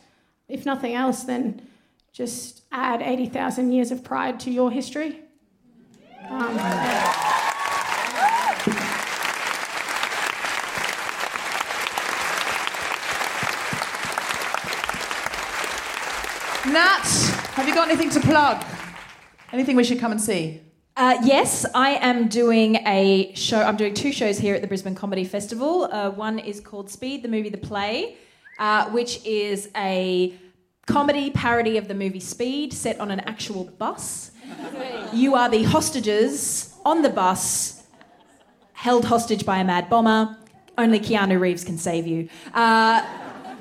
If 0.47 0.63
nothing 0.63 0.93
else, 0.93 1.23
then 1.23 1.67
just 2.13 2.65
add 2.71 3.01
80,000 3.01 3.71
years 3.71 3.91
of 3.91 4.03
pride 4.03 4.39
to 4.41 4.51
your 4.51 4.69
history. 4.69 5.21
Um, 6.29 6.55
Nat, 16.71 17.46
have 17.57 17.67
you 17.67 17.73
got 17.73 17.89
anything 17.89 18.11
to 18.11 18.19
plug? 18.19 18.63
Anything 19.51 19.75
we 19.75 19.83
should 19.83 19.99
come 19.99 20.11
and 20.11 20.21
see? 20.21 20.61
Uh, 20.95 21.17
yes, 21.23 21.65
I 21.73 21.93
am 21.95 22.27
doing 22.27 22.75
a 22.85 23.33
show. 23.33 23.63
I'm 23.63 23.75
doing 23.75 23.95
two 23.95 24.11
shows 24.11 24.37
here 24.37 24.53
at 24.53 24.61
the 24.61 24.67
Brisbane 24.67 24.93
Comedy 24.93 25.23
Festival. 25.23 25.85
Uh, 25.85 26.11
one 26.11 26.37
is 26.37 26.59
called 26.59 26.87
Speed, 26.87 27.23
the 27.23 27.27
movie, 27.27 27.49
the 27.49 27.57
play, 27.57 28.17
uh, 28.59 28.91
which 28.91 29.25
is 29.25 29.71
a 29.75 30.35
comedy 30.85 31.31
parody 31.31 31.77
of 31.77 31.87
the 31.87 31.95
movie 31.95 32.19
Speed 32.19 32.73
set 32.73 32.99
on 32.99 33.09
an 33.09 33.21
actual 33.21 33.63
bus. 33.63 34.29
You 35.11 35.33
are 35.33 35.49
the 35.49 35.63
hostages 35.63 36.75
on 36.85 37.01
the 37.01 37.09
bus, 37.09 37.81
held 38.73 39.03
hostage 39.05 39.47
by 39.47 39.57
a 39.57 39.63
mad 39.63 39.89
bomber. 39.89 40.37
Only 40.77 40.99
Keanu 40.99 41.39
Reeves 41.39 41.63
can 41.63 41.79
save 41.79 42.05
you. 42.05 42.29
Uh, 42.53 43.03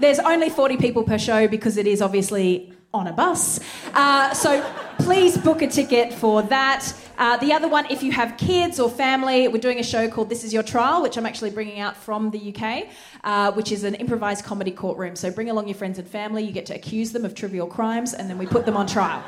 there's 0.00 0.18
only 0.18 0.50
40 0.50 0.76
people 0.76 1.02
per 1.02 1.16
show 1.16 1.48
because 1.48 1.78
it 1.78 1.86
is 1.86 2.02
obviously 2.02 2.75
on 2.96 3.06
a 3.06 3.12
bus. 3.12 3.60
Uh, 3.94 4.32
so 4.32 4.64
please 4.98 5.36
book 5.36 5.62
a 5.62 5.66
ticket 5.66 6.12
for 6.12 6.42
that. 6.42 6.92
Uh, 7.18 7.36
the 7.38 7.52
other 7.52 7.68
one, 7.68 7.86
if 7.90 8.02
you 8.02 8.12
have 8.12 8.36
kids 8.36 8.78
or 8.78 8.90
family, 8.90 9.48
we're 9.48 9.60
doing 9.60 9.78
a 9.78 9.82
show 9.82 10.08
called 10.08 10.28
This 10.28 10.44
Is 10.44 10.52
Your 10.52 10.62
Trial, 10.62 11.02
which 11.02 11.16
I'm 11.16 11.24
actually 11.24 11.50
bringing 11.50 11.80
out 11.80 11.96
from 11.96 12.30
the 12.30 12.54
UK, 12.54 12.88
uh, 13.24 13.52
which 13.52 13.72
is 13.72 13.84
an 13.84 13.94
improvised 13.94 14.44
comedy 14.44 14.70
courtroom. 14.70 15.16
So 15.16 15.30
bring 15.30 15.48
along 15.48 15.68
your 15.68 15.76
friends 15.76 15.98
and 15.98 16.06
family. 16.06 16.42
You 16.42 16.52
get 16.52 16.66
to 16.66 16.74
accuse 16.74 17.12
them 17.12 17.24
of 17.24 17.34
trivial 17.34 17.66
crimes, 17.66 18.12
and 18.12 18.28
then 18.28 18.38
we 18.38 18.46
put 18.46 18.66
them 18.66 18.76
on 18.76 18.86
trial. 18.86 19.22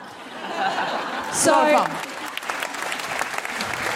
So 1.33 1.53
a 1.53 1.73
lot 1.73 1.73
of 1.73 1.89
fun. 1.89 2.19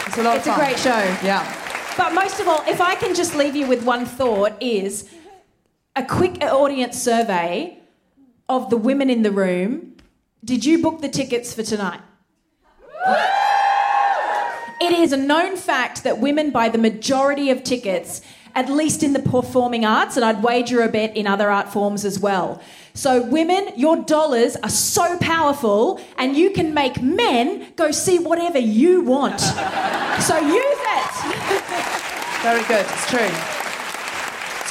It's 0.06 0.18
a 0.18 0.22
lot 0.22 0.36
it's 0.36 0.46
a 0.46 0.54
great 0.54 0.78
show. 0.78 1.02
Yeah. 1.24 1.94
But 1.96 2.14
most 2.14 2.40
of 2.40 2.48
all, 2.48 2.62
if 2.66 2.80
I 2.80 2.94
can 2.94 3.14
just 3.14 3.34
leave 3.34 3.56
you 3.56 3.66
with 3.66 3.84
one 3.84 4.06
thought, 4.06 4.62
is 4.62 5.10
a 5.96 6.04
quick 6.04 6.42
audience 6.42 7.02
survey 7.02 7.81
of 8.52 8.68
the 8.68 8.76
women 8.76 9.08
in 9.08 9.22
the 9.22 9.30
room. 9.30 9.96
Did 10.44 10.66
you 10.66 10.82
book 10.82 11.00
the 11.00 11.08
tickets 11.08 11.54
for 11.54 11.62
tonight? 11.62 12.00
It 14.78 14.92
is 14.92 15.12
a 15.12 15.16
known 15.16 15.56
fact 15.56 16.04
that 16.04 16.18
women 16.18 16.50
buy 16.50 16.68
the 16.68 16.76
majority 16.76 17.48
of 17.48 17.64
tickets, 17.64 18.20
at 18.54 18.68
least 18.68 19.02
in 19.02 19.14
the 19.14 19.20
performing 19.20 19.86
arts, 19.86 20.16
and 20.16 20.24
I'd 20.24 20.42
wager 20.42 20.82
a 20.82 20.88
bet 20.88 21.16
in 21.16 21.26
other 21.26 21.50
art 21.50 21.72
forms 21.72 22.04
as 22.04 22.18
well. 22.18 22.60
So, 22.92 23.22
women, 23.22 23.70
your 23.74 23.96
dollars 23.96 24.56
are 24.56 24.68
so 24.68 25.16
powerful, 25.18 25.98
and 26.18 26.36
you 26.36 26.50
can 26.50 26.74
make 26.74 27.00
men 27.00 27.72
go 27.76 27.90
see 27.90 28.18
whatever 28.18 28.58
you 28.58 29.00
want. 29.00 29.40
so, 29.40 30.36
use 30.36 30.80
it. 30.98 31.12
Very 32.42 32.62
good. 32.64 32.84
It's 32.86 33.08
true. 33.08 33.61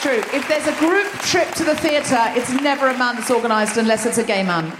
True. 0.02 0.24
If 0.34 0.48
there's 0.48 0.66
a 0.66 0.76
group 0.80 1.08
trip 1.22 1.52
to 1.56 1.64
the 1.64 1.76
theatre, 1.76 2.18
it's 2.30 2.50
never 2.50 2.88
a 2.90 2.98
man 2.98 3.16
that's 3.16 3.30
organised 3.30 3.78
unless 3.78 4.06
it's 4.08 4.18
a 4.18 4.24
gay 4.24 4.42
man. 4.44 4.72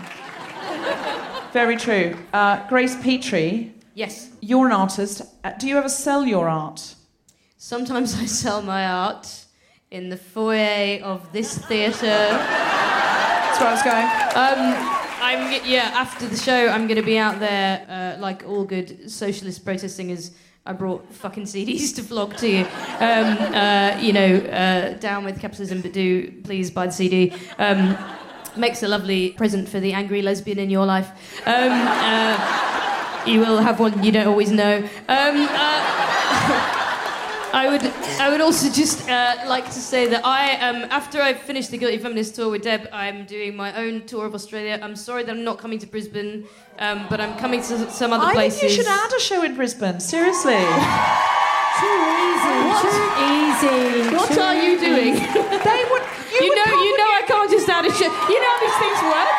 Very 1.54 1.78
true. 1.78 2.18
Uh, 2.34 2.68
Grace 2.68 2.96
Petrie, 3.04 3.72
Yes. 3.94 4.30
you're 4.42 4.66
an 4.66 4.72
artist. 4.72 5.22
Uh, 5.44 5.52
do 5.60 5.68
you 5.68 5.78
ever 5.78 5.90
sell 5.90 6.26
your 6.26 6.50
art? 6.50 6.96
Sometimes 7.58 8.16
I 8.20 8.26
sell 8.26 8.64
my 8.64 8.86
art 8.88 9.46
in 9.92 10.10
the 10.10 10.18
foyer 10.18 11.02
of 11.04 11.32
this 11.32 11.56
theatre. 11.56 12.02
That's 12.08 13.60
where 13.60 13.70
I 13.70 13.74
was 13.74 13.84
going. 13.84 14.06
Um, 14.36 14.98
I'm 15.22 15.62
yeah. 15.70 15.92
After 15.94 16.28
the 16.28 16.38
show, 16.38 16.70
I'm 16.70 16.88
going 16.88 17.00
to 17.00 17.06
be 17.06 17.20
out 17.20 17.40
there 17.40 17.86
uh, 17.88 18.20
like 18.20 18.44
all 18.48 18.64
good 18.64 19.12
socialist 19.12 19.64
protest 19.64 19.98
singers. 19.98 20.32
I 20.64 20.74
brought 20.74 21.12
fucking 21.12 21.46
CDs 21.46 21.96
to 21.96 22.04
vlog 22.04 22.38
to 22.38 22.48
you. 22.48 22.66
Um, 23.00 23.56
uh, 23.56 23.98
you 24.00 24.14
know, 24.14 24.36
uh, 24.36 24.94
down 25.00 25.26
with 25.26 25.40
capitalism, 25.40 25.82
but 25.82 25.92
do 25.92 26.32
please 26.44 26.70
buy 26.70 26.86
the 26.86 26.92
CD. 26.92 27.34
Um, 27.58 27.98
makes 28.56 28.84
a 28.84 28.88
lovely 28.88 29.32
present 29.32 29.68
for 29.68 29.80
the 29.80 29.94
angry 29.94 30.22
lesbian 30.22 30.60
in 30.60 30.70
your 30.70 30.86
life. 30.86 31.10
Um, 31.48 31.72
uh, 31.72 33.24
you 33.26 33.40
will 33.40 33.58
have 33.58 33.80
one 33.80 34.04
you 34.04 34.12
don't 34.12 34.28
always 34.28 34.52
know. 34.52 34.88
I 37.54 37.68
would, 37.70 37.84
I 38.20 38.30
would 38.30 38.40
also 38.42 38.70
just 38.72 39.08
uh, 39.10 39.36
like 39.48 39.66
to 39.66 39.80
say 39.80 40.08
that 40.08 40.26
I, 40.26 40.56
um, 40.68 40.84
after 40.90 41.22
I 41.22 41.34
finish 41.34 41.68
the 41.68 41.78
Guilty 41.78 41.98
Feminist 41.98 42.36
tour 42.36 42.50
with 42.50 42.62
Deb, 42.64 42.88
I'm 42.94 43.26
doing 43.26 43.56
my 43.58 43.76
own 43.76 44.06
tour 44.06 44.26
of 44.26 44.34
Australia. 44.34 44.80
I'm 44.82 44.96
sorry 44.96 45.24
that 45.24 45.32
I'm 45.32 45.44
not 45.44 45.58
coming 45.58 45.78
to 45.80 45.88
Brisbane, 45.88 46.48
um, 46.80 47.08
but 47.10 47.20
I'm 47.20 47.38
coming 47.38 47.60
to 47.62 47.90
some 47.92 48.14
other 48.14 48.26
I 48.26 48.34
places. 48.34 48.60
think 48.62 48.72
you 48.72 48.78
should 48.78 48.88
add 48.88 49.12
a 49.12 49.20
show 49.20 49.44
in 49.44 49.56
Brisbane. 49.56 50.00
Seriously. 50.00 50.54
Too 51.82 51.98
easy. 52.24 52.58
What? 52.72 52.82
Too 52.88 53.04
easy. 53.36 54.16
What 54.16 54.38
are 54.38 54.56
you 54.56 54.80
doing? 54.80 55.14
they 55.16 55.82
would. 55.92 56.04
You, 56.32 56.40
You 56.40 56.50
would 56.50 56.56
know, 56.56 56.72
you 56.88 56.98
know, 56.98 57.10
I 57.20 57.24
can't 57.28 57.52
just 57.52 57.68
add 57.68 57.86
a 57.86 57.92
show. 57.92 58.06
You 58.32 58.40
know 58.40 58.52
how 58.56 58.60
these 58.64 58.78
things 58.80 59.00
work. 59.12 59.36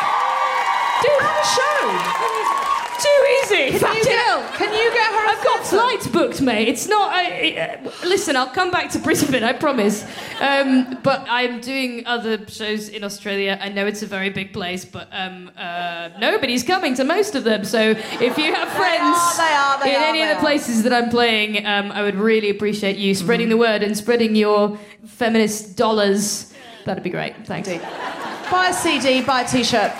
Dude, 1.00 1.22
Add 1.22 1.40
a 1.40 1.46
show. 1.48 2.61
Too 3.02 3.54
easy. 3.54 3.70
Can 3.70 3.80
Fuck 3.80 3.96
you, 3.96 4.04
get, 4.04 4.54
can 4.54 4.72
you 4.72 4.92
get 4.92 5.12
her? 5.12 5.26
I've 5.28 5.44
got 5.44 5.66
flights 5.66 6.06
booked, 6.06 6.40
mate. 6.40 6.68
It's 6.68 6.86
not. 6.88 7.12
I, 7.12 7.80
uh, 7.84 7.90
listen, 8.06 8.36
I'll 8.36 8.48
come 8.50 8.70
back 8.70 8.90
to 8.90 8.98
Brisbane, 8.98 9.42
I 9.42 9.52
promise. 9.52 10.04
Um, 10.40 10.98
but 11.02 11.26
I'm 11.28 11.60
doing 11.60 12.06
other 12.06 12.46
shows 12.48 12.88
in 12.88 13.04
Australia. 13.04 13.58
I 13.60 13.68
know 13.68 13.86
it's 13.86 14.02
a 14.02 14.06
very 14.06 14.30
big 14.30 14.52
place, 14.52 14.84
but 14.84 15.08
um, 15.12 15.50
uh, 15.56 16.10
nobody's 16.18 16.62
coming 16.62 16.94
to 16.94 17.04
most 17.04 17.34
of 17.34 17.44
them. 17.44 17.64
So 17.64 17.90
if 17.90 18.38
you 18.38 18.54
have 18.54 18.68
friends 18.68 19.36
they 19.36 19.42
are, 19.42 19.82
they 19.82 19.94
in 19.94 20.00
are, 20.00 20.06
any 20.06 20.22
of 20.22 20.28
the 20.28 20.40
places 20.40 20.82
that 20.84 20.92
I'm 20.92 21.10
playing, 21.10 21.66
um, 21.66 21.90
I 21.92 22.02
would 22.02 22.16
really 22.16 22.50
appreciate 22.50 22.96
you 22.96 23.14
spreading 23.14 23.48
the 23.48 23.56
word 23.56 23.82
and 23.82 23.96
spreading 23.96 24.36
your 24.36 24.78
feminist 25.04 25.76
dollars. 25.76 26.52
That'd 26.84 27.02
be 27.02 27.10
great. 27.10 27.46
Thanks. 27.46 27.68
Buy 27.68 28.68
a 28.68 28.74
CD, 28.74 29.22
buy 29.22 29.42
a 29.42 29.48
T-shirt. 29.48 29.92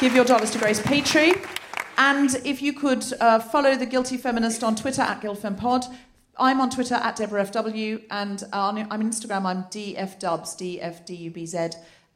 Give 0.00 0.14
your 0.14 0.24
dollars 0.24 0.50
to 0.50 0.58
Grace 0.58 0.80
Petrie. 0.80 1.34
And 1.98 2.34
if 2.44 2.60
you 2.60 2.72
could 2.72 3.04
uh, 3.20 3.38
follow 3.38 3.74
the 3.76 3.86
Guilty 3.86 4.16
Feminist 4.16 4.62
on 4.62 4.76
Twitter 4.76 5.02
at 5.02 5.20
GuiltFemPod. 5.20 5.94
I'm 6.38 6.60
on 6.60 6.68
Twitter 6.68 6.96
at 6.96 7.16
DeborahFW, 7.16 8.02
and 8.10 8.44
on, 8.52 8.76
I'm 8.76 8.92
on 8.92 9.02
Instagram. 9.10 9.44
I'm 9.46 9.62
DFDubs, 9.64 10.56
D-F-D-U-B-Z. 10.58 11.68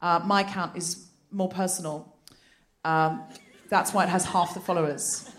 Uh, 0.03 0.20
my 0.26 0.43
account 0.43 0.76
is 0.76 1.07
more 1.31 1.49
personal. 1.49 2.14
Um, 2.85 3.22
that's 3.70 3.95
why 3.95 4.05
it 4.05 4.11
has 4.11 4.26
half 4.26 4.53
the 4.53 4.61
followers. 4.61 5.31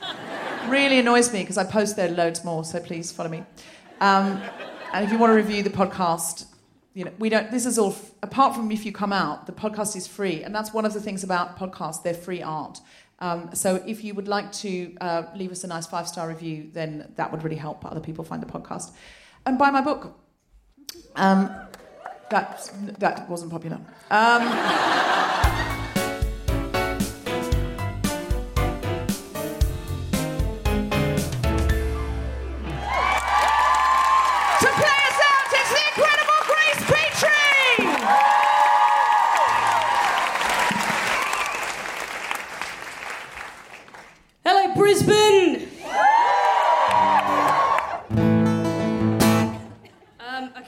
Really 0.68 0.98
annoys 0.98 1.32
me 1.32 1.42
because 1.42 1.60
I 1.60 1.64
post 1.64 1.96
there 1.96 2.10
loads 2.10 2.44
more. 2.44 2.64
So 2.64 2.80
please 2.80 3.12
follow 3.12 3.30
me. 3.30 3.44
Um, 4.00 4.42
and 4.94 5.06
if 5.06 5.12
you 5.12 5.20
want 5.20 5.30
to 5.32 5.36
review 5.36 5.62
the 5.62 5.70
podcast, 5.70 6.46
you 6.94 7.06
know, 7.06 7.12
we 7.20 7.30
don't. 7.30 7.52
This 7.52 7.66
is 7.66 7.78
all. 7.78 7.92
f- 7.92 8.12
Apart 8.24 8.56
from 8.56 8.72
if 8.72 8.86
you 8.86 8.92
come 8.92 9.14
out, 9.14 9.46
the 9.48 9.52
podcast 9.52 9.96
is 9.96 10.08
free, 10.08 10.44
and 10.44 10.54
that's 10.54 10.74
one 10.74 10.86
of 10.86 10.94
the 10.94 11.02
things 11.02 11.24
about 11.24 11.58
podcasts. 11.58 12.04
They're 12.04 12.14
free 12.14 12.42
art. 12.42 12.80
Um, 13.22 13.52
so 13.54 13.76
if 13.86 14.04
you 14.04 14.16
would 14.16 14.28
like 14.28 14.52
to 14.54 14.96
uh, 15.00 15.24
leave 15.36 15.52
us 15.52 15.64
a 15.64 15.68
nice 15.68 15.86
five 15.86 16.08
star 16.08 16.28
review, 16.28 16.70
then 16.74 17.14
that 17.16 17.32
would 17.32 17.44
really 17.44 17.56
help 17.56 17.86
other 17.86 18.02
people 18.02 18.26
find 18.26 18.42
the 18.42 18.48
podcast. 18.48 18.92
And 19.46 19.58
buy 19.58 19.70
my 19.70 19.82
book. 19.82 20.18
Um, 21.16 21.52
that 22.32 22.72
that 23.00 23.30
wasn't 23.30 23.52
popular. 23.52 23.80
Um, 24.10 25.30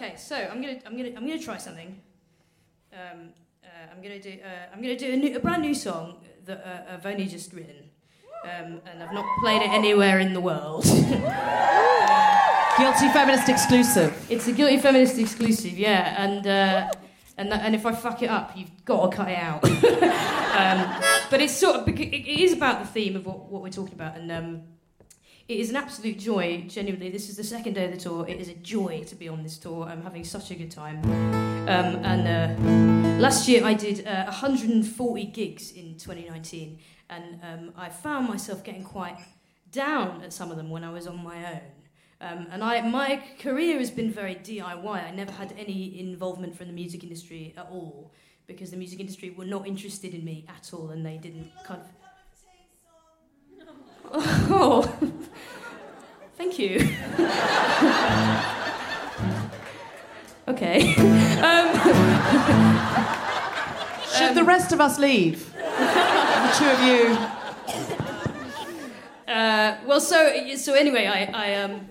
okay, 0.03 0.15
so 0.17 0.35
I'm 0.35 0.61
gonna, 0.61 0.79
I'm 0.85 0.97
gonna, 0.97 1.09
I'm 1.15 1.25
gonna 1.27 1.39
try 1.39 1.57
something. 1.57 1.99
Um, 2.93 3.29
uh, 3.63 3.67
I'm 3.91 4.01
gonna 4.01 4.19
do, 4.19 4.37
uh, 4.43 4.73
I'm 4.73 4.81
gonna 4.81 4.97
do 4.97 5.11
a, 5.11 5.15
new, 5.15 5.35
a 5.35 5.39
brand 5.39 5.61
new 5.61 5.73
song 5.73 6.17
that 6.45 6.65
uh, 6.65 6.93
I've 6.93 7.05
only 7.05 7.25
just 7.25 7.53
written, 7.53 7.89
um, 8.43 8.81
and 8.85 9.01
I've 9.01 9.13
not 9.13 9.25
played 9.41 9.61
it 9.61 9.69
anywhere 9.69 10.19
in 10.19 10.33
the 10.33 10.41
world. 10.41 10.83
Guilty 12.77 13.07
feminist 13.09 13.49
exclusive. 13.49 14.25
it's 14.29 14.47
a 14.47 14.51
guilty 14.51 14.77
feminist 14.77 15.17
exclusive, 15.19 15.77
yeah, 15.77 16.23
and. 16.23 16.47
Uh, 16.47 16.91
and, 17.35 17.51
that, 17.51 17.65
and 17.65 17.73
if 17.73 17.83
I 17.83 17.93
fuck 17.93 18.21
it 18.21 18.29
up, 18.29 18.55
you've 18.55 18.85
got 18.85 19.09
to 19.09 19.17
cut 19.17 19.27
it 19.27 19.39
out. 19.39 19.63
um, 19.65 21.01
but 21.31 21.41
it's 21.41 21.57
sort 21.57 21.77
of 21.77 21.89
it 21.89 22.27
is 22.27 22.53
about 22.53 22.79
the 22.79 22.85
theme 22.85 23.15
of 23.15 23.25
what, 23.25 23.49
what 23.49 23.63
we're 23.63 23.69
talking 23.69 23.95
about, 23.95 24.15
and 24.15 24.31
um, 24.31 24.61
it 25.47 25.59
is 25.59 25.69
an 25.69 25.75
absolute 25.75 26.17
joy. 26.19 26.65
Genuinely, 26.67 27.09
this 27.09 27.29
is 27.29 27.35
the 27.35 27.43
second 27.43 27.73
day 27.73 27.85
of 27.85 27.91
the 27.91 27.97
tour. 27.97 28.25
It 28.27 28.39
is 28.39 28.47
a 28.47 28.53
joy 28.55 29.03
to 29.07 29.15
be 29.15 29.27
on 29.27 29.43
this 29.43 29.57
tour. 29.57 29.85
I'm 29.85 30.01
having 30.01 30.23
such 30.23 30.51
a 30.51 30.55
good 30.55 30.71
time. 30.71 31.03
Um, 31.67 32.03
and 32.03 32.27
uh, 32.27 33.21
last 33.21 33.47
year 33.47 33.65
I 33.65 33.73
did 33.73 34.07
uh, 34.07 34.23
140 34.25 35.25
gigs 35.25 35.71
in 35.71 35.97
2019, 35.97 36.79
and 37.09 37.39
um, 37.43 37.73
I 37.75 37.89
found 37.89 38.29
myself 38.29 38.63
getting 38.63 38.83
quite 38.83 39.17
down 39.71 40.21
at 40.21 40.31
some 40.31 40.49
of 40.49 40.55
them 40.55 40.69
when 40.69 40.83
I 40.83 40.91
was 40.91 41.07
on 41.07 41.21
my 41.21 41.53
own. 41.53 41.61
Um, 42.21 42.47
and 42.51 42.63
I, 42.63 42.79
my 42.81 43.21
career 43.39 43.79
has 43.79 43.91
been 43.91 44.09
very 44.09 44.35
DIY. 44.35 44.85
I 44.85 45.11
never 45.11 45.33
had 45.33 45.53
any 45.57 45.99
involvement 45.99 46.55
from 46.55 46.67
the 46.67 46.73
music 46.73 47.03
industry 47.03 47.53
at 47.57 47.67
all 47.69 48.13
because 48.47 48.71
the 48.71 48.77
music 48.77 49.01
industry 49.01 49.29
were 49.31 49.45
not 49.45 49.67
interested 49.67 50.13
in 50.13 50.23
me 50.23 50.45
at 50.47 50.73
all, 50.73 50.91
and 50.91 51.05
they 51.05 51.17
didn't 51.17 51.51
kind 51.65 51.81
of. 51.81 52.02
Oh, 54.15 54.83
thank 56.37 56.59
you. 56.59 56.77
okay. 60.47 60.93
Um, 61.41 61.73
Should 64.15 64.35
the 64.35 64.43
rest 64.43 64.71
of 64.71 64.79
us 64.79 64.99
leave? 64.99 65.51
the 65.53 66.53
two 66.57 66.65
of 66.65 66.83
you. 66.83 67.17
Uh, 69.27 69.77
well, 69.87 69.99
so 69.99 70.55
so 70.55 70.75
anyway, 70.75 71.07
I, 71.07 71.23
I 71.33 71.55
um, 71.55 71.87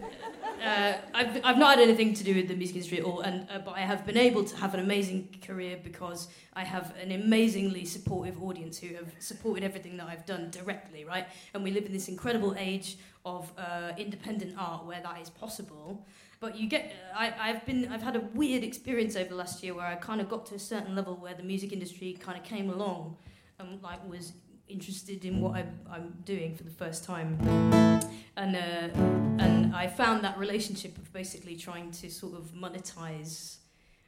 uh, 0.62 0.98
I've, 1.14 1.44
I've 1.44 1.59
not 1.59 1.78
had 1.78 1.89
anything 1.89 2.14
to 2.14 2.24
do 2.24 2.34
with 2.34 2.48
the 2.48 2.55
music 2.55 2.76
industry 2.76 2.98
at 2.98 3.05
all, 3.05 3.20
and 3.20 3.48
uh, 3.51 3.59
but 3.59 3.72
I 3.72 3.80
have 3.80 4.06
been 4.06 4.16
able 4.16 4.44
to 4.44 4.56
have 4.56 4.74
an 4.74 4.80
amazing 4.80 5.28
career 5.44 5.78
because 5.82 6.28
I 6.55 6.64
have 6.64 6.94
an 7.02 7.12
amazingly 7.12 7.84
supportive 7.84 8.43
audience 8.43 8.78
who 8.78 8.94
have 8.94 9.12
supported 9.18 9.64
everything 9.64 9.97
that 9.97 10.06
I've 10.06 10.24
done 10.26 10.51
directly, 10.51 11.05
right? 11.05 11.26
And 11.55 11.64
we 11.64 11.70
live 11.70 11.86
in 11.86 11.93
this 11.93 12.09
incredible 12.09 12.55
age 12.59 12.97
of 13.24 13.52
uh, 13.59 13.93
independent 13.97 14.55
art 14.59 14.84
where 14.86 15.01
that 15.02 15.20
is 15.20 15.30
possible. 15.30 16.05
But 16.40 16.56
you 16.56 16.68
get, 16.68 16.93
I, 17.14 17.32
I've 17.39 17.64
been, 17.64 17.89
I've 17.93 18.02
had 18.02 18.16
a 18.16 18.20
weird 18.20 18.64
experience 18.64 19.14
over 19.14 19.28
the 19.28 19.36
last 19.36 19.62
year 19.62 19.74
where 19.74 19.86
I 19.86 19.94
kind 19.94 20.20
of 20.20 20.28
got 20.28 20.44
to 20.47 20.56
a 20.56 20.59
certain 20.59 20.97
level 20.97 21.14
where 21.14 21.34
the 21.34 21.44
music 21.44 21.72
industry 21.72 22.14
kind 22.20 22.36
of 22.36 22.43
came 22.44 22.68
along 22.68 23.16
and 23.60 23.80
like 23.82 24.05
was 24.09 24.32
interested 24.68 25.24
in 25.24 25.40
what 25.40 25.56
I, 25.56 25.64
I'm 25.90 26.14
doing 26.24 26.55
for 26.55 26.64
the 26.64 26.70
first 26.70 27.05
time 27.05 27.39
and 28.36 28.56
uh, 28.56 28.89
and 29.43 29.74
I 29.74 29.86
found 29.86 30.24
that 30.24 30.39
relationship 30.39 30.97
of 30.97 31.12
basically 31.12 31.56
trying 31.56 31.90
to 31.93 32.10
sort 32.10 32.34
of 32.34 32.52
monetize 32.52 33.56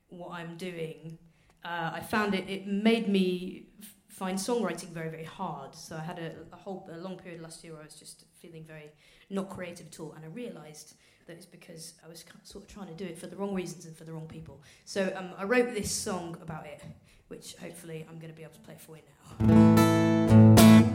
what 0.08 0.32
I'm 0.32 0.56
doing. 0.56 1.18
Uh, 1.64 1.90
I 1.94 2.00
found 2.00 2.34
it 2.34 2.48
it 2.48 2.66
made 2.66 3.08
me 3.08 3.66
f- 3.82 3.94
find 4.08 4.38
songwriting 4.38 4.88
very 4.90 5.10
very 5.10 5.24
hard. 5.24 5.74
So 5.74 5.96
I 5.96 6.00
had 6.00 6.18
a, 6.18 6.32
a 6.52 6.56
whole 6.56 6.88
a 6.92 6.96
long 6.96 7.16
period 7.16 7.42
last 7.42 7.62
year 7.64 7.74
where 7.74 7.82
I 7.82 7.84
was 7.84 7.96
just 7.96 8.24
feeling 8.40 8.64
very 8.64 8.90
not 9.30 9.50
creative 9.50 9.86
at 9.88 10.00
all, 10.00 10.12
and 10.12 10.24
I 10.24 10.28
realised 10.28 10.94
that 11.26 11.34
it's 11.34 11.46
because 11.46 11.94
I 12.04 12.08
was 12.08 12.22
kind 12.22 12.38
of 12.40 12.46
sort 12.46 12.64
of 12.64 12.70
trying 12.70 12.88
to 12.88 12.94
do 12.94 13.04
it 13.04 13.18
for 13.18 13.26
the 13.26 13.36
wrong 13.36 13.54
reasons 13.54 13.86
and 13.86 13.96
for 13.96 14.04
the 14.04 14.12
wrong 14.12 14.26
people. 14.26 14.62
So 14.84 15.10
um, 15.16 15.30
I 15.38 15.44
wrote 15.44 15.72
this 15.72 15.90
song 15.90 16.36
about 16.42 16.66
it, 16.66 16.82
which 17.28 17.56
hopefully 17.56 18.06
I'm 18.08 18.18
going 18.18 18.30
to 18.30 18.36
be 18.36 18.42
able 18.42 18.54
to 18.54 18.60
play 18.60 18.76
for 18.78 18.96
you 18.96 19.02
now. 19.48 19.83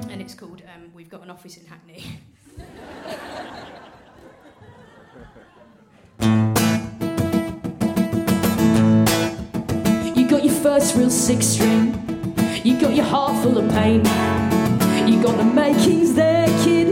And 0.10 0.22
it's 0.22 0.34
called 0.34 0.64
um, 0.73 0.91
"We've 0.95 1.10
Got 1.10 1.22
an 1.22 1.30
Office 1.30 1.57
in 1.57 1.65
Hackney." 1.68 2.03
you 10.15 10.27
got 10.27 10.44
your 10.44 10.53
first 10.53 10.95
real 10.95 11.11
six 11.11 11.45
string. 11.45 11.94
You 12.64 12.81
got 12.81 12.95
your 12.95 13.06
heart 13.06 13.44
full 13.44 13.60
of 13.60 13.69
pain. 13.69 13.99
You 15.07 15.22
got 15.22 15.38
the 15.38 15.44
makings 15.44 16.15
there, 16.15 16.48
kid, 16.64 16.88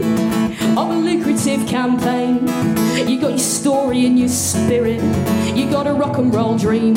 of 0.78 0.90
a 0.90 0.94
lucrative 0.94 1.66
campaign. 1.66 2.46
You 3.08 3.20
got 3.20 3.30
your 3.30 3.38
story 3.38 4.06
and 4.06 4.16
your 4.16 4.28
spirit. 4.28 5.02
You 5.56 5.68
got 5.68 5.88
a 5.88 5.92
rock 5.92 6.18
and 6.18 6.32
roll 6.32 6.56
dream. 6.56 6.94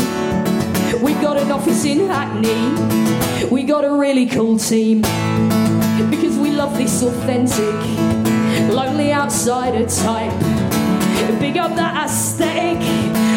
We 1.01 1.13
got 1.15 1.37
an 1.37 1.51
office 1.51 1.83
in 1.83 2.07
Hackney. 2.07 3.47
We 3.49 3.63
got 3.63 3.83
a 3.83 3.91
really 3.91 4.27
cool 4.27 4.59
team. 4.59 5.01
Because 6.09 6.37
we 6.37 6.51
love 6.51 6.77
this 6.77 7.03
authentic, 7.03 7.75
lonely 8.73 9.13
outsider 9.13 9.85
type. 9.85 10.31
Big 11.39 11.57
up 11.57 11.75
that 11.75 12.05
aesthetic 12.05 12.77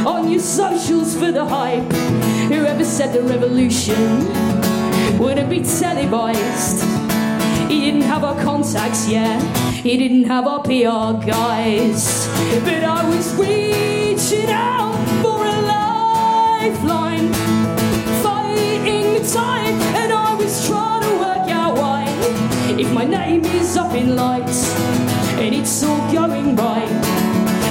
on 0.07 0.31
your 0.31 0.41
socials 0.41 1.15
for 1.16 1.32
the 1.32 1.45
hype. 1.45 1.91
Whoever 2.51 2.85
said 2.85 3.12
the 3.15 3.23
revolution 3.23 4.28
wouldn't 5.19 5.49
be 5.49 5.62
televised? 5.62 6.82
He 7.70 7.81
didn't 7.81 8.03
have 8.03 8.24
our 8.24 8.36
contacts, 8.43 9.09
yet, 9.09 9.41
He 9.73 9.97
didn't 9.97 10.24
have 10.24 10.47
our 10.47 10.62
PR 10.62 11.24
guys. 11.27 12.28
But 12.62 12.85
I 12.85 13.09
was 13.09 13.35
reaching 13.36 14.51
out 14.51 14.97
for 15.23 15.45
a 15.47 15.61
lifeline, 15.73 17.32
If 23.35 23.43
name 23.43 23.61
is 23.61 23.77
up 23.77 23.93
in 23.94 24.15
lights 24.15 24.73
and 25.43 25.52
it's 25.52 25.82
all 25.82 26.12
going 26.12 26.55
right, 26.55 26.89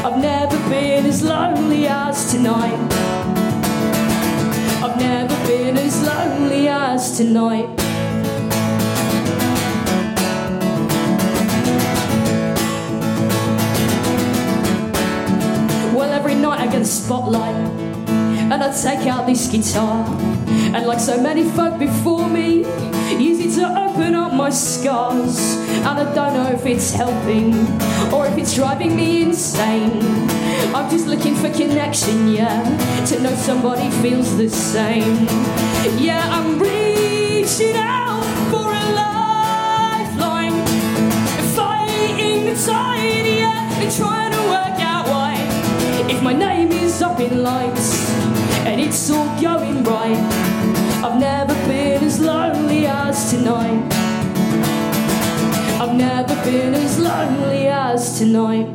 I've 0.04 0.20
never 0.22 0.58
been 0.70 1.06
as 1.06 1.24
lonely 1.24 1.88
as 1.88 2.34
tonight. 2.34 2.78
I've 4.84 5.00
never 5.00 5.48
been 5.48 5.78
as 5.78 6.04
lonely 6.04 6.68
as 6.68 7.16
tonight. 7.16 7.70
Well, 15.96 16.12
every 16.12 16.36
night 16.36 16.60
I 16.60 16.66
get 16.70 16.82
a 16.82 16.86
spotlight 16.86 17.56
and 18.52 18.62
I 18.62 18.70
take 18.82 19.08
out 19.08 19.28
this 19.28 19.48
guitar. 19.48 20.43
And 20.76 20.88
like 20.88 21.00
so 21.00 21.22
many 21.22 21.44
folk 21.44 21.78
before 21.78 22.28
me, 22.28 22.66
easy 23.20 23.50
to 23.62 23.66
open 23.68 24.16
up 24.16 24.34
my 24.34 24.50
scars. 24.50 25.58
And 25.68 26.00
I 26.00 26.14
don't 26.16 26.34
know 26.34 26.50
if 26.52 26.66
it's 26.66 26.92
helping 26.92 27.54
or 28.12 28.26
if 28.26 28.38
it's 28.38 28.56
driving 28.56 28.96
me 28.96 29.22
insane. 29.22 30.02
I'm 30.74 30.90
just 30.90 31.06
looking 31.06 31.36
for 31.36 31.50
connection, 31.52 32.30
yeah, 32.30 32.64
to 33.06 33.20
know 33.20 33.36
somebody 33.36 33.92
feels 34.02 34.36
the 34.36 34.50
same. 34.50 35.28
Yeah, 36.00 36.28
I'm 36.32 36.58
reaching 36.58 37.76
out 37.76 38.24
for 38.50 38.66
a 38.74 38.86
lifeline, 39.02 40.66
fighting 41.54 42.46
the 42.46 42.56
tide, 42.66 43.28
yeah, 43.28 43.80
and 43.80 43.92
trying 43.96 44.32
to 44.32 44.42
work 44.50 44.80
out 44.82 45.08
why. 45.08 45.36
If 46.10 46.24
my 46.24 46.34
name 46.34 46.72
is 46.72 47.02
up 47.04 47.20
in 47.20 47.44
lights 47.44 48.10
and 48.66 48.82
it's 48.82 49.12
all 49.12 49.28
going 49.40 49.84
right, 49.84 50.63
I've 51.06 51.20
never 51.20 51.54
been 51.68 52.02
as 52.02 52.22
lonely 52.22 52.86
as 52.88 53.30
tonight. 53.30 53.94
I've 55.82 55.94
never 55.96 56.34
been 56.46 56.74
as 56.74 56.98
lonely 56.98 57.68
as 57.68 58.18
tonight. 58.18 58.68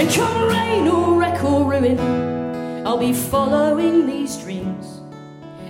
And 0.00 0.10
come 0.10 0.48
rain 0.48 0.88
or 0.88 1.20
wreck 1.20 1.44
or 1.44 1.70
ruin, 1.70 2.86
I'll 2.86 2.96
be 2.96 3.12
following 3.12 4.06
these 4.06 4.38
dreams. 4.38 5.02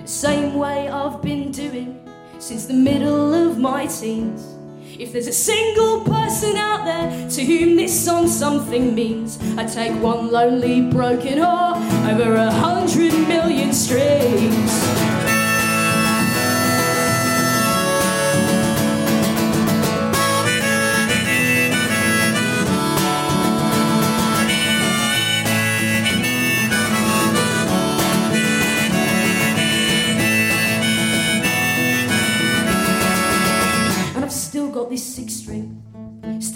Same 0.05 0.55
way 0.55 0.87
I've 0.87 1.21
been 1.21 1.51
doing 1.51 1.99
since 2.39 2.65
the 2.65 2.75
middle 2.75 3.33
of 3.33 3.57
my 3.57 3.87
teens. 3.87 4.52
If 4.99 5.11
there's 5.11 5.27
a 5.27 5.33
single 5.33 6.01
person 6.01 6.55
out 6.55 6.85
there 6.85 7.29
to 7.29 7.43
whom 7.43 7.75
this 7.75 8.05
song 8.05 8.27
something 8.27 8.93
means, 8.93 9.39
I 9.57 9.65
take 9.65 9.91
one 10.01 10.31
lonely 10.31 10.81
broken 10.81 11.39
heart 11.39 11.77
over 12.11 12.35
a 12.35 12.51
hundred 12.51 13.22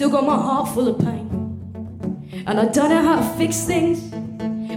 still 0.08 0.22
got 0.22 0.26
my 0.26 0.42
heart 0.42 0.68
full 0.70 0.88
of 0.88 0.98
pain. 0.98 1.28
And 2.46 2.58
I 2.58 2.64
don't 2.66 2.88
know 2.88 3.02
how 3.02 3.16
to 3.16 3.28
fix 3.36 3.64
things, 3.64 4.00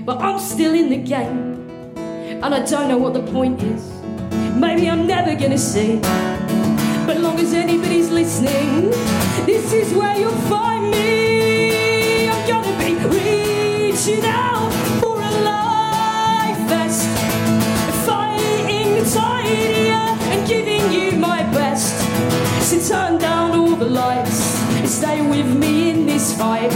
but 0.06 0.20
I'm 0.20 0.40
still 0.40 0.74
in 0.74 0.90
the 0.90 0.98
game. 0.98 1.94
And 2.44 2.54
I 2.54 2.66
don't 2.66 2.90
know 2.90 2.98
what 2.98 3.14
the 3.14 3.24
point 3.32 3.64
is. 3.64 3.84
Maybe 4.56 4.90
I'm 4.90 5.08
never 5.08 5.34
gonna 5.36 5.58
see. 5.58 6.00
But 7.08 7.18
long 7.22 7.40
as 7.40 7.54
anybody's 7.54 8.10
listening, 8.10 8.90
this 9.46 9.72
is 9.72 9.94
where 9.94 10.18
you'll 10.20 10.44
find 10.54 10.92
me. 10.92 12.28
I'm 12.28 12.44
gonna 12.50 12.76
be 12.84 12.92
reaching 13.16 14.26
out 14.26 14.70
for 15.00 15.16
a 15.16 15.32
life 15.54 16.60
vest, 16.72 17.08
fighting 18.06 18.96
the 18.98 19.06
tide, 19.16 20.12
and 20.34 20.46
giving 20.46 20.92
you 20.92 21.12
my 21.14 21.42
best. 21.54 21.96
So 22.68 22.76
turn 22.94 23.18
down 23.18 23.52
all 23.56 23.78
the 23.78 23.92
lights 24.02 24.31
stay 25.02 25.20
with 25.20 25.50
me 25.58 25.90
in 25.90 26.06
this 26.06 26.38
fight 26.38 26.70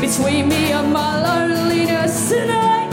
between 0.00 0.48
me 0.48 0.72
and 0.72 0.90
my 0.90 1.20
loneliness 1.20 2.30
tonight. 2.30 2.90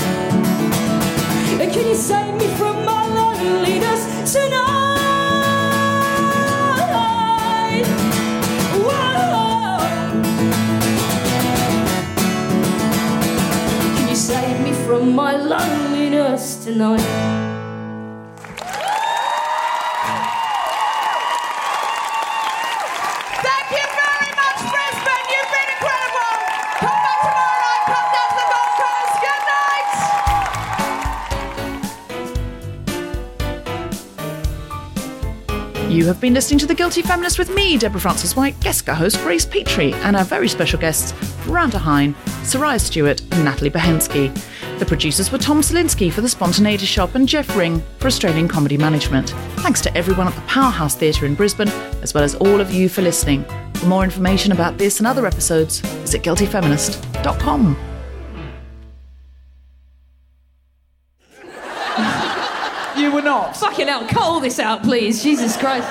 Can 1.73 1.88
you 1.88 1.95
save 1.95 2.34
me 2.36 2.48
from 2.60 2.84
my 2.84 3.07
loneliness 3.19 4.02
tonight? 4.34 4.68
Can 13.95 14.10
you 14.10 14.15
save 14.15 14.60
me 14.65 14.73
from 14.86 15.15
my 15.15 15.38
loneliness 15.38 16.65
tonight? 16.65 17.40
Been 36.22 36.35
listening 36.35 36.60
to 36.60 36.68
The 36.68 36.76
Guilty 36.76 37.02
Feminist 37.02 37.39
with 37.39 37.49
me, 37.49 37.80
Deborah 37.80 37.99
Frances-White, 37.99 38.60
guest 38.60 38.85
co-host 38.85 39.19
Grace 39.22 39.43
Petrie, 39.43 39.91
and 39.93 40.15
our 40.15 40.23
very 40.23 40.48
special 40.48 40.80
guests, 40.80 41.15
Randa 41.48 41.80
Hine, 41.80 42.14
Saraya 42.43 42.80
Stewart, 42.80 43.22
and 43.31 43.43
Natalie 43.43 43.72
Bochenski. 43.72 44.31
The 44.77 44.85
producers 44.85 45.31
were 45.31 45.39
Tom 45.39 45.61
Salinsky 45.61 46.14
for 46.14 46.22
The 46.22 46.30
Spontaneity 46.30 46.85
Shop 46.85 47.15
and 47.15 47.27
Jeff 47.27 47.57
Ring 47.57 47.81
for 47.98 48.06
Australian 48.06 48.48
Comedy 48.48 48.77
Management. 48.77 49.31
Thanks 49.61 49.81
to 49.81 49.98
everyone 49.98 50.27
at 50.27 50.35
the 50.35 50.41
Powerhouse 50.41 50.93
Theatre 50.93 51.26
in 51.26 51.34
Brisbane, 51.34 51.69
as 52.03 52.14
well 52.14 52.23
as 52.23 52.35
all 52.35 52.61
of 52.61 52.72
you 52.72 52.88
for 52.88 53.02
listening. 53.02 53.43
For 53.73 53.88
more 53.88 54.03
information 54.03 54.52
about 54.52 54.77
this 54.77 54.99
and 54.99 55.07
other 55.07 55.26
episodes, 55.26 55.80
visit 55.80 56.22
guiltyfeminist.com. 56.22 57.77
You 62.95 63.11
were 63.11 63.23
not. 63.23 63.57
Fucking 63.57 63.88
hell, 63.88 64.06
cut 64.07 64.22
all 64.22 64.39
this 64.39 64.60
out, 64.60 64.84
please. 64.84 65.23
Jesus 65.23 65.57
Christ. 65.57 65.89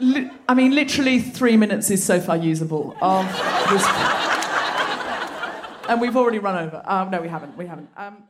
Li- 0.00 0.30
I 0.48 0.54
mean, 0.54 0.74
literally 0.74 1.20
three 1.20 1.56
minutes 1.56 1.90
is 1.90 2.04
so 2.04 2.20
far 2.20 2.36
usable 2.36 2.96
of 3.00 3.26
this. 3.70 3.84
and 5.88 6.00
we've 6.00 6.16
already 6.16 6.38
run 6.38 6.56
over. 6.64 6.82
Um, 6.86 7.10
no, 7.10 7.20
we 7.20 7.28
haven't. 7.28 7.56
We 7.56 7.66
haven't. 7.66 7.88
Um, 7.96 8.22